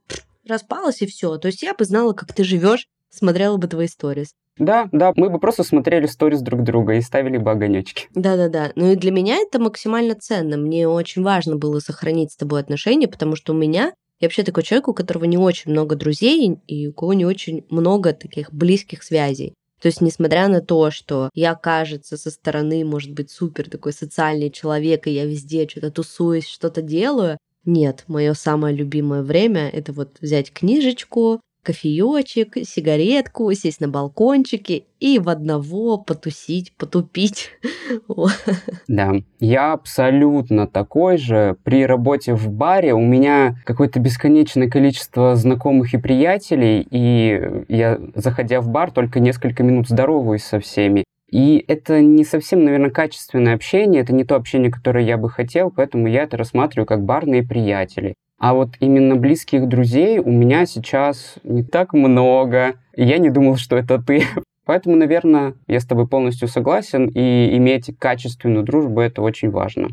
распалась 0.49 1.01
и 1.01 1.07
все. 1.07 1.37
То 1.37 1.47
есть 1.47 1.61
я 1.61 1.73
бы 1.73 1.85
знала, 1.85 2.13
как 2.13 2.33
ты 2.33 2.43
живешь, 2.43 2.87
смотрела 3.09 3.57
бы 3.57 3.67
твои 3.67 3.87
сторис. 3.87 4.33
Да, 4.57 4.89
да, 4.91 5.13
мы 5.15 5.29
бы 5.29 5.39
просто 5.39 5.63
смотрели 5.63 6.05
сторис 6.05 6.41
друг 6.41 6.63
друга 6.63 6.95
и 6.95 7.01
ставили 7.01 7.37
бы 7.37 7.51
огонечки. 7.51 8.07
Да-да-да. 8.13 8.73
Ну 8.75 8.91
и 8.91 8.95
для 8.95 9.11
меня 9.11 9.37
это 9.37 9.57
максимально 9.57 10.15
ценно. 10.15 10.57
Мне 10.57 10.87
очень 10.87 11.23
важно 11.23 11.55
было 11.55 11.79
сохранить 11.79 12.33
с 12.33 12.35
тобой 12.35 12.59
отношения, 12.59 13.07
потому 13.07 13.37
что 13.37 13.53
у 13.53 13.55
меня 13.55 13.93
я 14.19 14.25
вообще 14.25 14.43
такой 14.43 14.63
человек, 14.63 14.89
у 14.89 14.93
которого 14.93 15.23
не 15.23 15.37
очень 15.37 15.71
много 15.71 15.95
друзей 15.95 16.57
и 16.67 16.87
у 16.87 16.93
кого 16.93 17.13
не 17.13 17.25
очень 17.25 17.65
много 17.69 18.11
таких 18.11 18.51
близких 18.53 19.01
связей. 19.01 19.53
То 19.81 19.87
есть, 19.87 20.01
несмотря 20.01 20.49
на 20.49 20.59
то, 20.59 20.91
что 20.91 21.29
я, 21.33 21.55
кажется, 21.55 22.17
со 22.17 22.29
стороны, 22.29 22.83
может 22.83 23.13
быть, 23.13 23.31
супер 23.31 23.69
такой 23.69 23.93
социальный 23.93 24.51
человек, 24.51 25.07
и 25.07 25.11
я 25.11 25.25
везде 25.25 25.69
что-то 25.69 25.89
тусуюсь, 25.89 26.47
что-то 26.47 26.81
делаю, 26.81 27.37
нет, 27.69 28.03
мое 28.07 28.33
самое 28.33 28.75
любимое 28.75 29.21
время 29.21 29.69
это 29.69 29.93
вот 29.93 30.17
взять 30.21 30.51
книжечку, 30.51 31.39
кофеечек, 31.63 32.55
сигаретку, 32.63 33.51
сесть 33.53 33.81
на 33.81 33.87
балкончике 33.87 34.83
и 34.99 35.19
в 35.19 35.29
одного 35.29 35.97
потусить, 35.97 36.73
потупить. 36.77 37.51
Да, 38.87 39.13
я 39.39 39.73
абсолютно 39.73 40.67
такой 40.67 41.17
же. 41.17 41.57
При 41.63 41.85
работе 41.85 42.33
в 42.33 42.49
баре 42.49 42.93
у 42.93 43.01
меня 43.01 43.55
какое-то 43.65 43.99
бесконечное 43.99 44.69
количество 44.69 45.35
знакомых 45.35 45.93
и 45.93 45.97
приятелей, 45.97 46.87
и 46.89 47.63
я, 47.67 47.99
заходя 48.15 48.61
в 48.61 48.67
бар, 48.69 48.91
только 48.91 49.19
несколько 49.19 49.63
минут 49.63 49.87
здороваюсь 49.87 50.43
со 50.43 50.59
всеми. 50.59 51.03
И 51.31 51.63
это 51.67 52.01
не 52.01 52.23
совсем, 52.23 52.63
наверное, 52.63 52.89
качественное 52.89 53.53
общение, 53.53 54.01
это 54.01 54.13
не 54.13 54.23
то 54.23 54.35
общение, 54.35 54.71
которое 54.71 55.05
я 55.05 55.17
бы 55.17 55.29
хотел, 55.29 55.69
поэтому 55.69 56.07
я 56.07 56.23
это 56.23 56.37
рассматриваю 56.37 56.87
как 56.87 57.03
барные 57.03 57.43
приятели. 57.43 58.15
А 58.39 58.53
вот 58.53 58.69
именно 58.79 59.15
близких 59.15 59.67
друзей 59.67 60.19
у 60.19 60.31
меня 60.31 60.65
сейчас 60.65 61.35
не 61.43 61.63
так 61.63 61.93
много. 61.93 62.75
Я 62.95 63.17
не 63.17 63.29
думал, 63.29 63.57
что 63.57 63.75
это 63.75 64.01
ты. 64.01 64.23
Поэтому, 64.65 64.95
наверное, 64.95 65.55
я 65.67 65.79
с 65.79 65.85
тобой 65.85 66.07
полностью 66.07 66.47
согласен, 66.47 67.07
и 67.07 67.57
иметь 67.57 67.91
качественную 67.97 68.63
дружбу– 68.63 69.01
это 69.01 69.21
очень 69.21 69.49
важно. 69.49 69.89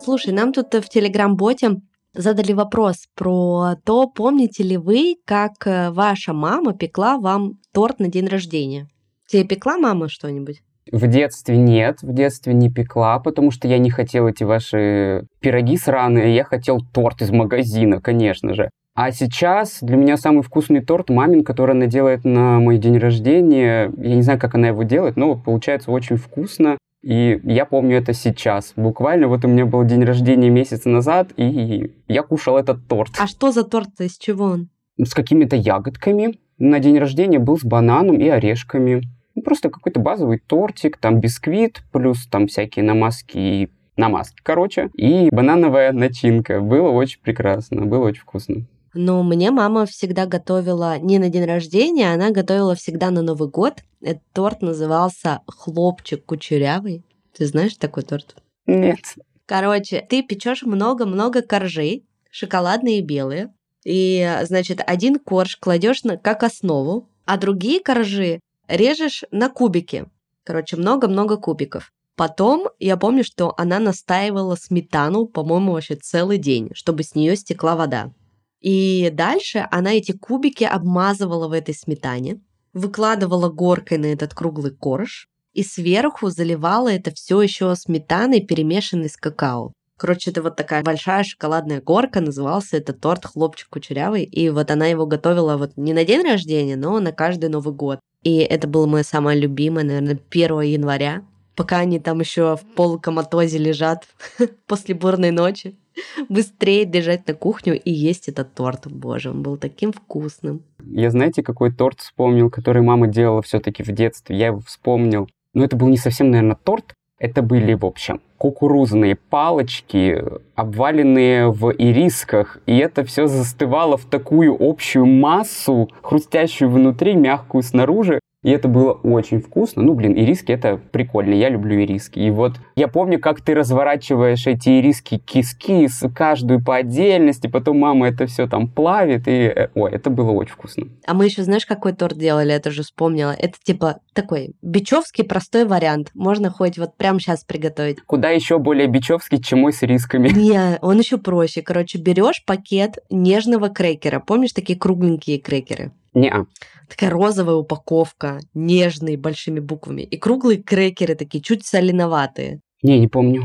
Слушай, 0.00 0.32
нам 0.32 0.52
тут 0.52 0.72
в 0.72 0.88
Телеграм-боте 0.88 1.80
задали 2.18 2.52
вопрос 2.52 3.06
про 3.14 3.76
то, 3.84 4.08
помните 4.08 4.62
ли 4.62 4.76
вы, 4.76 5.16
как 5.24 5.66
э, 5.66 5.90
ваша 5.90 6.32
мама 6.32 6.74
пекла 6.74 7.18
вам 7.18 7.54
торт 7.72 8.00
на 8.00 8.08
день 8.08 8.26
рождения. 8.26 8.88
Тебе 9.28 9.44
пекла 9.44 9.78
мама 9.78 10.08
что-нибудь? 10.08 10.60
В 10.90 11.06
детстве 11.06 11.56
нет, 11.56 11.98
в 12.02 12.12
детстве 12.12 12.54
не 12.54 12.70
пекла, 12.70 13.18
потому 13.18 13.50
что 13.50 13.68
я 13.68 13.78
не 13.78 13.90
хотел 13.90 14.26
эти 14.26 14.42
ваши 14.42 15.26
пироги 15.40 15.76
сраные, 15.76 16.34
я 16.34 16.44
хотел 16.44 16.80
торт 16.92 17.22
из 17.22 17.30
магазина, 17.30 18.00
конечно 18.00 18.54
же. 18.54 18.70
А 18.94 19.12
сейчас 19.12 19.78
для 19.80 19.96
меня 19.96 20.16
самый 20.16 20.42
вкусный 20.42 20.80
торт 20.80 21.08
мамин, 21.08 21.44
который 21.44 21.76
она 21.76 21.86
делает 21.86 22.24
на 22.24 22.58
мой 22.58 22.78
день 22.78 22.98
рождения. 22.98 23.92
Я 23.96 24.16
не 24.16 24.22
знаю, 24.22 24.40
как 24.40 24.56
она 24.56 24.68
его 24.68 24.82
делает, 24.82 25.16
но 25.16 25.36
получается 25.36 25.92
очень 25.92 26.16
вкусно. 26.16 26.78
И 27.08 27.40
я 27.42 27.64
помню 27.64 27.96
это 27.96 28.12
сейчас. 28.12 28.74
Буквально 28.76 29.28
вот 29.28 29.42
у 29.42 29.48
меня 29.48 29.64
был 29.64 29.82
день 29.82 30.04
рождения 30.04 30.50
месяц 30.50 30.84
назад, 30.84 31.32
и 31.38 31.90
я 32.06 32.22
кушал 32.22 32.58
этот 32.58 32.86
торт. 32.86 33.12
А 33.18 33.26
что 33.26 33.50
за 33.50 33.64
торт-то, 33.64 34.04
из 34.04 34.18
чего 34.18 34.44
он? 34.44 34.68
С 35.02 35.14
какими-то 35.14 35.56
ягодками. 35.56 36.38
На 36.58 36.80
день 36.80 36.98
рождения 36.98 37.38
был 37.38 37.58
с 37.58 37.64
бананом 37.64 38.20
и 38.20 38.28
орешками. 38.28 39.00
Ну, 39.34 39.40
просто 39.40 39.70
какой-то 39.70 40.00
базовый 40.00 40.38
тортик, 40.38 40.98
там 40.98 41.18
бисквит, 41.18 41.80
плюс 41.92 42.26
там 42.26 42.46
всякие 42.46 42.84
намазки 42.84 43.38
и 43.38 43.70
намазки, 43.96 44.42
короче. 44.42 44.90
И 44.92 45.30
банановая 45.32 45.92
начинка. 45.92 46.60
Было 46.60 46.90
очень 46.90 47.22
прекрасно, 47.22 47.86
было 47.86 48.04
очень 48.04 48.20
вкусно. 48.20 48.66
Но 48.94 49.22
мне 49.22 49.50
мама 49.50 49.86
всегда 49.86 50.26
готовила 50.26 50.98
не 50.98 51.18
на 51.18 51.28
день 51.28 51.44
рождения, 51.44 52.12
она 52.12 52.30
готовила 52.30 52.74
всегда 52.74 53.10
на 53.10 53.22
Новый 53.22 53.48
год. 53.48 53.82
Этот 54.00 54.22
торт 54.32 54.62
назывался 54.62 55.40
«Хлопчик 55.46 56.24
кучерявый». 56.24 57.04
Ты 57.36 57.46
знаешь 57.46 57.76
такой 57.76 58.02
торт? 58.02 58.36
Нет. 58.66 58.98
Короче, 59.46 60.06
ты 60.08 60.22
печешь 60.22 60.62
много-много 60.62 61.42
коржей, 61.42 62.06
шоколадные 62.30 62.98
и 62.98 63.02
белые. 63.02 63.54
И, 63.84 64.38
значит, 64.42 64.80
один 64.86 65.18
корж 65.18 65.56
кладешь 65.56 66.04
на, 66.04 66.16
как 66.16 66.42
основу, 66.42 67.08
а 67.24 67.38
другие 67.38 67.80
коржи 67.80 68.40
режешь 68.68 69.24
на 69.30 69.48
кубики. 69.48 70.06
Короче, 70.44 70.76
много-много 70.76 71.36
кубиков. 71.36 71.92
Потом 72.16 72.68
я 72.80 72.96
помню, 72.96 73.22
что 73.22 73.54
она 73.56 73.78
настаивала 73.78 74.56
сметану, 74.56 75.26
по-моему, 75.26 75.72
вообще 75.72 75.94
целый 75.94 76.38
день, 76.38 76.70
чтобы 76.74 77.04
с 77.04 77.14
нее 77.14 77.36
стекла 77.36 77.76
вода. 77.76 78.12
И 78.60 79.10
дальше 79.12 79.66
она 79.70 79.92
эти 79.92 80.12
кубики 80.12 80.64
обмазывала 80.64 81.48
в 81.48 81.52
этой 81.52 81.74
сметане, 81.74 82.40
выкладывала 82.72 83.48
горкой 83.48 83.98
на 83.98 84.06
этот 84.06 84.34
круглый 84.34 84.72
корж 84.72 85.28
и 85.54 85.62
сверху 85.62 86.30
заливала 86.30 86.88
это 86.88 87.12
все 87.12 87.40
еще 87.42 87.74
сметаной, 87.74 88.40
перемешанной 88.40 89.08
с 89.08 89.16
какао. 89.16 89.72
Короче, 89.96 90.30
это 90.30 90.42
вот 90.42 90.54
такая 90.54 90.84
большая 90.84 91.24
шоколадная 91.24 91.80
горка, 91.80 92.20
назывался 92.20 92.76
это 92.76 92.92
торт 92.92 93.24
«Хлопчик 93.26 93.68
кучерявый», 93.68 94.22
и 94.22 94.48
вот 94.48 94.70
она 94.70 94.86
его 94.86 95.06
готовила 95.06 95.56
вот 95.56 95.72
не 95.76 95.92
на 95.92 96.04
день 96.04 96.22
рождения, 96.22 96.76
но 96.76 97.00
на 97.00 97.10
каждый 97.10 97.48
Новый 97.50 97.74
год. 97.74 97.98
И 98.22 98.36
это 98.36 98.68
было 98.68 98.86
мое 98.86 99.02
самое 99.02 99.38
любимое, 99.38 99.84
наверное, 99.84 100.20
1 100.30 100.60
января, 100.60 101.24
пока 101.56 101.78
они 101.78 101.98
там 101.98 102.20
еще 102.20 102.56
в 102.56 102.62
полукоматозе 102.76 103.58
лежат 103.58 104.06
после 104.68 104.94
бурной 104.94 105.32
ночи. 105.32 105.76
Быстрее 106.28 106.84
бежать 106.84 107.26
на 107.26 107.34
кухню 107.34 107.80
и 107.80 107.90
есть 107.90 108.28
этот 108.28 108.54
торт. 108.54 108.86
Боже, 108.86 109.30
он 109.30 109.42
был 109.42 109.56
таким 109.56 109.92
вкусным. 109.92 110.62
Я 110.80 111.10
знаете, 111.10 111.42
какой 111.42 111.72
торт 111.72 112.00
вспомнил, 112.00 112.50
который 112.50 112.82
мама 112.82 113.06
делала 113.06 113.42
все-таки 113.42 113.82
в 113.82 113.92
детстве? 113.92 114.36
Я 114.36 114.46
его 114.48 114.60
вспомнил. 114.60 115.28
Но 115.54 115.64
это 115.64 115.76
был 115.76 115.88
не 115.88 115.96
совсем, 115.96 116.30
наверное, 116.30 116.56
торт. 116.56 116.94
Это 117.18 117.42
были, 117.42 117.74
в 117.74 117.84
общем, 117.84 118.20
кукурузные 118.38 119.16
палочки, 119.16 120.22
обваленные 120.54 121.50
в 121.50 121.70
ирисках, 121.72 122.58
и 122.66 122.78
это 122.78 123.04
все 123.04 123.26
застывало 123.26 123.96
в 123.96 124.04
такую 124.06 124.56
общую 124.58 125.06
массу, 125.06 125.90
хрустящую 126.02 126.70
внутри, 126.70 127.14
мягкую 127.14 127.62
снаружи. 127.62 128.20
И 128.44 128.50
это 128.50 128.68
было 128.68 128.92
очень 128.92 129.40
вкусно. 129.40 129.82
Ну, 129.82 129.94
блин, 129.94 130.16
ириски 130.16 130.52
это 130.52 130.76
прикольно, 130.76 131.34
я 131.34 131.48
люблю 131.48 131.82
ириски. 131.82 132.20
И 132.20 132.30
вот 132.30 132.52
я 132.76 132.86
помню, 132.86 133.18
как 133.18 133.40
ты 133.40 133.52
разворачиваешь 133.52 134.46
эти 134.46 134.78
ириски 134.80 135.18
киски, 135.18 135.88
каждую 136.14 136.64
по 136.64 136.76
отдельности, 136.76 137.48
потом 137.48 137.80
мама 137.80 138.08
это 138.08 138.26
все 138.26 138.46
там 138.46 138.68
плавит, 138.68 139.26
и, 139.26 139.32
э, 139.32 139.68
ой, 139.74 139.90
это 139.90 140.08
было 140.10 140.30
очень 140.30 140.52
вкусно. 140.52 140.86
А 141.04 141.14
мы 141.14 141.24
еще, 141.24 141.42
знаешь, 141.42 141.66
какой 141.66 141.92
торт 141.94 142.16
делали, 142.16 142.54
это 142.54 142.70
же 142.70 142.84
вспомнила. 142.84 143.34
Это 143.36 143.54
типа 143.60 143.98
такой 144.14 144.54
бичевский 144.62 145.24
простой 145.24 145.64
вариант. 145.64 146.10
Можно 146.14 146.50
хоть 146.50 146.78
вот 146.78 146.96
прямо 146.96 147.18
сейчас 147.18 147.42
приготовить. 147.42 148.00
Куда 148.02 148.27
еще 148.30 148.58
более 148.58 148.86
бичевский, 148.86 149.40
чем 149.40 149.60
мой 149.60 149.72
с 149.72 149.82
ирисками. 149.82 150.28
Не, 150.28 150.78
он 150.80 150.98
еще 150.98 151.18
проще. 151.18 151.62
Короче, 151.62 151.98
берешь 151.98 152.44
пакет 152.44 152.98
нежного 153.10 153.68
крекера. 153.68 154.20
Помнишь 154.20 154.52
такие 154.52 154.78
кругленькие 154.78 155.38
крекеры? 155.38 155.92
Не-а. 156.14 156.46
Такая 156.88 157.10
розовая 157.10 157.56
упаковка, 157.56 158.40
нежные, 158.54 159.16
большими 159.16 159.60
буквами. 159.60 160.02
И 160.02 160.16
круглые 160.16 160.62
крекеры 160.62 161.14
такие, 161.14 161.42
чуть 161.42 161.66
соленоватые. 161.66 162.60
Не, 162.82 162.98
не 162.98 163.08
помню. 163.08 163.44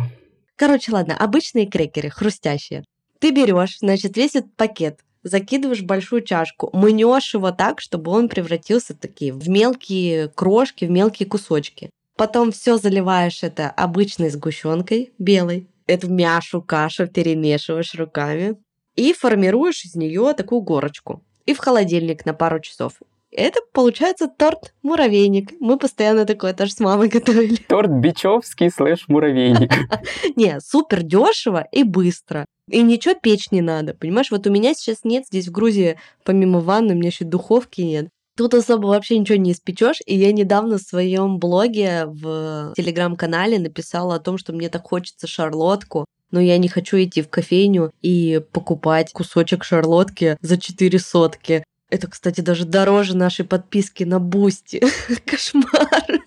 Короче, 0.56 0.92
ладно, 0.92 1.18
обычные 1.18 1.66
крекеры, 1.66 2.10
хрустящие. 2.10 2.84
Ты 3.20 3.32
берешь, 3.32 3.80
значит, 3.80 4.16
весь 4.18 4.36
этот 4.36 4.56
пакет, 4.56 5.00
закидываешь 5.24 5.82
большую 5.82 6.22
чашку, 6.22 6.70
мнешь 6.74 7.34
его 7.34 7.52
так, 7.52 7.82
чтобы 7.82 8.12
он 8.12 8.30
превратился 8.30 8.96
такие 8.96 9.34
в 9.34 9.48
мелкие 9.50 10.28
крошки, 10.30 10.86
в 10.86 10.92
мелкие 10.92 11.28
кусочки. 11.28 11.90
Потом 12.16 12.52
все 12.52 12.78
заливаешь 12.78 13.44
это 13.44 13.70
обычной 13.70 14.30
сгущенкой 14.30 15.14
белой, 15.18 15.68
эту 15.88 16.10
мяшу, 16.10 16.62
кашу 16.62 17.08
перемешиваешь 17.08 17.96
руками 17.96 18.58
и 18.96 19.14
формируешь 19.14 19.86
из 19.86 19.96
нее 19.96 20.34
такую 20.34 20.62
горочку. 20.62 21.24
И 21.46 21.54
в 21.54 21.58
холодильник 21.60 22.26
на 22.26 22.34
пару 22.34 22.60
часов. 22.60 22.94
Это 23.36 23.62
получается 23.74 24.28
торт-муравейник. 24.28 25.54
Мы 25.60 25.80
постоянно 25.80 26.26
такое 26.26 26.54
тоже 26.54 26.72
с 26.72 26.80
мамой 26.80 27.08
готовили. 27.10 27.56
Торт 27.56 27.90
бичевский 27.90 28.70
слэш 28.70 29.08
муравейник. 29.08 29.72
Не, 30.36 30.60
супер 30.62 31.02
дешево 31.02 31.68
и 31.72 31.84
быстро. 31.84 32.46
И 32.70 32.82
ничего 32.82 33.16
печь 33.16 33.52
не 33.52 33.62
надо. 33.62 33.94
Понимаешь, 33.94 34.32
вот 34.32 34.48
у 34.48 34.52
меня 34.52 34.74
сейчас 34.74 35.04
нет 35.04 35.26
здесь 35.26 35.50
в 35.50 35.52
Грузии, 35.52 36.00
помимо 36.24 36.62
ванны, 36.62 36.94
у 36.94 36.96
меня 36.96 37.10
еще 37.10 37.26
духовки 37.26 37.82
нет. 37.82 38.08
Тут 38.36 38.54
особо 38.56 38.88
вообще 38.88 39.18
ничего 39.18 39.38
не 39.38 39.52
испечешь. 39.52 40.00
И 40.06 40.16
я 40.16 40.32
недавно 40.32 40.78
в 40.78 40.82
своем 40.82 41.38
блоге 41.38 42.06
в 42.06 42.74
телеграм-канале 42.76 43.60
написала 43.60 44.16
о 44.16 44.20
том, 44.20 44.38
что 44.38 44.54
мне 44.54 44.70
так 44.70 44.84
хочется 44.88 45.28
шарлотку, 45.28 46.06
но 46.32 46.42
я 46.42 46.58
не 46.58 46.68
хочу 46.68 46.98
идти 46.98 47.22
в 47.22 47.30
кофейню 47.30 47.92
и 48.02 48.42
покупать 48.52 49.12
кусочек 49.14 49.64
шарлотки 49.64 50.38
за 50.42 50.58
4 50.58 50.98
сотки. 50.98 51.64
Это, 51.92 52.08
кстати, 52.08 52.42
даже 52.42 52.66
дороже 52.66 53.16
нашей 53.16 53.46
подписки 53.46 54.04
на 54.04 54.20
Boosty. 54.20 54.82
Кошмар. 55.26 56.24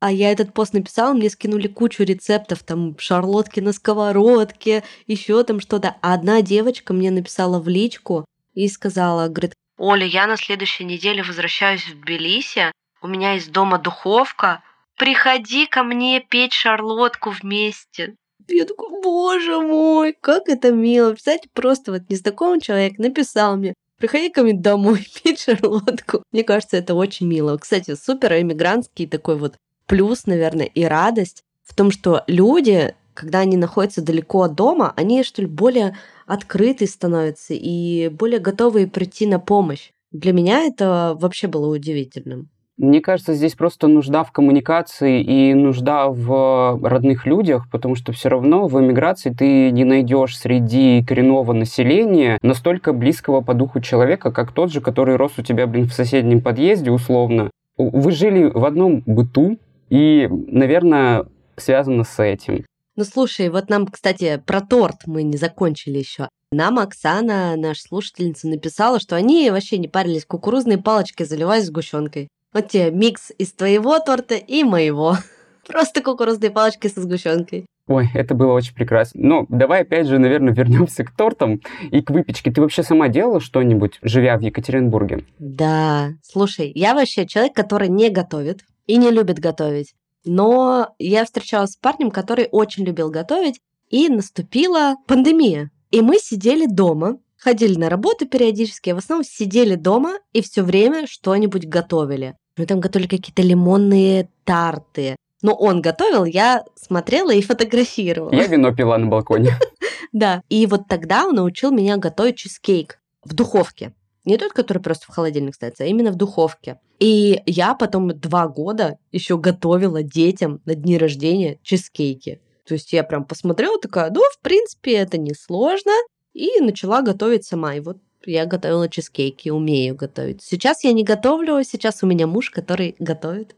А 0.00 0.10
я 0.10 0.32
этот 0.32 0.52
пост 0.52 0.72
написала, 0.72 1.14
мне 1.14 1.30
скинули 1.30 1.68
кучу 1.68 2.02
рецептов, 2.02 2.64
там 2.64 2.98
шарлотки 2.98 3.60
на 3.60 3.72
сковородке, 3.72 4.82
еще 5.06 5.44
там 5.44 5.60
что-то. 5.60 5.94
А 6.02 6.14
одна 6.14 6.42
девочка 6.42 6.92
мне 6.92 7.12
написала 7.12 7.60
в 7.60 7.68
личку 7.68 8.24
и 8.54 8.66
сказала, 8.68 9.28
говорит, 9.28 9.54
Оля, 9.76 10.06
я 10.06 10.26
на 10.26 10.36
следующей 10.36 10.84
неделе 10.84 11.22
возвращаюсь 11.22 11.86
в 11.86 12.00
Тбилиси, 12.00 12.72
у 13.02 13.06
меня 13.06 13.34
есть 13.34 13.52
дома 13.52 13.78
духовка, 13.78 14.62
приходи 14.96 15.66
ко 15.66 15.82
мне 15.82 16.20
печь 16.20 16.54
шарлотку 16.54 17.30
вместе. 17.30 18.14
Я 18.48 18.64
такой, 18.66 19.02
боже 19.02 19.60
мой, 19.60 20.16
как 20.18 20.48
это 20.48 20.70
мило. 20.70 21.10
Представляете, 21.10 21.48
просто 21.52 21.92
вот 21.92 22.02
незнакомый 22.08 22.60
человек 22.60 22.98
написал 22.98 23.56
мне, 23.56 23.74
приходи 23.98 24.30
ко 24.30 24.42
мне 24.42 24.54
домой 24.54 25.06
пить 25.22 25.40
шарлотку. 25.40 26.22
Мне 26.32 26.44
кажется, 26.44 26.76
это 26.76 26.94
очень 26.94 27.26
мило. 27.26 27.56
Кстати, 27.58 27.94
супер 27.94 28.34
эмигрантский 28.34 29.06
такой 29.06 29.36
вот 29.36 29.56
плюс, 29.86 30.26
наверное, 30.26 30.66
и 30.66 30.84
радость 30.84 31.42
в 31.64 31.74
том, 31.74 31.90
что 31.90 32.22
люди, 32.26 32.94
когда 33.14 33.40
они 33.40 33.56
находятся 33.56 34.02
далеко 34.02 34.42
от 34.42 34.54
дома, 34.54 34.92
они, 34.96 35.22
что 35.22 35.42
ли, 35.42 35.48
более 35.48 35.96
открытые 36.26 36.88
становятся 36.88 37.54
и 37.54 38.08
более 38.08 38.40
готовые 38.40 38.86
прийти 38.86 39.26
на 39.26 39.38
помощь. 39.38 39.90
Для 40.12 40.32
меня 40.32 40.62
это 40.62 41.16
вообще 41.18 41.48
было 41.48 41.72
удивительным. 41.74 42.48
Мне 42.76 43.00
кажется, 43.00 43.34
здесь 43.34 43.54
просто 43.54 43.86
нужда 43.86 44.24
в 44.24 44.32
коммуникации 44.32 45.22
и 45.22 45.54
нужда 45.54 46.08
в 46.08 46.80
родных 46.82 47.24
людях, 47.24 47.68
потому 47.70 47.94
что 47.94 48.12
все 48.12 48.28
равно 48.28 48.66
в 48.66 48.80
эмиграции 48.80 49.30
ты 49.30 49.70
не 49.70 49.84
найдешь 49.84 50.36
среди 50.36 51.04
коренного 51.04 51.52
населения 51.52 52.36
настолько 52.42 52.92
близкого 52.92 53.42
по 53.42 53.54
духу 53.54 53.80
человека, 53.80 54.32
как 54.32 54.50
тот 54.50 54.72
же, 54.72 54.80
который 54.80 55.14
рос 55.14 55.34
у 55.38 55.42
тебя, 55.42 55.68
блин, 55.68 55.86
в 55.86 55.92
соседнем 55.92 56.40
подъезде, 56.40 56.90
условно. 56.90 57.50
Вы 57.76 58.10
жили 58.10 58.50
в 58.52 58.64
одном 58.64 59.04
быту, 59.06 59.58
и, 59.88 60.28
наверное, 60.30 61.26
связано 61.56 62.02
с 62.02 62.20
этим. 62.20 62.64
Ну 62.96 63.02
слушай, 63.02 63.48
вот 63.48 63.70
нам, 63.70 63.88
кстати, 63.88 64.40
про 64.46 64.60
торт 64.60 65.06
мы 65.06 65.24
не 65.24 65.36
закончили 65.36 65.98
еще. 65.98 66.28
Нам 66.52 66.78
Оксана, 66.78 67.56
наша 67.56 67.82
слушательница, 67.82 68.46
написала, 68.46 69.00
что 69.00 69.16
они 69.16 69.50
вообще 69.50 69.78
не 69.78 69.88
парились, 69.88 70.24
кукурузные 70.24 70.78
палочки 70.78 71.24
заливать 71.24 71.64
сгущенкой. 71.64 72.28
Вот 72.52 72.68
тебе 72.68 72.92
микс 72.92 73.32
из 73.36 73.52
твоего 73.52 73.98
торта 73.98 74.36
и 74.36 74.62
моего. 74.62 75.16
Просто 75.66 76.02
кукурузные 76.02 76.52
палочки 76.52 76.86
со 76.86 77.00
сгущенкой. 77.00 77.66
Ой, 77.88 78.08
это 78.14 78.36
было 78.36 78.52
очень 78.52 78.74
прекрасно. 78.74 79.20
Но 79.20 79.46
давай 79.48 79.82
опять 79.82 80.06
же, 80.06 80.20
наверное, 80.20 80.54
вернемся 80.54 81.02
к 81.02 81.10
тортам 81.10 81.60
и 81.90 82.00
к 82.00 82.10
выпечке. 82.10 82.52
Ты 82.52 82.60
вообще 82.60 82.84
сама 82.84 83.08
делала 83.08 83.40
что-нибудь, 83.40 83.98
живя 84.02 84.38
в 84.38 84.40
Екатеринбурге? 84.40 85.24
Да. 85.40 86.12
Слушай, 86.22 86.70
я 86.76 86.94
вообще 86.94 87.26
человек, 87.26 87.54
который 87.54 87.88
не 87.88 88.08
готовит 88.08 88.60
и 88.86 88.96
не 88.98 89.10
любит 89.10 89.40
готовить. 89.40 89.94
Но 90.24 90.94
я 90.98 91.24
встречалась 91.24 91.72
с 91.72 91.76
парнем, 91.76 92.10
который 92.10 92.48
очень 92.50 92.84
любил 92.84 93.10
готовить, 93.10 93.60
и 93.90 94.08
наступила 94.08 94.96
пандемия. 95.06 95.70
И 95.90 96.00
мы 96.00 96.18
сидели 96.18 96.66
дома, 96.66 97.18
ходили 97.36 97.78
на 97.78 97.88
работу 97.88 98.26
периодически, 98.26 98.90
а 98.90 98.94
в 98.94 98.98
основном 98.98 99.24
сидели 99.24 99.74
дома 99.74 100.18
и 100.32 100.42
все 100.42 100.62
время 100.62 101.06
что-нибудь 101.06 101.66
готовили. 101.66 102.36
Мы 102.56 102.66
там 102.66 102.80
готовили 102.80 103.08
какие-то 103.08 103.42
лимонные 103.42 104.28
тарты. 104.44 105.16
Но 105.42 105.52
он 105.54 105.82
готовил, 105.82 106.24
я 106.24 106.64
смотрела 106.74 107.30
и 107.30 107.42
фотографировала. 107.42 108.32
Я 108.34 108.46
вино 108.46 108.74
пила 108.74 108.98
на 108.98 109.06
балконе. 109.06 109.50
Да. 110.12 110.42
И 110.48 110.66
вот 110.66 110.86
тогда 110.86 111.26
он 111.26 111.34
научил 111.34 111.72
меня 111.72 111.96
готовить 111.96 112.36
чизкейк 112.36 113.00
в 113.24 113.34
духовке. 113.34 113.94
Не 114.24 114.38
тот, 114.38 114.52
который 114.52 114.82
просто 114.82 115.06
в 115.06 115.14
холодильник 115.14 115.54
ставится, 115.54 115.84
а 115.84 115.86
именно 115.86 116.10
в 116.10 116.16
духовке. 116.16 116.80
И 116.98 117.42
я 117.46 117.74
потом 117.74 118.18
два 118.18 118.48
года 118.48 118.98
еще 119.12 119.36
готовила 119.36 120.02
детям 120.02 120.60
на 120.64 120.74
дни 120.74 120.96
рождения 120.96 121.58
чизкейки. 121.62 122.40
То 122.66 122.74
есть 122.74 122.92
я 122.92 123.04
прям 123.04 123.24
посмотрела, 123.24 123.78
такая, 123.78 124.10
ну, 124.10 124.22
в 124.32 124.40
принципе, 124.40 124.94
это 124.94 125.18
несложно. 125.18 125.92
И 126.32 126.60
начала 126.60 127.02
готовить 127.02 127.44
сама. 127.44 127.74
И 127.74 127.80
вот 127.80 127.98
я 128.24 128.46
готовила 128.46 128.88
чизкейки, 128.88 129.50
умею 129.50 129.94
готовить. 129.94 130.42
Сейчас 130.42 130.82
я 130.84 130.92
не 130.92 131.04
готовлю, 131.04 131.62
сейчас 131.62 132.02
у 132.02 132.06
меня 132.06 132.26
муж, 132.26 132.50
который 132.50 132.96
готовит. 132.98 133.54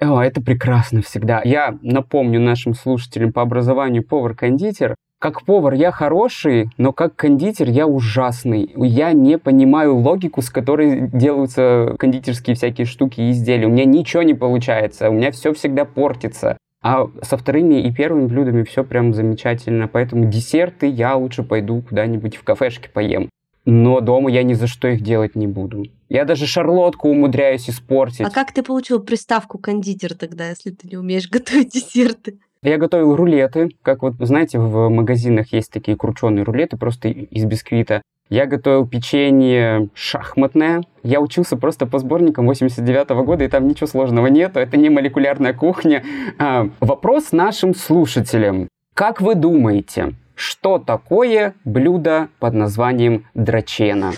О, 0.00 0.20
это 0.20 0.40
прекрасно 0.40 1.02
всегда. 1.02 1.40
Я 1.44 1.78
напомню 1.82 2.40
нашим 2.40 2.74
слушателям 2.74 3.32
по 3.32 3.42
образованию 3.42 4.04
повар-кондитер. 4.06 4.96
Как 5.24 5.42
повар 5.42 5.72
я 5.72 5.90
хороший, 5.90 6.68
но 6.76 6.92
как 6.92 7.16
кондитер 7.16 7.70
я 7.70 7.86
ужасный. 7.86 8.70
Я 8.76 9.14
не 9.14 9.38
понимаю 9.38 9.96
логику, 9.96 10.42
с 10.42 10.50
которой 10.50 11.08
делаются 11.08 11.96
кондитерские 11.98 12.54
всякие 12.54 12.86
штуки 12.86 13.22
и 13.22 13.30
изделия. 13.30 13.66
У 13.66 13.70
меня 13.70 13.86
ничего 13.86 14.22
не 14.22 14.34
получается, 14.34 15.08
у 15.08 15.14
меня 15.14 15.30
все 15.30 15.54
всегда 15.54 15.86
портится. 15.86 16.58
А 16.82 17.08
со 17.22 17.38
вторыми 17.38 17.76
и 17.76 17.90
первыми 17.90 18.26
блюдами 18.26 18.64
все 18.64 18.84
прям 18.84 19.14
замечательно. 19.14 19.88
Поэтому 19.88 20.26
десерты 20.26 20.88
я 20.88 21.16
лучше 21.16 21.42
пойду 21.42 21.80
куда-нибудь 21.80 22.36
в 22.36 22.44
кафешке 22.44 22.90
поем. 22.90 23.30
Но 23.64 24.00
дома 24.00 24.30
я 24.30 24.42
ни 24.42 24.52
за 24.52 24.66
что 24.66 24.88
их 24.88 25.00
делать 25.00 25.36
не 25.36 25.46
буду. 25.46 25.84
Я 26.10 26.26
даже 26.26 26.46
шарлотку 26.46 27.08
умудряюсь 27.08 27.70
испортить. 27.70 28.20
А 28.20 28.30
как 28.30 28.52
ты 28.52 28.62
получил 28.62 29.00
приставку 29.00 29.56
кондитер 29.56 30.12
тогда, 30.12 30.50
если 30.50 30.70
ты 30.70 30.86
не 30.86 30.98
умеешь 30.98 31.28
готовить 31.30 31.70
десерты? 31.70 32.40
Я 32.64 32.78
готовил 32.78 33.14
рулеты, 33.14 33.68
как 33.82 34.00
вот, 34.00 34.14
знаете, 34.18 34.58
в 34.58 34.88
магазинах 34.88 35.52
есть 35.52 35.70
такие 35.70 35.98
крученые 35.98 36.44
рулеты 36.44 36.78
просто 36.78 37.08
из 37.08 37.44
бисквита. 37.44 38.00
Я 38.30 38.46
готовил 38.46 38.88
печенье 38.88 39.90
шахматное. 39.92 40.82
Я 41.02 41.20
учился 41.20 41.58
просто 41.58 41.84
по 41.84 41.98
сборникам 41.98 42.46
89 42.46 43.10
-го 43.10 43.22
года, 43.22 43.44
и 43.44 43.48
там 43.48 43.68
ничего 43.68 43.86
сложного 43.86 44.28
нету. 44.28 44.60
Это 44.60 44.78
не 44.78 44.88
молекулярная 44.88 45.52
кухня. 45.52 46.02
А, 46.38 46.70
вопрос 46.80 47.32
нашим 47.32 47.74
слушателям. 47.74 48.68
Как 48.94 49.20
вы 49.20 49.34
думаете, 49.34 50.14
что 50.34 50.78
такое 50.78 51.52
блюдо 51.66 52.28
под 52.38 52.54
названием 52.54 53.26
драчена? 53.34 54.12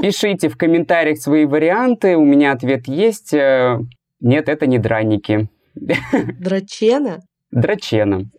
Пишите 0.00 0.48
в 0.48 0.56
комментариях 0.56 1.18
свои 1.18 1.44
варианты. 1.44 2.16
У 2.16 2.24
меня 2.24 2.50
ответ 2.50 2.88
есть. 2.88 3.32
Э, 3.32 3.78
нет, 4.20 4.48
это 4.48 4.66
не 4.66 4.78
драники. 4.78 5.48
Драчена? 6.40 7.20
Драчена. 7.50 8.30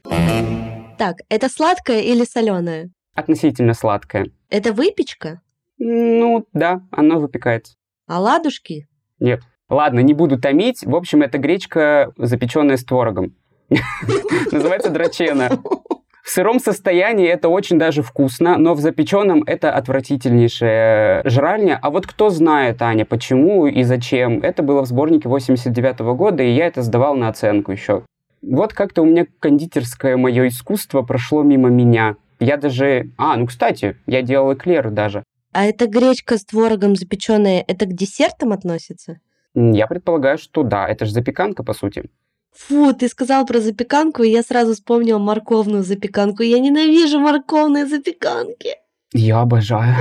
Так, 0.97 1.17
это 1.29 1.49
сладкое 1.49 2.01
или 2.01 2.23
соленое? 2.23 2.91
Относительно 3.13 3.73
сладкое. 3.73 4.31
Это 4.49 4.73
выпечка? 4.73 5.41
Ну, 5.77 6.45
да, 6.53 6.81
оно 6.91 7.19
выпекается. 7.19 7.75
А 8.07 8.19
ладушки? 8.19 8.87
Нет. 9.19 9.41
Ладно, 9.69 9.99
не 9.99 10.13
буду 10.13 10.39
томить. 10.39 10.85
В 10.85 10.95
общем, 10.95 11.21
это 11.21 11.37
гречка, 11.37 12.13
запеченная 12.17 12.77
с 12.77 12.85
творогом. 12.85 13.35
Называется 14.51 14.89
драчена. 14.89 15.49
В 16.25 16.31
сыром 16.31 16.59
состоянии 16.59 17.27
это 17.27 17.49
очень 17.49 17.77
даже 17.77 18.01
вкусно, 18.01 18.57
но 18.57 18.73
в 18.73 18.79
запеченном 18.79 19.43
это 19.45 19.71
отвратительнейшая 19.71 21.21
жральня. 21.23 21.77
А 21.79 21.91
вот 21.91 22.07
кто 22.07 22.31
знает, 22.31 22.81
Аня, 22.81 23.05
почему 23.05 23.67
и 23.67 23.83
зачем? 23.83 24.39
Это 24.41 24.63
было 24.63 24.81
в 24.81 24.87
сборнике 24.87 25.29
89 25.29 25.99
года, 26.17 26.41
и 26.41 26.49
я 26.49 26.65
это 26.65 26.81
сдавал 26.81 27.13
на 27.13 27.27
оценку 27.27 27.71
еще. 27.71 28.05
Вот 28.41 28.73
как-то 28.73 29.03
у 29.03 29.05
меня 29.05 29.27
кондитерское 29.39 30.17
мое 30.17 30.47
искусство 30.47 31.03
прошло 31.03 31.43
мимо 31.43 31.69
меня. 31.69 32.15
Я 32.39 32.57
даже... 32.57 33.11
А, 33.19 33.37
ну, 33.37 33.45
кстати, 33.45 33.95
я 34.07 34.23
делал 34.23 34.51
эклеры 34.51 34.89
даже. 34.89 35.23
А 35.53 35.65
эта 35.65 35.85
гречка 35.85 36.39
с 36.39 36.45
творогом 36.45 36.95
запеченная, 36.95 37.63
это 37.67 37.85
к 37.85 37.93
десертам 37.93 38.51
относится? 38.51 39.19
Я 39.53 39.85
предполагаю, 39.85 40.39
что 40.39 40.63
да. 40.63 40.87
Это 40.87 41.05
же 41.05 41.11
запеканка, 41.11 41.63
по 41.63 41.75
сути. 41.75 42.09
Фу, 42.57 42.93
ты 42.93 43.07
сказал 43.09 43.45
про 43.45 43.59
запеканку, 43.59 44.23
и 44.23 44.29
я 44.29 44.41
сразу 44.41 44.73
вспомнила 44.73 45.19
морковную 45.19 45.83
запеканку. 45.83 46.43
Я 46.43 46.59
ненавижу 46.59 47.19
морковные 47.19 47.85
запеканки. 47.85 48.75
Я 49.13 49.41
обожаю. 49.41 49.95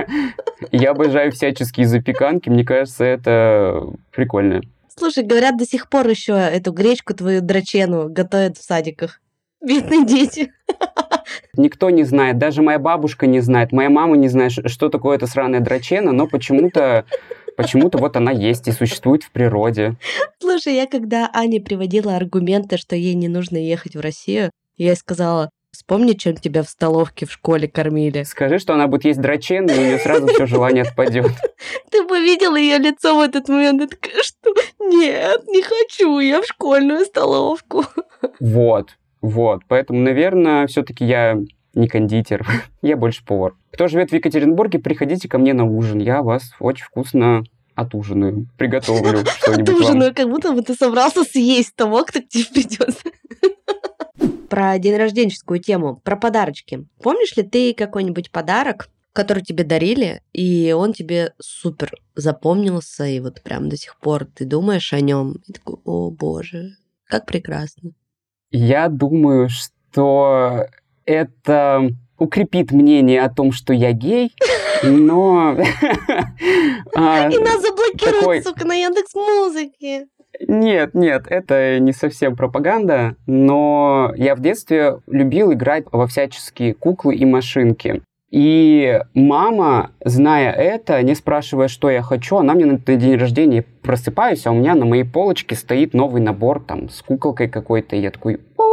Я 0.72 0.92
обожаю 0.92 1.32
всяческие 1.32 1.86
запеканки. 1.86 2.48
Мне 2.48 2.64
кажется, 2.64 3.04
это 3.04 3.82
прикольно. 4.12 4.62
Слушай, 4.96 5.24
говорят, 5.24 5.56
до 5.58 5.66
сих 5.66 5.88
пор 5.88 6.08
еще 6.08 6.32
эту 6.32 6.72
гречку 6.72 7.12
твою 7.14 7.40
драчену 7.40 8.08
готовят 8.08 8.56
в 8.56 8.62
садиках. 8.62 9.20
Бедные 9.66 10.06
дети. 10.06 10.52
Никто 11.56 11.90
не 11.90 12.04
знает, 12.04 12.38
даже 12.38 12.62
моя 12.62 12.78
бабушка 12.78 13.26
не 13.26 13.40
знает, 13.40 13.72
моя 13.72 13.90
мама 13.90 14.16
не 14.16 14.28
знает, 14.28 14.52
что 14.52 14.88
такое 14.88 15.16
это 15.16 15.26
сраная 15.26 15.60
драчена, 15.60 16.12
но 16.12 16.26
почему-то 16.26 17.04
почему-то 17.60 17.98
вот 17.98 18.16
она 18.16 18.30
есть 18.30 18.68
и 18.68 18.72
существует 18.72 19.22
в 19.22 19.30
природе. 19.30 19.96
Слушай, 20.38 20.74
я 20.74 20.86
когда 20.86 21.30
Ане 21.32 21.60
приводила 21.60 22.16
аргументы, 22.16 22.76
что 22.76 22.96
ей 22.96 23.14
не 23.14 23.28
нужно 23.28 23.56
ехать 23.56 23.96
в 23.96 24.00
Россию, 24.00 24.50
я 24.76 24.88
ей 24.88 24.96
сказала, 24.96 25.50
вспомни, 25.72 26.12
чем 26.12 26.36
тебя 26.36 26.62
в 26.62 26.68
столовке 26.68 27.26
в 27.26 27.32
школе 27.32 27.68
кормили. 27.68 28.22
Скажи, 28.22 28.58
что 28.58 28.74
она 28.74 28.86
будет 28.86 29.04
есть 29.04 29.20
драчен, 29.20 29.66
и 29.66 29.72
у 29.72 29.80
нее 29.80 29.98
сразу 29.98 30.26
все 30.28 30.46
желание 30.46 30.84
отпадет. 30.84 31.30
Ты 31.90 32.04
бы 32.04 32.20
видела 32.20 32.56
ее 32.56 32.78
лицо 32.78 33.16
в 33.16 33.20
этот 33.20 33.48
момент, 33.48 33.80
она 33.80 33.88
такая, 33.88 34.22
что 34.22 34.54
нет, 34.78 35.46
не 35.48 35.62
хочу, 35.62 36.18
я 36.18 36.42
в 36.42 36.46
школьную 36.46 37.04
столовку. 37.04 37.84
Вот, 38.40 38.96
вот, 39.20 39.62
поэтому, 39.68 40.00
наверное, 40.00 40.66
все-таки 40.66 41.04
я 41.04 41.38
не 41.74 41.88
кондитер, 41.88 42.46
я 42.82 42.96
больше 42.96 43.24
повар. 43.24 43.54
Кто 43.72 43.88
живет 43.88 44.10
в 44.10 44.14
Екатеринбурге, 44.14 44.78
приходите 44.78 45.28
ко 45.28 45.38
мне 45.38 45.52
на 45.54 45.64
ужин, 45.64 45.98
я 45.98 46.22
вас 46.22 46.52
очень 46.60 46.84
вкусно 46.84 47.44
отужинаю, 47.74 48.46
приготовлю 48.56 49.24
что-нибудь 49.26 49.68
Отужинаю, 49.68 50.14
как 50.14 50.28
будто 50.28 50.52
бы 50.52 50.62
ты 50.62 50.74
собрался 50.74 51.24
съесть 51.24 51.74
того, 51.76 52.04
кто 52.04 52.20
к 52.20 52.28
тебе 52.28 52.44
придет. 52.52 52.96
Про 54.50 54.78
день 54.78 54.96
рожденческую 54.96 55.60
тему, 55.60 56.00
про 56.02 56.16
подарочки. 56.16 56.84
Помнишь 57.00 57.36
ли 57.36 57.44
ты 57.44 57.72
какой-нибудь 57.72 58.32
подарок, 58.32 58.88
который 59.12 59.44
тебе 59.44 59.62
дарили, 59.62 60.22
и 60.32 60.72
он 60.76 60.92
тебе 60.92 61.34
супер 61.38 61.92
запомнился, 62.16 63.06
и 63.06 63.20
вот 63.20 63.42
прям 63.42 63.68
до 63.68 63.76
сих 63.76 63.98
пор 64.00 64.24
ты 64.24 64.44
думаешь 64.44 64.92
о 64.92 65.00
нем, 65.00 65.36
и 65.46 65.52
такой, 65.52 65.76
о 65.84 66.10
боже, 66.10 66.70
как 67.06 67.26
прекрасно. 67.26 67.92
Я 68.50 68.88
думаю, 68.88 69.48
что 69.48 70.66
это 71.10 71.90
укрепит 72.18 72.70
мнение 72.70 73.22
о 73.22 73.30
том, 73.30 73.52
что 73.52 73.72
я 73.72 73.92
гей, 73.92 74.32
но... 74.82 75.56
А, 76.94 77.28
и 77.28 77.38
нас 77.38 77.62
заблокируют, 77.62 78.44
сука, 78.44 78.66
на 78.66 78.74
Яндекс 78.74 79.14
Музыке. 79.14 80.06
Нет, 80.48 80.94
нет, 80.94 81.24
это 81.28 81.78
не 81.78 81.92
совсем 81.92 82.34
пропаганда, 82.36 83.14
но 83.26 84.12
я 84.16 84.34
в 84.34 84.40
детстве 84.40 84.96
любил 85.06 85.52
играть 85.52 85.84
во 85.92 86.06
всяческие 86.06 86.74
куклы 86.74 87.14
и 87.14 87.24
машинки. 87.24 88.02
И 88.30 89.00
мама, 89.14 89.90
зная 90.04 90.52
это, 90.52 91.02
не 91.02 91.14
спрашивая, 91.14 91.68
что 91.68 91.90
я 91.90 92.02
хочу, 92.02 92.36
она 92.36 92.54
мне 92.54 92.66
на 92.66 92.78
день 92.78 93.16
рождения 93.16 93.64
просыпаюсь, 93.82 94.46
а 94.46 94.52
у 94.52 94.54
меня 94.54 94.74
на 94.74 94.84
моей 94.84 95.04
полочке 95.04 95.56
стоит 95.56 95.94
новый 95.94 96.22
набор 96.22 96.62
там 96.62 96.88
с 96.88 97.02
куколкой 97.02 97.48
какой-то. 97.48 97.96
И 97.96 98.00
я 98.00 98.10
такой, 98.10 98.40
о, 98.56 98.69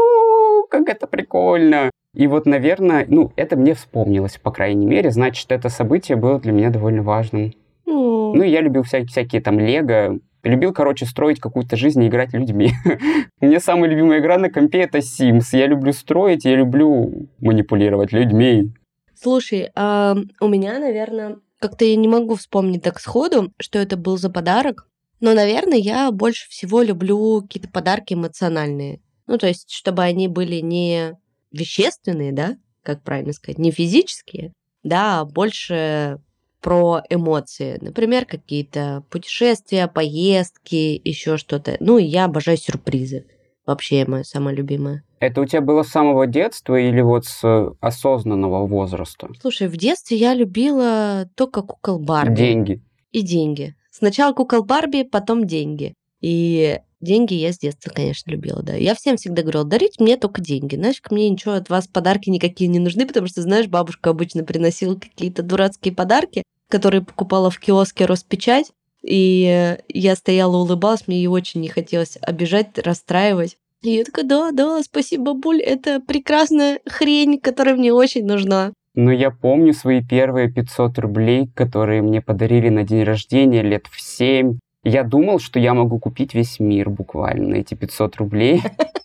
как 0.85 0.97
это 0.97 1.07
прикольно. 1.07 1.89
И 2.13 2.27
вот, 2.27 2.45
наверное, 2.45 3.05
ну, 3.07 3.31
это 3.35 3.55
мне 3.55 3.73
вспомнилось, 3.73 4.37
по 4.41 4.51
крайней 4.51 4.85
мере. 4.85 5.11
Значит, 5.11 5.51
это 5.51 5.69
событие 5.69 6.17
было 6.17 6.39
для 6.39 6.51
меня 6.51 6.69
довольно 6.69 7.03
важным. 7.03 7.53
Mm. 7.87 8.33
Ну, 8.33 8.43
я 8.43 8.61
любил 8.61 8.83
всякие, 8.83 9.07
всякие 9.07 9.41
там 9.41 9.59
лего. 9.59 10.19
Любил, 10.43 10.73
короче, 10.73 11.05
строить 11.05 11.39
какую-то 11.39 11.75
жизнь 11.75 12.03
и 12.03 12.07
играть 12.07 12.33
людьми. 12.33 12.71
У 13.41 13.45
меня 13.45 13.59
самая 13.59 13.89
любимая 13.89 14.19
игра 14.19 14.37
на 14.37 14.49
компе— 14.49 14.79
это 14.81 14.99
Sims. 14.99 15.49
Я 15.51 15.67
люблю 15.67 15.93
строить, 15.93 16.45
я 16.45 16.55
люблю 16.55 17.27
манипулировать 17.39 18.11
людьми. 18.13 18.71
Слушай, 19.13 19.71
а 19.75 20.15
у 20.39 20.47
меня, 20.47 20.79
наверное, 20.79 21.37
как-то 21.59 21.85
я 21.85 21.95
не 21.95 22.07
могу 22.07 22.35
вспомнить 22.35 22.83
так 22.83 22.99
сходу, 22.99 23.51
что 23.59 23.79
это 23.79 23.97
был 23.97 24.17
за 24.17 24.29
подарок. 24.29 24.87
Но, 25.19 25.33
наверное, 25.33 25.77
я 25.79 26.11
больше 26.11 26.47
всего 26.49 26.83
люблю 26.83 27.41
какие-то 27.41 27.69
подарки 27.69 28.13
эмоциональные. 28.13 29.01
Ну, 29.27 29.37
то 29.37 29.47
есть, 29.47 29.71
чтобы 29.71 30.03
они 30.03 30.27
были 30.27 30.57
не 30.57 31.13
вещественные, 31.51 32.31
да, 32.31 32.57
как 32.83 33.03
правильно 33.03 33.33
сказать, 33.33 33.59
не 33.59 33.71
физические, 33.71 34.53
да, 34.83 35.19
а 35.19 35.25
больше 35.25 36.19
про 36.61 37.01
эмоции. 37.09 37.77
Например, 37.81 38.25
какие-то 38.25 39.03
путешествия, 39.09 39.87
поездки, 39.87 40.99
еще 41.03 41.37
что-то. 41.37 41.77
Ну, 41.79 41.97
и 41.97 42.03
я 42.03 42.25
обожаю 42.25 42.57
сюрпризы. 42.57 43.25
Вообще 43.65 44.05
мое 44.07 44.23
самое 44.23 44.55
любимое. 44.55 45.03
Это 45.19 45.41
у 45.41 45.45
тебя 45.45 45.61
было 45.61 45.83
с 45.83 45.89
самого 45.89 46.25
детства 46.25 46.79
или 46.79 47.01
вот 47.01 47.25
с 47.25 47.73
осознанного 47.81 48.65
возраста? 48.65 49.29
Слушай, 49.41 49.67
в 49.67 49.75
детстве 49.75 50.17
я 50.17 50.33
любила 50.33 51.29
только 51.35 51.61
кукол 51.61 51.99
Барби. 51.99 52.35
Деньги. 52.35 52.81
И 53.11 53.21
деньги. 53.21 53.75
Сначала 53.91 54.33
кукол 54.33 54.63
Барби, 54.63 55.03
потом 55.03 55.45
деньги. 55.45 55.95
И 56.21 56.79
деньги 56.99 57.33
я 57.33 57.53
с 57.53 57.59
детства, 57.59 57.91
конечно, 57.93 58.31
любила, 58.31 58.61
да. 58.61 58.75
Я 58.75 58.95
всем 58.95 59.17
всегда 59.17 59.41
говорила, 59.41 59.63
дарите 59.63 60.03
мне 60.03 60.17
только 60.17 60.41
деньги. 60.41 60.81
Ко 61.01 61.13
мне 61.13 61.29
ничего 61.29 61.53
от 61.53 61.69
вас 61.69 61.87
подарки 61.87 62.29
никакие 62.29 62.67
не 62.67 62.79
нужны, 62.79 63.05
потому 63.05 63.27
что, 63.27 63.41
знаешь, 63.41 63.67
бабушка 63.67 64.09
обычно 64.09 64.43
приносила 64.43 64.95
какие-то 64.95 65.43
дурацкие 65.43 65.93
подарки, 65.93 66.43
которые 66.69 67.03
покупала 67.03 67.49
в 67.49 67.59
киоске 67.59 68.05
Роспечать, 68.05 68.71
и 69.03 69.77
я 69.87 70.15
стояла, 70.15 70.57
улыбалась, 70.57 71.07
мне 71.07 71.17
ее 71.17 71.29
очень 71.29 71.61
не 71.61 71.69
хотелось 71.69 72.17
обижать, 72.21 72.77
расстраивать. 72.77 73.57
И 73.83 73.91
я 73.91 74.03
такая, 74.03 74.25
да, 74.25 74.51
да, 74.51 74.81
спасибо, 74.83 75.33
бабуль, 75.33 75.61
это 75.61 76.01
прекрасная 76.01 76.79
хрень, 76.85 77.39
которая 77.39 77.75
мне 77.75 77.93
очень 77.93 78.25
нужна. 78.25 78.73
Но 78.95 79.11
я 79.11 79.29
помню 79.29 79.73
свои 79.73 80.03
первые 80.03 80.51
500 80.51 80.97
рублей, 80.97 81.47
которые 81.53 82.01
мне 82.01 82.19
подарили 82.19 82.69
на 82.69 82.83
день 82.83 83.03
рождения 83.03 83.61
лет 83.61 83.85
в 83.85 84.01
7. 84.01 84.57
Я 84.87 85.03
думал, 85.03 85.39
что 85.39 85.59
я 85.59 85.73
могу 85.73 85.99
купить 85.99 86.33
весь 86.33 86.61
мир 86.61 86.89
буквально 86.89 87.49
на 87.49 87.55
эти 87.55 87.73
500 87.73 88.15
рублей. 88.15 88.61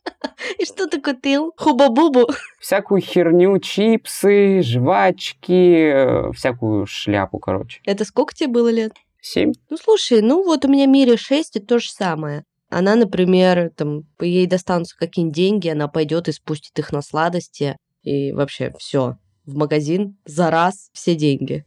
И 0.59 0.65
что 0.65 0.87
ты 0.87 1.01
купил? 1.01 1.53
Хуба-бубу? 1.57 2.29
Всякую 2.61 3.01
херню, 3.01 3.59
чипсы, 3.59 4.63
жвачки, 4.63 5.91
э, 5.93 6.33
всякую 6.35 6.87
шляпу, 6.87 7.41
короче. 7.41 7.81
Это 7.85 8.05
сколько 8.05 8.33
тебе 8.33 8.49
было 8.49 8.69
лет? 8.69 8.93
Семь. 9.21 9.55
Ну, 9.71 9.77
слушай, 9.77 10.21
ну 10.21 10.45
вот 10.45 10.65
у 10.65 10.69
меня 10.69 10.87
Мире 10.87 11.17
6, 11.17 11.57
это 11.57 11.67
то 11.67 11.79
же 11.81 11.91
самое. 11.91 12.45
Она, 12.71 12.95
например, 12.95 13.71
там, 13.77 14.05
по 14.19 14.23
ей 14.23 14.47
достанутся 14.47 14.97
какие-нибудь 14.97 15.35
деньги, 15.35 15.69
она 15.69 15.89
пойдет 15.89 16.29
и 16.29 16.33
спустит 16.33 16.79
их 16.79 16.93
на 16.93 17.03
сладости. 17.03 17.77
И 18.05 18.31
вообще 18.31 18.73
все. 18.79 19.17
В 19.47 19.57
магазин 19.57 20.17
за 20.27 20.49
раз 20.53 20.91
все 20.93 21.17
деньги. 21.17 21.65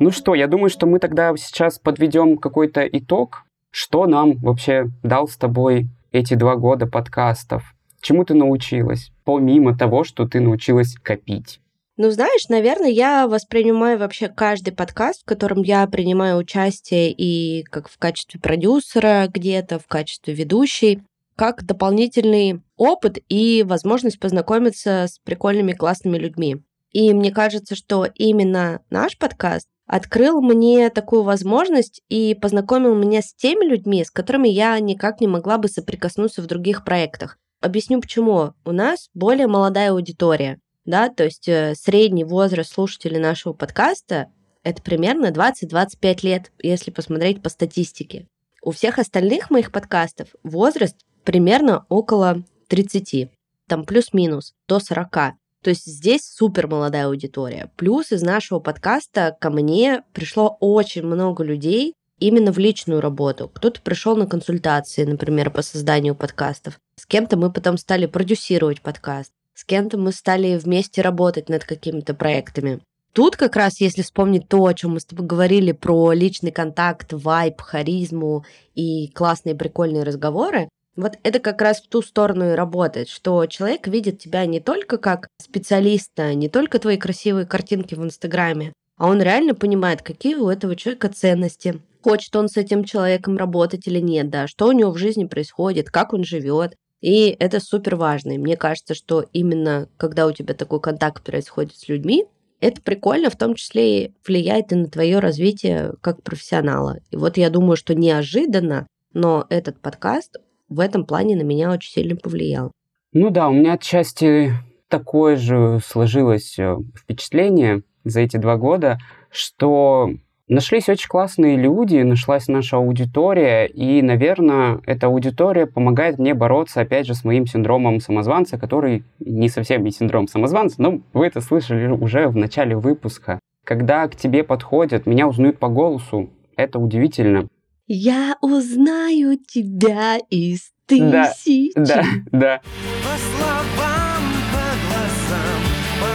Ну 0.00 0.10
что, 0.10 0.34
я 0.34 0.46
думаю, 0.46 0.70
что 0.70 0.86
мы 0.86 0.98
тогда 0.98 1.36
сейчас 1.36 1.78
подведем 1.78 2.38
какой-то 2.38 2.86
итог. 2.86 3.44
Что 3.70 4.06
нам 4.06 4.38
вообще 4.38 4.86
дал 5.02 5.28
с 5.28 5.36
тобой 5.36 5.88
эти 6.10 6.32
два 6.32 6.56
года 6.56 6.86
подкастов? 6.86 7.74
Чему 8.00 8.24
ты 8.24 8.32
научилась, 8.32 9.12
помимо 9.24 9.76
того, 9.76 10.04
что 10.04 10.26
ты 10.26 10.40
научилась 10.40 10.94
копить? 10.94 11.60
Ну, 11.98 12.10
знаешь, 12.10 12.48
наверное, 12.48 12.88
я 12.88 13.28
воспринимаю 13.28 13.98
вообще 13.98 14.28
каждый 14.28 14.72
подкаст, 14.72 15.20
в 15.20 15.26
котором 15.26 15.60
я 15.60 15.86
принимаю 15.86 16.38
участие 16.38 17.12
и 17.12 17.62
как 17.64 17.90
в 17.90 17.98
качестве 17.98 18.40
продюсера 18.40 19.28
где-то, 19.30 19.78
в 19.78 19.86
качестве 19.86 20.32
ведущей, 20.32 21.02
как 21.36 21.62
дополнительный 21.66 22.62
опыт 22.78 23.18
и 23.28 23.62
возможность 23.68 24.18
познакомиться 24.18 25.04
с 25.10 25.18
прикольными, 25.18 25.72
классными 25.72 26.16
людьми. 26.16 26.62
И 26.92 27.12
мне 27.12 27.30
кажется, 27.32 27.76
что 27.76 28.06
именно 28.14 28.80
наш 28.88 29.18
подкаст 29.18 29.68
открыл 29.90 30.40
мне 30.40 30.88
такую 30.88 31.24
возможность 31.24 32.00
и 32.08 32.36
познакомил 32.40 32.94
меня 32.94 33.22
с 33.22 33.34
теми 33.34 33.64
людьми, 33.64 34.04
с 34.04 34.10
которыми 34.12 34.48
я 34.48 34.78
никак 34.78 35.20
не 35.20 35.26
могла 35.26 35.58
бы 35.58 35.66
соприкоснуться 35.66 36.42
в 36.42 36.46
других 36.46 36.84
проектах. 36.84 37.38
Объясню 37.60 38.00
почему. 38.00 38.52
У 38.64 38.70
нас 38.70 39.08
более 39.14 39.48
молодая 39.48 39.90
аудитория, 39.90 40.60
да, 40.84 41.08
то 41.08 41.24
есть 41.24 41.48
э, 41.48 41.74
средний 41.74 42.22
возраст 42.22 42.72
слушателей 42.72 43.18
нашего 43.18 43.52
подкаста 43.52 44.28
это 44.62 44.80
примерно 44.80 45.32
20-25 45.32 46.18
лет, 46.22 46.52
если 46.62 46.92
посмотреть 46.92 47.42
по 47.42 47.48
статистике. 47.48 48.28
У 48.62 48.70
всех 48.70 49.00
остальных 49.00 49.50
моих 49.50 49.72
подкастов 49.72 50.28
возраст 50.44 50.96
примерно 51.24 51.84
около 51.88 52.44
30, 52.68 53.32
там 53.66 53.84
плюс-минус 53.84 54.54
до 54.68 54.78
40. 54.78 55.34
То 55.62 55.70
есть 55.70 55.86
здесь 55.86 56.22
супер 56.24 56.66
молодая 56.68 57.06
аудитория. 57.06 57.70
Плюс 57.76 58.12
из 58.12 58.22
нашего 58.22 58.60
подкаста 58.60 59.36
ко 59.38 59.50
мне 59.50 60.02
пришло 60.14 60.56
очень 60.60 61.02
много 61.02 61.44
людей 61.44 61.94
именно 62.18 62.52
в 62.52 62.58
личную 62.58 63.00
работу. 63.00 63.50
Кто-то 63.52 63.80
пришел 63.82 64.16
на 64.16 64.26
консультации, 64.26 65.04
например, 65.04 65.50
по 65.50 65.62
созданию 65.62 66.14
подкастов. 66.14 66.78
С 66.96 67.06
кем-то 67.06 67.36
мы 67.36 67.52
потом 67.52 67.76
стали 67.76 68.06
продюсировать 68.06 68.80
подкаст. 68.80 69.32
С 69.54 69.64
кем-то 69.64 69.98
мы 69.98 70.12
стали 70.12 70.56
вместе 70.56 71.02
работать 71.02 71.48
над 71.48 71.64
какими-то 71.64 72.14
проектами. 72.14 72.80
Тут 73.12 73.36
как 73.36 73.56
раз, 73.56 73.80
если 73.80 74.02
вспомнить 74.02 74.48
то, 74.48 74.64
о 74.64 74.72
чем 74.72 74.92
мы 74.92 75.00
с 75.00 75.04
тобой 75.04 75.26
говорили 75.26 75.72
про 75.72 76.12
личный 76.12 76.52
контакт, 76.52 77.12
вайб, 77.12 77.60
харизму 77.60 78.44
и 78.74 79.08
классные 79.08 79.56
прикольные 79.56 80.04
разговоры, 80.04 80.68
вот 81.00 81.18
это 81.22 81.38
как 81.40 81.60
раз 81.62 81.80
в 81.80 81.88
ту 81.88 82.02
сторону 82.02 82.52
и 82.52 82.54
работает, 82.54 83.08
что 83.08 83.44
человек 83.46 83.86
видит 83.86 84.18
тебя 84.18 84.46
не 84.46 84.60
только 84.60 84.98
как 84.98 85.28
специалиста, 85.38 86.34
не 86.34 86.48
только 86.48 86.78
твои 86.78 86.96
красивые 86.96 87.46
картинки 87.46 87.94
в 87.94 88.04
Инстаграме, 88.04 88.72
а 88.96 89.08
он 89.08 89.22
реально 89.22 89.54
понимает, 89.54 90.02
какие 90.02 90.34
у 90.34 90.48
этого 90.48 90.76
человека 90.76 91.08
ценности, 91.08 91.80
хочет 92.02 92.34
он 92.36 92.48
с 92.48 92.56
этим 92.56 92.84
человеком 92.84 93.36
работать 93.36 93.86
или 93.86 93.98
нет, 93.98 94.30
да, 94.30 94.46
что 94.46 94.68
у 94.68 94.72
него 94.72 94.90
в 94.90 94.98
жизни 94.98 95.24
происходит, 95.24 95.90
как 95.90 96.12
он 96.12 96.24
живет. 96.24 96.74
И 97.00 97.34
это 97.38 97.60
супер 97.60 97.96
важно. 97.96 98.32
И 98.32 98.38
мне 98.38 98.56
кажется, 98.56 98.94
что 98.94 99.24
именно 99.32 99.88
когда 99.96 100.26
у 100.26 100.32
тебя 100.32 100.54
такой 100.54 100.80
контакт 100.80 101.24
происходит 101.24 101.76
с 101.76 101.88
людьми, 101.88 102.26
это 102.60 102.82
прикольно, 102.82 103.30
в 103.30 103.36
том 103.36 103.54
числе 103.54 104.04
и 104.04 104.12
влияет 104.26 104.72
и 104.72 104.74
на 104.74 104.86
твое 104.86 105.18
развитие 105.18 105.94
как 106.02 106.22
профессионала. 106.22 106.98
И 107.10 107.16
вот 107.16 107.38
я 107.38 107.48
думаю, 107.48 107.76
что 107.76 107.94
неожиданно, 107.94 108.86
но 109.14 109.46
этот 109.48 109.80
подкаст 109.80 110.36
в 110.70 110.80
этом 110.80 111.04
плане 111.04 111.36
на 111.36 111.42
меня 111.42 111.70
очень 111.70 111.92
сильно 111.92 112.16
повлиял. 112.16 112.72
Ну 113.12 113.30
да, 113.30 113.48
у 113.48 113.52
меня 113.52 113.74
отчасти 113.74 114.52
такое 114.88 115.36
же 115.36 115.80
сложилось 115.84 116.58
э, 116.58 116.76
впечатление 116.96 117.82
за 118.04 118.20
эти 118.20 118.36
два 118.36 118.56
года, 118.56 118.98
что 119.30 120.10
нашлись 120.48 120.88
очень 120.88 121.08
классные 121.08 121.56
люди, 121.56 121.98
нашлась 121.98 122.48
наша 122.48 122.76
аудитория, 122.76 123.66
и, 123.66 124.00
наверное, 124.00 124.80
эта 124.86 125.08
аудитория 125.08 125.66
помогает 125.66 126.18
мне 126.18 126.34
бороться, 126.34 126.80
опять 126.80 127.06
же, 127.06 127.14
с 127.14 127.24
моим 127.24 127.46
синдромом 127.46 128.00
самозванца, 128.00 128.58
который 128.58 129.04
не 129.18 129.48
совсем 129.48 129.84
не 129.84 129.90
синдром 129.90 130.28
самозванца, 130.28 130.80
но 130.80 131.00
вы 131.12 131.26
это 131.26 131.40
слышали 131.40 131.88
уже 131.88 132.28
в 132.28 132.36
начале 132.36 132.76
выпуска. 132.76 133.40
Когда 133.64 134.06
к 134.08 134.16
тебе 134.16 134.44
подходят, 134.44 135.06
меня 135.06 135.28
узнают 135.28 135.58
по 135.58 135.68
голосу, 135.68 136.30
это 136.56 136.78
удивительно. 136.78 137.48
Я 137.92 138.36
узнаю 138.40 139.36
тебя 139.36 140.18
из 140.30 140.70
Да, 140.88 141.32
тысячи. 141.34 141.72
Да, 141.74 142.04
да. 142.30 142.60
По 143.02 143.18
словам, 143.18 144.22
по 144.52 144.62
глазам, 144.86 145.60
по 146.00 146.14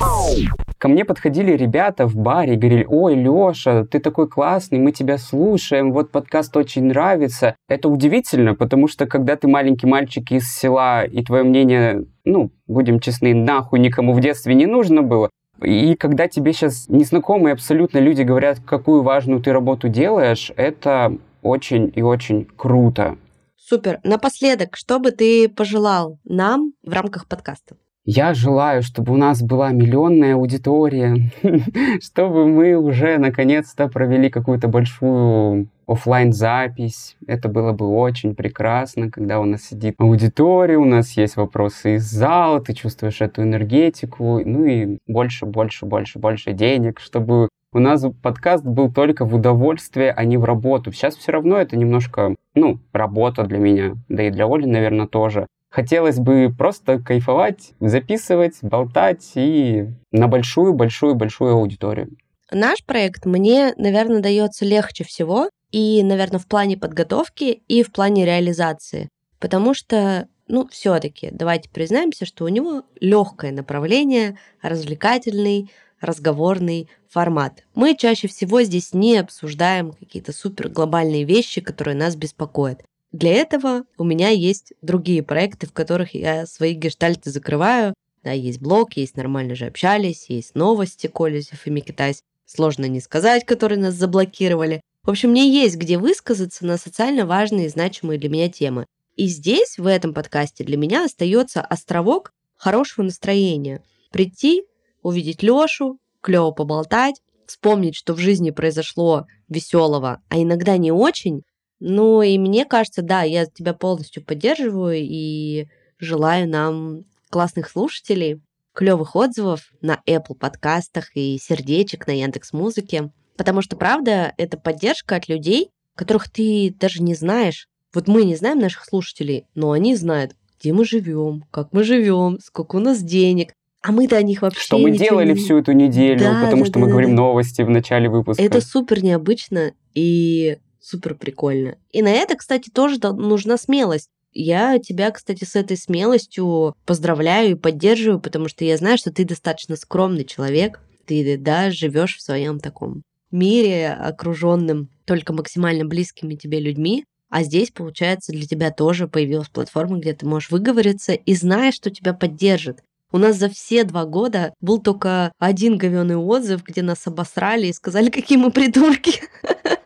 голосу. 0.00 0.48
Ко 0.78 0.88
мне 0.88 1.04
подходили 1.04 1.52
ребята 1.52 2.08
в 2.08 2.16
баре 2.16 2.54
и 2.54 2.56
говорили, 2.56 2.84
ой, 2.88 3.14
Леша, 3.14 3.84
ты 3.84 4.00
такой 4.00 4.28
классный, 4.28 4.80
мы 4.80 4.90
тебя 4.90 5.16
слушаем, 5.18 5.92
вот 5.92 6.10
подкаст 6.10 6.56
очень 6.56 6.86
нравится. 6.86 7.54
Это 7.68 7.88
удивительно, 7.88 8.56
потому 8.56 8.88
что 8.88 9.06
когда 9.06 9.36
ты 9.36 9.46
маленький 9.46 9.86
мальчик 9.86 10.32
из 10.32 10.52
села, 10.52 11.04
и 11.04 11.22
твое 11.22 11.44
мнение, 11.44 12.04
ну, 12.24 12.50
будем 12.66 12.98
честны, 12.98 13.32
нахуй 13.32 13.78
никому 13.78 14.12
в 14.12 14.20
детстве 14.20 14.54
не 14.56 14.66
нужно 14.66 15.02
было, 15.02 15.30
и 15.62 15.94
когда 15.94 16.28
тебе 16.28 16.52
сейчас 16.52 16.88
незнакомые 16.88 17.52
абсолютно 17.52 17.98
люди 17.98 18.22
говорят, 18.22 18.58
какую 18.64 19.02
важную 19.02 19.40
ты 19.40 19.52
работу 19.52 19.88
делаешь, 19.88 20.52
это 20.56 21.16
очень 21.42 21.92
и 21.94 22.02
очень 22.02 22.44
круто. 22.44 23.16
Супер. 23.56 24.00
Напоследок, 24.04 24.76
что 24.76 24.98
бы 24.98 25.10
ты 25.10 25.48
пожелал 25.48 26.18
нам 26.24 26.72
в 26.82 26.92
рамках 26.92 27.26
подкаста? 27.26 27.76
Я 28.06 28.34
желаю, 28.34 28.82
чтобы 28.82 29.14
у 29.14 29.16
нас 29.16 29.42
была 29.42 29.70
миллионная 29.70 30.34
аудитория, 30.34 31.30
чтобы 32.02 32.46
мы 32.46 32.76
уже 32.76 33.16
наконец-то 33.16 33.88
провели 33.88 34.28
какую-то 34.28 34.68
большую 34.68 35.68
оффлайн 35.86 36.34
запись. 36.34 37.16
Это 37.26 37.48
было 37.48 37.72
бы 37.72 37.88
очень 37.88 38.34
прекрасно, 38.34 39.10
когда 39.10 39.40
у 39.40 39.46
нас 39.46 39.62
сидит 39.62 39.94
аудитория, 39.96 40.76
у 40.76 40.84
нас 40.84 41.12
есть 41.12 41.36
вопросы 41.36 41.96
из 41.96 42.04
зала, 42.04 42.60
ты 42.60 42.74
чувствуешь 42.74 43.22
эту 43.22 43.42
энергетику, 43.42 44.42
ну 44.44 44.66
и 44.66 44.98
больше, 45.06 45.46
больше, 45.46 45.86
больше, 45.86 46.18
больше 46.18 46.52
денег, 46.52 47.00
чтобы 47.00 47.48
у 47.72 47.78
нас 47.78 48.04
подкаст 48.22 48.64
был 48.64 48.92
только 48.92 49.24
в 49.24 49.34
удовольствие, 49.34 50.12
а 50.12 50.24
не 50.24 50.36
в 50.36 50.44
работу. 50.44 50.92
Сейчас 50.92 51.16
все 51.16 51.32
равно 51.32 51.56
это 51.56 51.76
немножко, 51.76 52.34
ну, 52.54 52.78
работа 52.92 53.44
для 53.44 53.58
меня, 53.58 53.94
да 54.10 54.24
и 54.24 54.30
для 54.30 54.46
Оли, 54.46 54.66
наверное, 54.66 55.06
тоже. 55.06 55.46
Хотелось 55.74 56.20
бы 56.20 56.54
просто 56.56 57.00
кайфовать, 57.00 57.72
записывать, 57.80 58.58
болтать 58.62 59.32
и 59.34 59.88
на 60.12 60.28
большую-большую-большую 60.28 61.52
аудиторию. 61.52 62.16
Наш 62.52 62.84
проект 62.84 63.26
мне, 63.26 63.74
наверное, 63.76 64.20
дается 64.20 64.64
легче 64.64 65.02
всего, 65.02 65.50
и, 65.72 66.04
наверное, 66.04 66.38
в 66.38 66.46
плане 66.46 66.76
подготовки, 66.76 67.64
и 67.66 67.82
в 67.82 67.90
плане 67.90 68.24
реализации. 68.24 69.08
Потому 69.40 69.74
что, 69.74 70.28
ну, 70.46 70.68
все-таки, 70.68 71.30
давайте 71.32 71.68
признаемся, 71.68 72.24
что 72.24 72.44
у 72.44 72.48
него 72.48 72.84
легкое 73.00 73.50
направление, 73.50 74.38
развлекательный, 74.62 75.72
разговорный 76.00 76.88
формат. 77.08 77.64
Мы 77.74 77.96
чаще 77.96 78.28
всего 78.28 78.62
здесь 78.62 78.94
не 78.94 79.16
обсуждаем 79.16 79.90
какие-то 79.90 80.32
супер 80.32 80.68
глобальные 80.68 81.24
вещи, 81.24 81.60
которые 81.60 81.96
нас 81.96 82.14
беспокоят. 82.14 82.84
Для 83.14 83.32
этого 83.32 83.84
у 83.96 84.02
меня 84.02 84.30
есть 84.30 84.72
другие 84.82 85.22
проекты, 85.22 85.68
в 85.68 85.72
которых 85.72 86.14
я 86.14 86.46
свои 86.46 86.74
гештальты 86.74 87.30
закрываю. 87.30 87.94
Да, 88.24 88.32
есть 88.32 88.60
блог, 88.60 88.94
есть 88.96 89.16
нормально 89.16 89.54
же 89.54 89.66
общались, 89.66 90.26
есть 90.28 90.56
новости 90.56 91.06
Колезев 91.06 91.64
и 91.64 91.70
Микитась. 91.70 92.24
Сложно 92.44 92.86
не 92.86 92.98
сказать, 92.98 93.46
которые 93.46 93.78
нас 93.78 93.94
заблокировали. 93.94 94.80
В 95.04 95.10
общем, 95.10 95.30
мне 95.30 95.48
есть 95.48 95.76
где 95.76 95.96
высказаться 95.96 96.66
на 96.66 96.76
социально 96.76 97.24
важные 97.24 97.66
и 97.66 97.68
значимые 97.68 98.18
для 98.18 98.28
меня 98.28 98.48
темы. 98.48 98.84
И 99.14 99.28
здесь, 99.28 99.78
в 99.78 99.86
этом 99.86 100.12
подкасте, 100.12 100.64
для 100.64 100.76
меня 100.76 101.04
остается 101.04 101.60
островок 101.60 102.32
хорошего 102.56 103.04
настроения. 103.04 103.84
Прийти, 104.10 104.64
увидеть 105.04 105.40
Лёшу, 105.40 106.00
клево 106.20 106.50
поболтать, 106.50 107.22
вспомнить, 107.46 107.94
что 107.94 108.14
в 108.14 108.18
жизни 108.18 108.50
произошло 108.50 109.28
веселого, 109.48 110.20
а 110.28 110.36
иногда 110.36 110.76
не 110.78 110.90
очень, 110.90 111.44
Ну 111.80 112.22
и 112.22 112.38
мне 112.38 112.64
кажется, 112.64 113.02
да, 113.02 113.22
я 113.22 113.46
тебя 113.46 113.74
полностью 113.74 114.24
поддерживаю 114.24 114.98
и 115.00 115.66
желаю 115.98 116.48
нам 116.48 117.04
классных 117.30 117.68
слушателей, 117.68 118.40
клевых 118.72 119.14
отзывов 119.16 119.72
на 119.80 120.00
Apple 120.08 120.34
подкастах 120.38 121.10
и 121.14 121.38
сердечек 121.40 122.06
на 122.06 122.12
Яндекс 122.12 122.52
Музыке. 122.52 123.10
Потому 123.36 123.62
что, 123.62 123.76
правда, 123.76 124.32
это 124.36 124.56
поддержка 124.58 125.16
от 125.16 125.28
людей, 125.28 125.70
которых 125.96 126.30
ты 126.30 126.74
даже 126.78 127.02
не 127.02 127.14
знаешь. 127.14 127.68
Вот 127.92 128.08
мы 128.08 128.24
не 128.24 128.34
знаем 128.36 128.58
наших 128.58 128.84
слушателей, 128.84 129.44
но 129.54 129.70
они 129.72 129.94
знают, 129.94 130.32
где 130.58 130.72
мы 130.72 130.84
живем, 130.84 131.44
как 131.50 131.72
мы 131.72 131.84
живем, 131.84 132.38
сколько 132.42 132.76
у 132.76 132.80
нас 132.80 133.02
денег. 133.02 133.52
А 133.82 133.92
мы-то 133.92 134.16
о 134.16 134.22
них 134.22 134.42
вообще 134.42 134.60
Что 134.60 134.78
мы 134.78 134.92
делали 134.92 135.32
не- 135.32 135.34
всю 135.34 135.58
эту 135.58 135.72
неделю, 135.72 136.20
Да, 136.20 136.40
потому 136.44 136.62
да, 136.62 136.64
что 136.64 136.74
да, 136.74 136.80
мы 136.80 136.86
да, 136.86 136.90
говорим 136.92 137.10
да. 137.10 137.16
новости 137.16 137.62
в 137.62 137.70
начале 137.70 138.08
выпуска. 138.08 138.42
Это 138.42 138.60
супер 138.60 139.04
необычно 139.04 139.72
и 139.94 140.56
супер 140.84 141.14
прикольно. 141.14 141.76
И 141.90 142.02
на 142.02 142.10
это, 142.10 142.36
кстати, 142.36 142.70
тоже 142.70 142.98
нужна 143.00 143.56
смелость. 143.56 144.08
Я 144.32 144.78
тебя, 144.78 145.10
кстати, 145.10 145.44
с 145.44 145.54
этой 145.54 145.76
смелостью 145.76 146.74
поздравляю 146.84 147.52
и 147.52 147.54
поддерживаю, 147.54 148.20
потому 148.20 148.48
что 148.48 148.64
я 148.64 148.76
знаю, 148.76 148.98
что 148.98 149.12
ты 149.12 149.24
достаточно 149.24 149.76
скромный 149.76 150.24
человек. 150.24 150.80
Ты, 151.06 151.38
да, 151.38 151.70
живешь 151.70 152.16
в 152.16 152.22
своем 152.22 152.58
таком 152.58 153.02
мире, 153.30 153.92
окруженным 153.92 154.88
только 155.04 155.32
максимально 155.32 155.84
близкими 155.84 156.34
тебе 156.34 156.60
людьми. 156.60 157.04
А 157.30 157.42
здесь, 157.42 157.70
получается, 157.70 158.32
для 158.32 158.46
тебя 158.46 158.70
тоже 158.70 159.08
появилась 159.08 159.48
платформа, 159.48 159.98
где 159.98 160.14
ты 160.14 160.26
можешь 160.26 160.50
выговориться 160.50 161.12
и 161.12 161.34
знаешь, 161.34 161.74
что 161.74 161.90
тебя 161.90 162.12
поддержит. 162.12 162.82
У 163.12 163.18
нас 163.18 163.36
за 163.36 163.48
все 163.48 163.84
два 163.84 164.04
года 164.04 164.54
был 164.60 164.80
только 164.80 165.32
один 165.38 165.78
говёный 165.78 166.16
отзыв, 166.16 166.64
где 166.64 166.82
нас 166.82 167.06
обосрали 167.06 167.68
и 167.68 167.72
сказали, 167.72 168.10
какие 168.10 168.38
мы 168.38 168.50
придурки. 168.50 169.20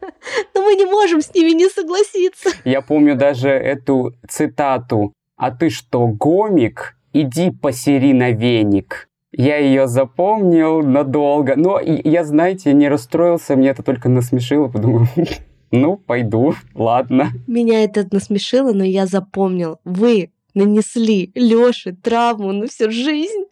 Мы 0.69 0.75
не 0.75 0.85
можем 0.85 1.23
с 1.23 1.35
ними 1.35 1.53
не 1.53 1.67
согласиться. 1.71 2.51
Я 2.67 2.83
помню 2.83 3.17
даже 3.17 3.49
эту 3.49 4.13
цитату. 4.29 5.15
«А 5.35 5.51
ты 5.51 5.71
что, 5.71 6.07
гомик? 6.09 6.95
Иди 7.15 7.51
посери 7.51 8.13
на 8.13 8.33
веник». 8.33 9.09
Я 9.33 9.57
ее 9.57 9.89
запомнил 9.89 10.83
надолго. 10.83 11.55
Но 11.57 11.81
я, 11.81 12.23
знаете, 12.25 12.75
не 12.75 12.91
расстроился, 12.91 13.57
мне 13.57 13.71
это 13.71 13.83
только 13.83 14.11
насмешило, 14.11 14.69
подумал, 14.69 15.07
ну, 15.71 15.97
пойду, 15.97 16.55
ладно. 16.75 17.31
Меня 17.47 17.83
это 17.83 18.07
насмешило, 18.11 18.75
но 18.75 18.85
я 18.85 19.07
запомнил. 19.07 19.79
Вы 19.85 20.33
нанесли 20.53 21.33
Лёше 21.35 21.95
травму 21.95 22.53
на 22.53 22.67
всю 22.67 22.91
жизнь. 22.91 23.47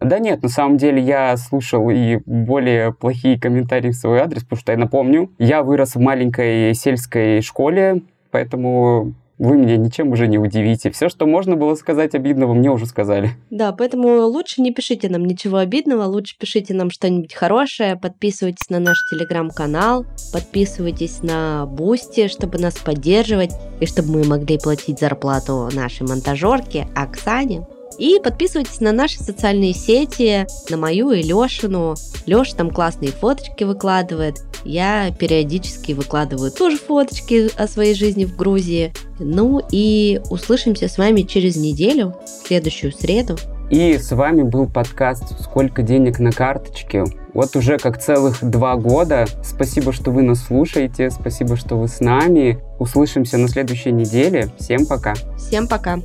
Да 0.00 0.18
нет, 0.18 0.42
на 0.42 0.48
самом 0.48 0.76
деле 0.76 1.00
я 1.02 1.36
слушал 1.36 1.88
и 1.90 2.18
более 2.26 2.92
плохие 2.92 3.38
комментарии 3.38 3.90
в 3.90 3.96
свой 3.96 4.20
адрес, 4.20 4.42
потому 4.42 4.60
что 4.60 4.72
я 4.72 4.78
напомню, 4.78 5.30
я 5.38 5.62
вырос 5.62 5.94
в 5.94 6.00
маленькой 6.00 6.74
сельской 6.74 7.40
школе, 7.40 8.02
поэтому 8.30 9.14
вы 9.38 9.56
меня 9.56 9.76
ничем 9.76 10.12
уже 10.12 10.28
не 10.28 10.38
удивите. 10.38 10.90
Все, 10.90 11.08
что 11.08 11.26
можно 11.26 11.56
было 11.56 11.74
сказать 11.74 12.14
обидного, 12.14 12.54
мне 12.54 12.70
уже 12.70 12.86
сказали. 12.86 13.32
Да, 13.50 13.72
поэтому 13.72 14.26
лучше 14.26 14.62
не 14.62 14.72
пишите 14.72 15.08
нам 15.08 15.24
ничего 15.24 15.58
обидного, 15.58 16.04
лучше 16.04 16.36
пишите 16.38 16.72
нам 16.74 16.90
что-нибудь 16.90 17.34
хорошее, 17.34 17.96
подписывайтесь 17.96 18.70
на 18.70 18.78
наш 18.78 18.96
телеграм-канал, 19.10 20.06
подписывайтесь 20.32 21.22
на 21.22 21.66
Boosty, 21.66 22.28
чтобы 22.28 22.58
нас 22.58 22.76
поддерживать, 22.78 23.52
и 23.80 23.86
чтобы 23.86 24.18
мы 24.18 24.24
могли 24.24 24.58
платить 24.58 25.00
зарплату 25.00 25.68
нашей 25.74 26.06
монтажерке 26.06 26.88
Оксане. 26.94 27.66
И 27.98 28.20
подписывайтесь 28.22 28.80
на 28.80 28.92
наши 28.92 29.18
социальные 29.18 29.74
сети, 29.74 30.46
на 30.70 30.76
мою 30.76 31.10
и 31.10 31.22
Лешину. 31.22 31.94
Леша 32.26 32.56
там 32.56 32.70
классные 32.70 33.12
фоточки 33.12 33.64
выкладывает. 33.64 34.42
Я 34.64 35.12
периодически 35.16 35.92
выкладываю 35.92 36.50
тоже 36.50 36.76
фоточки 36.76 37.50
о 37.56 37.68
своей 37.68 37.94
жизни 37.94 38.24
в 38.24 38.36
Грузии. 38.36 38.92
Ну 39.18 39.62
и 39.70 40.20
услышимся 40.30 40.88
с 40.88 40.98
вами 40.98 41.22
через 41.22 41.56
неделю, 41.56 42.14
в 42.24 42.46
следующую 42.48 42.92
среду. 42.92 43.36
И 43.70 43.98
с 43.98 44.12
вами 44.12 44.42
был 44.42 44.68
подкаст 44.68 45.24
«Сколько 45.40 45.82
денег 45.82 46.20
на 46.20 46.30
карточке?». 46.30 47.04
Вот 47.34 47.56
уже 47.56 47.78
как 47.78 48.00
целых 48.00 48.38
два 48.42 48.76
года. 48.76 49.26
Спасибо, 49.42 49.92
что 49.92 50.10
вы 50.10 50.22
нас 50.22 50.44
слушаете, 50.44 51.10
спасибо, 51.10 51.56
что 51.56 51.76
вы 51.76 51.88
с 51.88 52.00
нами. 52.00 52.60
Услышимся 52.78 53.38
на 53.38 53.48
следующей 53.48 53.92
неделе. 53.92 54.50
Всем 54.58 54.86
пока. 54.86 55.14
Всем 55.36 55.66
пока! 55.66 55.98